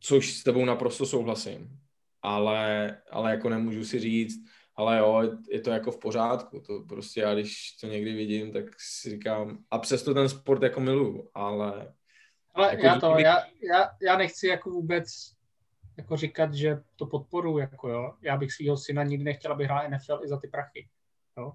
[0.00, 1.80] což s tebou naprosto souhlasím,
[2.22, 4.44] ale, ale jako nemůžu si říct,
[4.74, 8.64] ale jo, je to jako v pořádku, to prostě já když to někdy vidím, tak
[8.78, 11.94] si říkám, a přesto ten sport jako miluju, ale
[12.56, 13.22] ale jako já to, kdyby...
[13.22, 15.06] já, já, já nechci jako vůbec
[15.96, 18.12] jako říkat, že to podporu, jako jo.
[18.22, 20.88] Já bych svého syna nikdy nechtěl, aby hrál NFL i za ty prachy,
[21.38, 21.52] jo.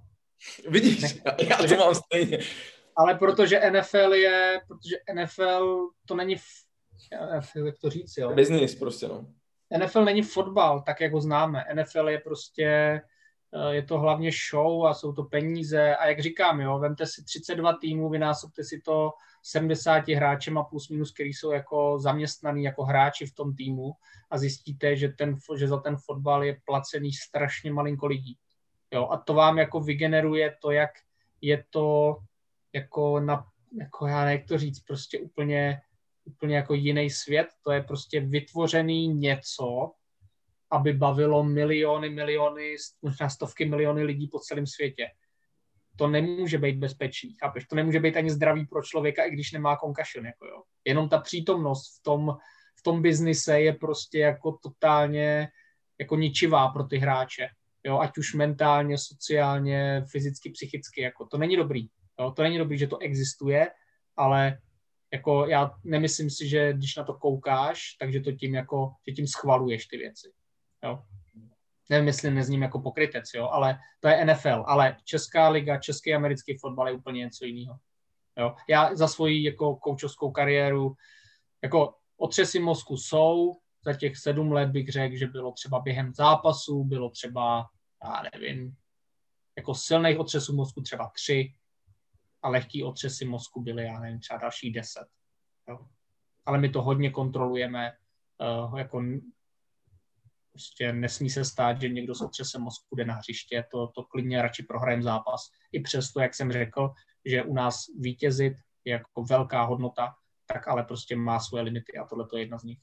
[0.69, 2.39] Vidíš, ne, já to mám stejně.
[2.95, 6.35] Ale protože NFL je, protože NFL to není,
[7.65, 8.33] jak to říct, jo?
[8.33, 9.27] Business prostě, no.
[9.77, 11.65] NFL není fotbal, tak jak ho známe.
[11.73, 13.01] NFL je prostě,
[13.69, 17.73] je to hlavně show a jsou to peníze a jak říkám, jo, vemte si 32
[17.73, 19.11] týmů, vynásobte si to
[19.43, 23.91] 70 hráčem a plus minus, který jsou jako zaměstnaný jako hráči v tom týmu
[24.29, 28.37] a zjistíte, že, ten, že za ten fotbal je placený strašně malinko lidí.
[28.91, 30.89] Jo, a to vám jako vygeneruje to, jak
[31.41, 32.17] je to
[32.73, 33.45] jako na,
[33.79, 35.81] jako já nevím, jak to říct, prostě úplně,
[36.25, 37.47] úplně jako jiný svět.
[37.61, 39.91] To je prostě vytvořený něco,
[40.71, 45.07] aby bavilo miliony, miliony, možná stovky miliony lidí po celém světě.
[45.95, 47.67] To nemůže být bezpečí, chápeš?
[47.67, 50.61] To nemůže být ani zdravý pro člověka, i když nemá concussion, jako jo.
[50.85, 52.37] Jenom ta přítomnost v tom,
[52.79, 55.47] v tom biznise je prostě jako totálně
[55.99, 57.47] jako ničivá pro ty hráče.
[57.83, 61.87] Jo, ať už mentálně, sociálně, fyzicky, psychicky, jako to není dobrý.
[62.19, 63.67] Jo, to není dobrý, že to existuje,
[64.17, 64.57] ale
[65.13, 69.27] jako já nemyslím si, že když na to koukáš, takže to tím jako, že tím
[69.27, 70.31] schvaluješ ty věci.
[70.83, 71.03] Jo.
[71.89, 76.57] Nevím, jestli nezním jako pokrytec, jo, ale to je NFL, ale Česká liga, český americký
[76.57, 77.79] fotbal je úplně něco jiného.
[78.37, 78.55] Jo.
[78.69, 80.95] Já za svoji jako koučovskou kariéru,
[81.63, 83.53] jako otřesy mozku jsou,
[83.85, 87.69] za těch sedm let bych řekl, že bylo třeba během zápasu, bylo třeba,
[88.03, 88.75] já nevím,
[89.57, 91.53] jako silných otřesů mozku třeba tři,
[92.41, 95.07] a lehký otřesy mozku byly, já nevím, třeba další deset.
[95.69, 95.79] Jo.
[96.45, 97.91] Ale my to hodně kontrolujeme,
[98.67, 99.03] uh, jako
[100.51, 104.41] prostě nesmí se stát, že někdo s otřesem mozku jde na hřiště, to, to klidně
[104.41, 105.41] radši prohrajem zápas.
[105.71, 106.89] I přesto, jak jsem řekl,
[107.25, 108.53] že u nás vítězit
[108.85, 110.13] je jako velká hodnota,
[110.45, 112.79] tak ale prostě má svoje limity a tohle je jedna z nich.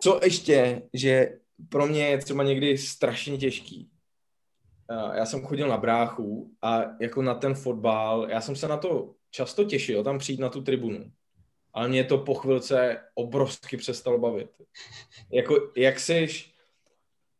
[0.00, 1.38] Co ještě, že
[1.68, 3.90] pro mě je třeba někdy strašně těžký,
[5.14, 9.14] já jsem chodil na bráchu a jako na ten fotbal, já jsem se na to
[9.30, 11.12] často těšil, tam přijít na tu tribunu.
[11.72, 14.50] Ale mě to po chvilce obrovsky přestalo bavit.
[15.32, 16.28] Jako, jak jsi,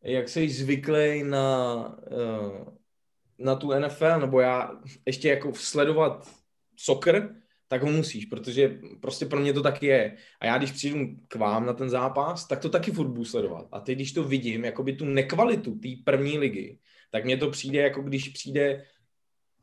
[0.02, 2.64] jak jsi zvyklý na, eh,
[3.38, 4.70] na tu NFL, nebo já
[5.06, 6.28] ještě jako sledovat
[6.76, 7.34] soccer,
[7.68, 10.16] tak ho musíš, protože prostě pro mě to taky je.
[10.40, 13.66] A já když přijdu k vám na ten zápas, tak to taky furt budu sledovat.
[13.72, 16.78] A teď, když to vidím, jakoby tu nekvalitu té první ligy,
[17.10, 18.84] tak mně to přijde, jako když přijde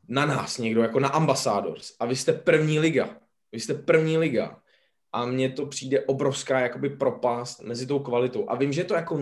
[0.08, 3.16] na nás někdo, jako na Ambassadors a vy jste první liga.
[3.52, 4.62] Vy jste první liga.
[5.12, 8.50] A mně to přijde obrovská jakoby propast mezi tou kvalitou.
[8.50, 9.20] A vím, že to jako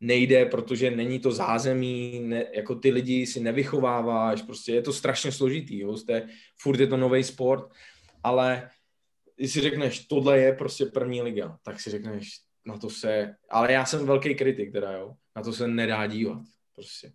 [0.00, 5.32] nejde, protože není to zázemí, ne, jako ty lidi si nevychováváš, prostě je to strašně
[5.32, 7.72] složitý, jo, jste, furt je to nový sport,
[8.22, 8.70] ale
[9.36, 12.28] když si řekneš, tohle je prostě první liga, tak si řekneš,
[12.66, 16.42] na to se, ale já jsem velký kritik teda, jo, na to se nedá dívat.
[16.74, 17.12] Prostě.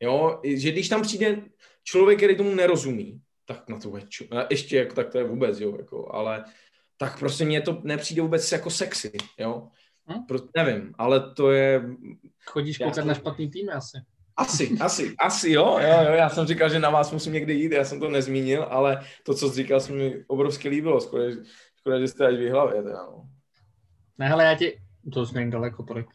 [0.00, 1.42] Jo, že když tam přijde
[1.84, 4.24] člověk, který tomu nerozumí, tak na to bude ču...
[4.50, 6.44] ještě jako, tak to je vůbec, jo, jako, ale
[6.96, 9.68] tak prostě mně to nepřijde vůbec jako sexy, jo.
[10.10, 10.22] Hm?
[10.28, 11.82] Pro, nevím, ale to je...
[12.46, 13.06] Chodíš koukat jsem...
[13.06, 13.98] na špatný tým asi.
[14.36, 17.72] Asi, asi, asi jo, jo, jo, já jsem říkal, že na vás musím někdy jít,
[17.72, 21.22] já jsem to nezmínil, ale to, co jsi říkal, se mi obrovsky líbilo, skoro,
[21.76, 23.28] skoro že jste až v hlavě, teda, no.
[24.18, 24.80] Ne, hele, já ti,
[25.12, 26.06] to není daleko tolik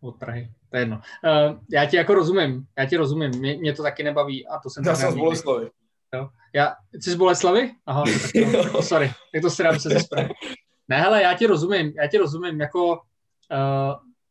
[0.00, 0.96] od Prahy, to je jedno.
[0.96, 4.70] Uh, já ti jako rozumím, já ti rozumím, mě, mě to taky nebaví a to
[4.70, 4.84] jsem...
[4.86, 5.70] Já jsem z Boleslavy.
[6.14, 6.28] Jo.
[6.52, 7.74] Já, jsi z Boleslavy?
[7.86, 9.98] Aha, tak to, sorry, tak to dám se ze
[10.88, 12.98] Ne, hele, já ti rozumím, já ti rozumím, jako uh,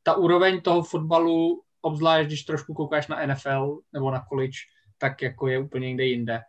[0.03, 4.57] ta úroveň toho fotbalu, obzvlášť když trošku koukáš na NFL nebo na college,
[4.97, 6.41] tak jako je úplně někde jinde.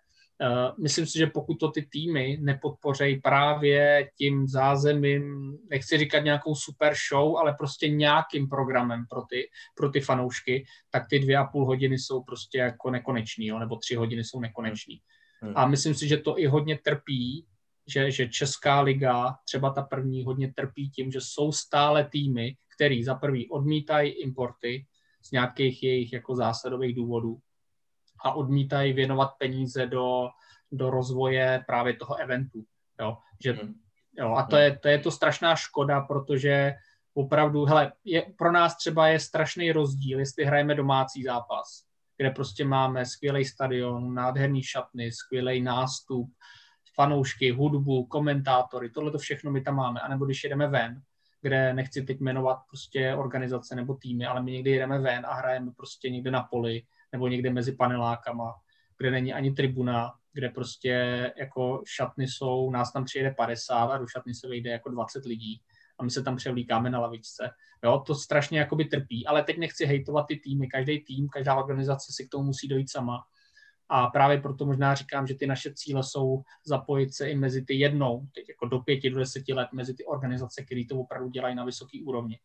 [0.44, 6.54] Eh, myslím si, že pokud to ty týmy nepodpořejí právě tím zázemím, nechci říkat nějakou
[6.54, 11.44] super show, ale prostě nějakým programem pro ty, pro ty fanoušky, tak ty dvě a
[11.44, 15.00] půl hodiny jsou prostě jako nekonečný, jo, nebo tři hodiny jsou nekonečný.
[15.40, 15.52] Hmm.
[15.56, 17.46] A myslím si, že to i hodně trpí,
[17.86, 23.04] že, že Česká liga, třeba ta první, hodně trpí tím, že jsou stále týmy, který
[23.04, 24.86] za prvý odmítají importy
[25.22, 27.38] z nějakých jejich jako zásadových důvodů
[28.24, 30.28] a odmítají věnovat peníze do,
[30.72, 32.64] do rozvoje právě toho eventu.
[33.00, 33.16] Jo?
[33.44, 33.74] Že, hmm.
[34.18, 36.74] jo, a to je, to je to strašná škoda, protože
[37.14, 41.84] opravdu, hele, je, pro nás třeba je strašný rozdíl, jestli hrajeme domácí zápas,
[42.16, 46.30] kde prostě máme skvělý stadion, nádherný šatny, skvělý nástup,
[46.94, 51.02] fanoušky, hudbu, komentátory, tohle to všechno my tam máme, anebo když jedeme ven,
[51.42, 55.70] kde nechci teď jmenovat prostě organizace nebo týmy, ale my někdy jedeme ven a hrajeme
[55.76, 56.82] prostě někde na poli,
[57.14, 58.54] nebo někde mezi panelákama,
[58.98, 60.92] kde není ani tribuna, kde prostě
[61.38, 65.62] jako šatny jsou, nás tam přijede 50 a do šatny se vejde jako 20 lidí
[65.98, 67.50] a my se tam převlíkáme na lavičce.
[67.84, 72.12] Jo, to strašně jakoby trpí, ale teď nechci hejtovat ty týmy, každý tým, každá organizace
[72.12, 73.20] si k tomu musí dojít sama.
[73.88, 77.74] A právě proto možná říkám, že ty naše cíle jsou zapojit se i mezi ty
[77.74, 81.54] jednou, teď jako do pěti, do deseti let, mezi ty organizace, které to opravdu dělají
[81.54, 82.38] na vysoké úrovni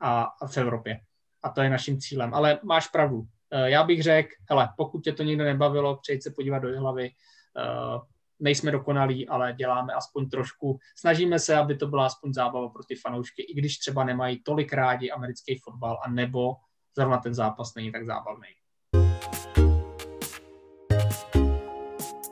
[0.00, 1.00] a, a v Evropě.
[1.42, 2.34] A to je naším cílem.
[2.34, 3.28] Ale máš pravdu.
[3.52, 7.10] Eh, já bych řekl, hele, pokud tě to někdo nebavilo, přejď se podívat do hlavy.
[7.58, 8.00] Eh,
[8.40, 10.78] nejsme dokonalí, ale děláme aspoň trošku.
[10.98, 14.72] Snažíme se, aby to byla aspoň zábava pro ty fanoušky, i když třeba nemají tolik
[14.72, 16.54] rádi americký fotbal, a nebo
[16.96, 18.48] zrovna ten zápas není tak zábavný.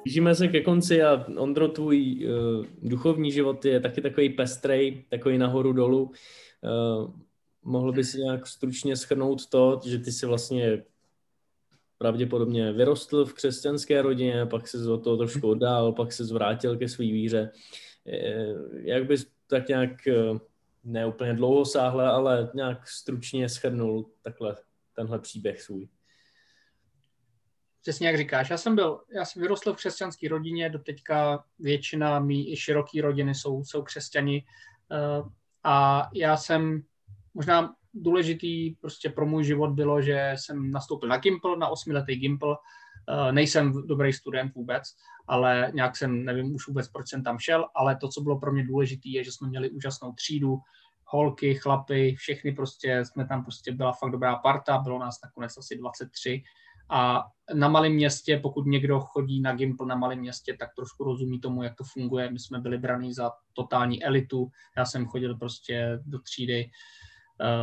[0.04, 5.38] Blížíme se ke konci a Ondro, tvůj uh, duchovní život je taky takový pestrej, takový
[5.38, 6.02] nahoru dolů.
[6.04, 7.10] Uh,
[7.62, 10.82] mohl by si nějak stručně schrnout to, že ty si vlastně
[12.04, 16.88] pravděpodobně vyrostl v křesťanské rodině, pak se od toho trošku oddál, pak se zvrátil ke
[16.88, 17.50] své víře.
[18.04, 20.38] Uh, jak bys tak nějak, uh,
[20.84, 24.56] ne úplně dlouhosáhle, ale nějak stručně schrnul takhle
[24.94, 25.88] tenhle příběh svůj?
[27.80, 32.18] přesně jak říkáš, já jsem byl, já jsem vyrostl v křesťanské rodině, do teďka většina
[32.18, 34.44] mý i široký rodiny jsou, jsou křesťani
[34.90, 35.28] uh,
[35.64, 36.82] a já jsem,
[37.34, 42.50] možná důležitý prostě pro můj život bylo, že jsem nastoupil na Gimple, na osmiletý Gimple,
[42.50, 44.82] uh, nejsem dobrý student vůbec,
[45.28, 48.52] ale nějak jsem, nevím už vůbec, proč jsem tam šel, ale to, co bylo pro
[48.52, 50.58] mě důležité, je, že jsme měli úžasnou třídu,
[51.06, 55.78] holky, chlapy, všechny prostě, jsme tam prostě byla fakt dobrá parta, bylo nás nakonec asi
[55.78, 56.42] 23
[56.90, 61.40] a na malém městě, pokud někdo chodí na Gimple na malém městě, tak trošku rozumí
[61.40, 62.30] tomu, jak to funguje.
[62.30, 64.48] My jsme byli braní za totální elitu.
[64.76, 66.70] Já jsem chodil prostě do třídy uh,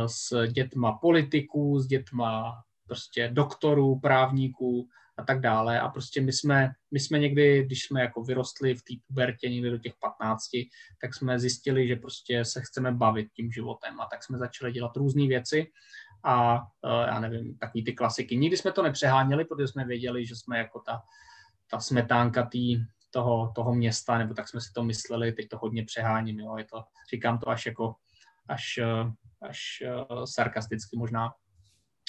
[0.06, 5.80] s dětma politiků, s dětma prostě doktorů, právníků a tak dále.
[5.80, 9.70] A prostě my jsme, my jsme někdy, když jsme jako vyrostli v té pubertě někdy
[9.70, 10.42] do těch 15,
[11.00, 14.96] tak jsme zjistili, že prostě se chceme bavit tím životem a tak jsme začali dělat
[14.96, 15.66] různé věci
[16.24, 18.36] a uh, já nevím, takový ty klasiky.
[18.36, 21.02] Nikdy jsme to nepřeháněli, protože jsme věděli, že jsme jako ta,
[21.70, 25.84] ta smetánka tý, toho, toho města, nebo tak jsme si to mysleli, teď to hodně
[25.84, 26.84] přeháním, jo, je to,
[27.14, 27.94] říkám to až jako,
[28.48, 29.12] až, eh,
[29.42, 31.32] až uh, sarkasticky možná,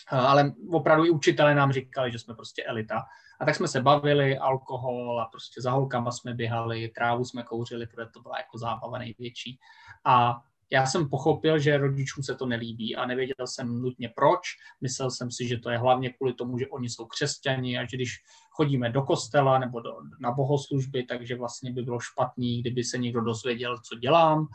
[0.08, 3.04] ale opravdu i učitelé nám říkali, že jsme prostě elita.
[3.40, 7.88] A tak jsme se bavili, alkohol a prostě za holkama jsme běhali, trávu jsme kouřili,
[7.88, 9.60] protože to byla jako zábava největší.
[10.06, 10.42] A
[10.74, 14.40] já jsem pochopil, že rodičům se to nelíbí a nevěděl jsem nutně proč.
[14.82, 17.98] Myslel jsem si, že to je hlavně kvůli tomu, že oni jsou křesťani a že
[17.98, 18.10] když
[18.52, 23.22] chodíme do kostela nebo do, na bohoslužby, takže vlastně by bylo špatný, kdyby se někdo
[23.22, 24.48] dozvěděl, co dělám.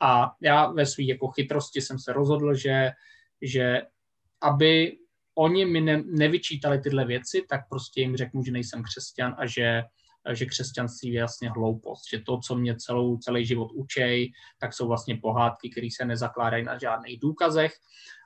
[0.00, 2.90] A já ve své jako chytrosti jsem se rozhodl, že,
[3.42, 3.82] že
[4.42, 4.98] aby
[5.34, 9.82] oni mi ne, nevyčítali tyhle věci, tak prostě jim řeknu, že nejsem křesťan a že
[10.32, 14.88] že křesťanství je vlastně hloupost, že to, co mě celou, celý život učej, tak jsou
[14.88, 17.72] vlastně pohádky, které se nezakládají na žádných důkazech.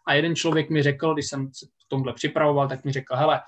[0.06, 3.40] A jeden člověk mi řekl, když jsem se v tomhle připravoval, tak mi řekl, hele,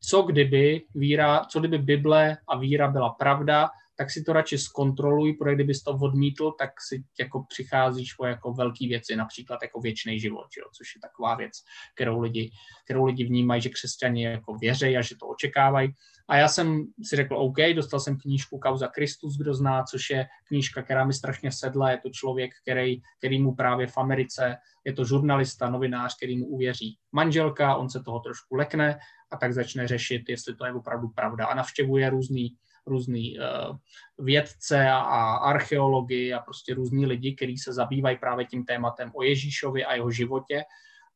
[0.00, 5.32] co kdyby víra, co kdyby Bible a víra byla pravda, tak si to radši zkontroluj,
[5.32, 10.20] protože kdybys to odmítl, tak si jako přicházíš o jako velké věci, například jako věčný
[10.20, 11.52] život, jo, což je taková věc,
[11.94, 12.50] kterou lidi,
[12.84, 15.92] kterou lidi vnímají, že křesťani jako věří a že to očekávají.
[16.28, 20.26] A já jsem si řekl, OK, dostal jsem knížku Kauza Kristus, kdo zná, což je
[20.48, 21.90] knížka, která mi strašně sedla.
[21.90, 26.46] Je to člověk, který, který mu právě v Americe, je to žurnalista, novinář, který mu
[26.46, 28.98] uvěří manželka, on se toho trošku lekne
[29.30, 31.46] a tak začne řešit, jestli to je opravdu pravda.
[31.46, 32.56] A navštěvuje různý,
[32.86, 33.76] různý uh,
[34.18, 39.22] vědce a, a archeologi a prostě různí lidi, kteří se zabývají právě tím tématem o
[39.22, 40.62] Ježíšovi a jeho životě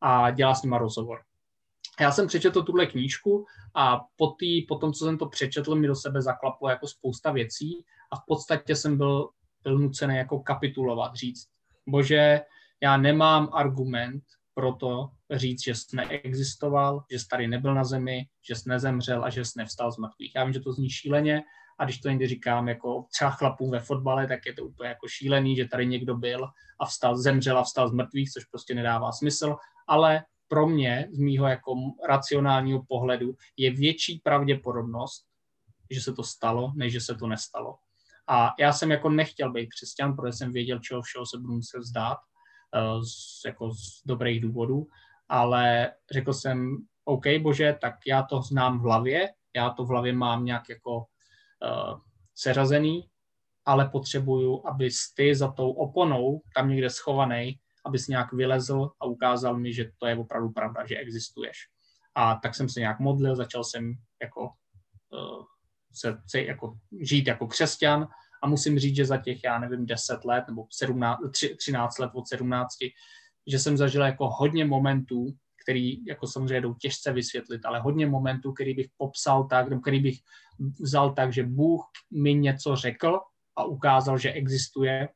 [0.01, 1.21] a dělá s nima rozhovor.
[2.01, 5.87] Já jsem přečetl tuhle knížku a po, tý, po tom, co jsem to přečetl, mi
[5.87, 9.29] do sebe zaklaplo jako spousta věcí a v podstatě jsem byl,
[9.63, 11.49] byl nucený jako kapitulovat, říct,
[11.87, 12.41] bože,
[12.83, 14.23] já nemám argument
[14.55, 19.25] pro to říct, že jsi neexistoval, že jsi tady nebyl na zemi, že jsi nezemřel
[19.25, 20.33] a že jsi nevstal z mrtvých.
[20.37, 21.43] Já vím, že to zní šíleně
[21.79, 25.09] a když to někdy říkám jako třeba chlapům ve fotbale, tak je to úplně jako
[25.09, 26.49] šílený, že tady někdo byl
[26.81, 29.57] a vstal, zemřel a vstal z mrtvých, což prostě nedává smysl,
[29.89, 31.75] ale pro mě, z mýho jako
[32.09, 35.27] racionálního pohledu, je větší pravděpodobnost,
[35.91, 37.75] že se to stalo, než že se to nestalo.
[38.29, 41.79] A já jsem jako nechtěl být křesťan, protože jsem věděl, čeho všeho se budu muset
[41.79, 44.87] vzdát, uh, z, jako z dobrých důvodů,
[45.31, 50.13] ale řekl jsem, OK, bože, tak já to znám v hlavě, já to v hlavě
[50.13, 52.01] mám nějak jako uh,
[52.35, 53.09] seřazený,
[53.65, 59.57] ale potřebuju, abys ty za tou oponou, tam někde schovaný, abys nějak vylezl a ukázal
[59.57, 61.57] mi, že to je opravdu pravda, že existuješ.
[62.15, 65.45] A tak jsem se nějak modlil, začal jsem jako, uh,
[65.95, 68.09] se, se jako žít jako křesťan
[68.43, 71.19] A musím říct, že za těch, já nevím, 10 let nebo 17,
[71.59, 72.69] 13 let od 17,
[73.47, 75.27] že jsem zažil jako hodně momentů,
[75.63, 80.01] který jako samozřejmě jdou těžce vysvětlit, ale hodně momentů, který bych popsal tak, nebo který
[80.01, 80.19] bych
[80.81, 83.21] vzal tak, že Bůh mi něco řekl
[83.57, 85.09] a ukázal, že existuje.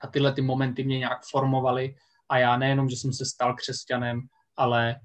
[0.00, 1.94] A tyhle ty momenty mě nějak formovaly.
[2.28, 4.20] A já nejenom, že jsem se stal křesťanem,
[4.56, 5.00] ale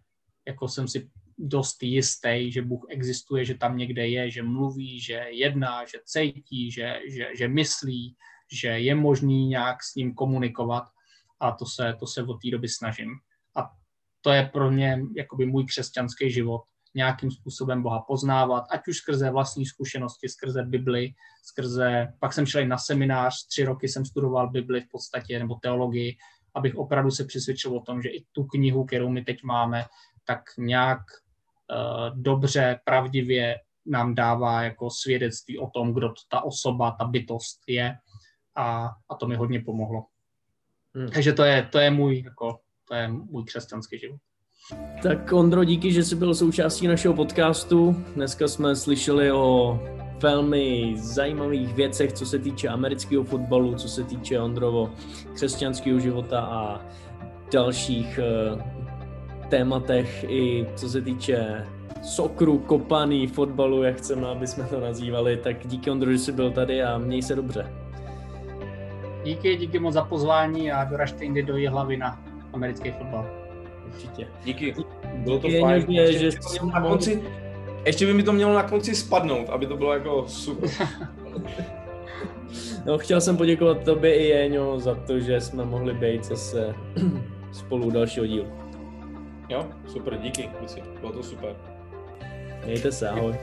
[0.47, 5.25] jako jsem si dost jistý, že Bůh existuje, že tam někde je, že mluví, že
[5.30, 8.15] jedná, že cítí, že, že, že myslí,
[8.51, 10.84] že je možný nějak s ním komunikovat
[11.44, 13.10] a to se, to se od té doby snažím.
[13.56, 13.72] A
[14.22, 16.61] to je pro mě jakoby můj křesťanský život,
[16.95, 21.10] nějakým způsobem Boha poznávat, ať už skrze vlastní zkušenosti, skrze Bibli,
[21.44, 26.18] skrze, pak jsem šel na seminář, tři roky jsem studoval Bibli v podstatě, nebo teologii,
[26.56, 29.86] abych opravdu se přesvědčil o tom, že i tu knihu, kterou my teď máme,
[30.26, 37.06] tak nějak uh, dobře, pravdivě nám dává jako svědectví o tom, kdo ta osoba, ta
[37.06, 37.98] bytost je
[38.56, 40.06] a, a to mi hodně pomohlo.
[40.95, 41.10] Hmm.
[41.10, 42.57] Takže to je, to je můj, jako,
[42.88, 44.20] to je můj křesťanský život.
[45.03, 48.03] Tak Ondro, díky, že jsi byl součástí našeho podcastu.
[48.15, 49.80] Dneska jsme slyšeli o
[50.22, 54.91] velmi zajímavých věcech, co se týče amerického fotbalu, co se týče Ondrovo
[55.34, 56.86] křesťanského života a
[57.53, 58.20] dalších
[58.53, 58.61] uh,
[59.49, 61.68] tématech i co se týče
[62.02, 65.38] sokru, kopaný, fotbalu, jak chceme, aby jsme to nazývali.
[65.38, 67.82] Tak díky Ondro, že jsi byl tady a měj se dobře.
[69.24, 72.24] Díky, díky moc za pozvání a doražte jindy do hlavy na
[72.54, 73.30] americký fotbal.
[73.88, 74.28] Určitě.
[74.44, 74.76] Díky.
[75.16, 75.86] Bylo to díky, fajn.
[75.90, 77.24] Že, že jsi na konci,
[77.86, 80.70] ještě by mi to mělo na konci spadnout, aby to bylo jako super.
[82.86, 86.76] no, chtěl jsem poděkovat tobě i Jeňo za to, že jsme mohli být zase
[87.52, 88.48] spolu dalšího dílu.
[89.50, 91.56] Jo, super, díky, kluci, bylo to super.
[92.66, 93.36] Mějte se, ahoj.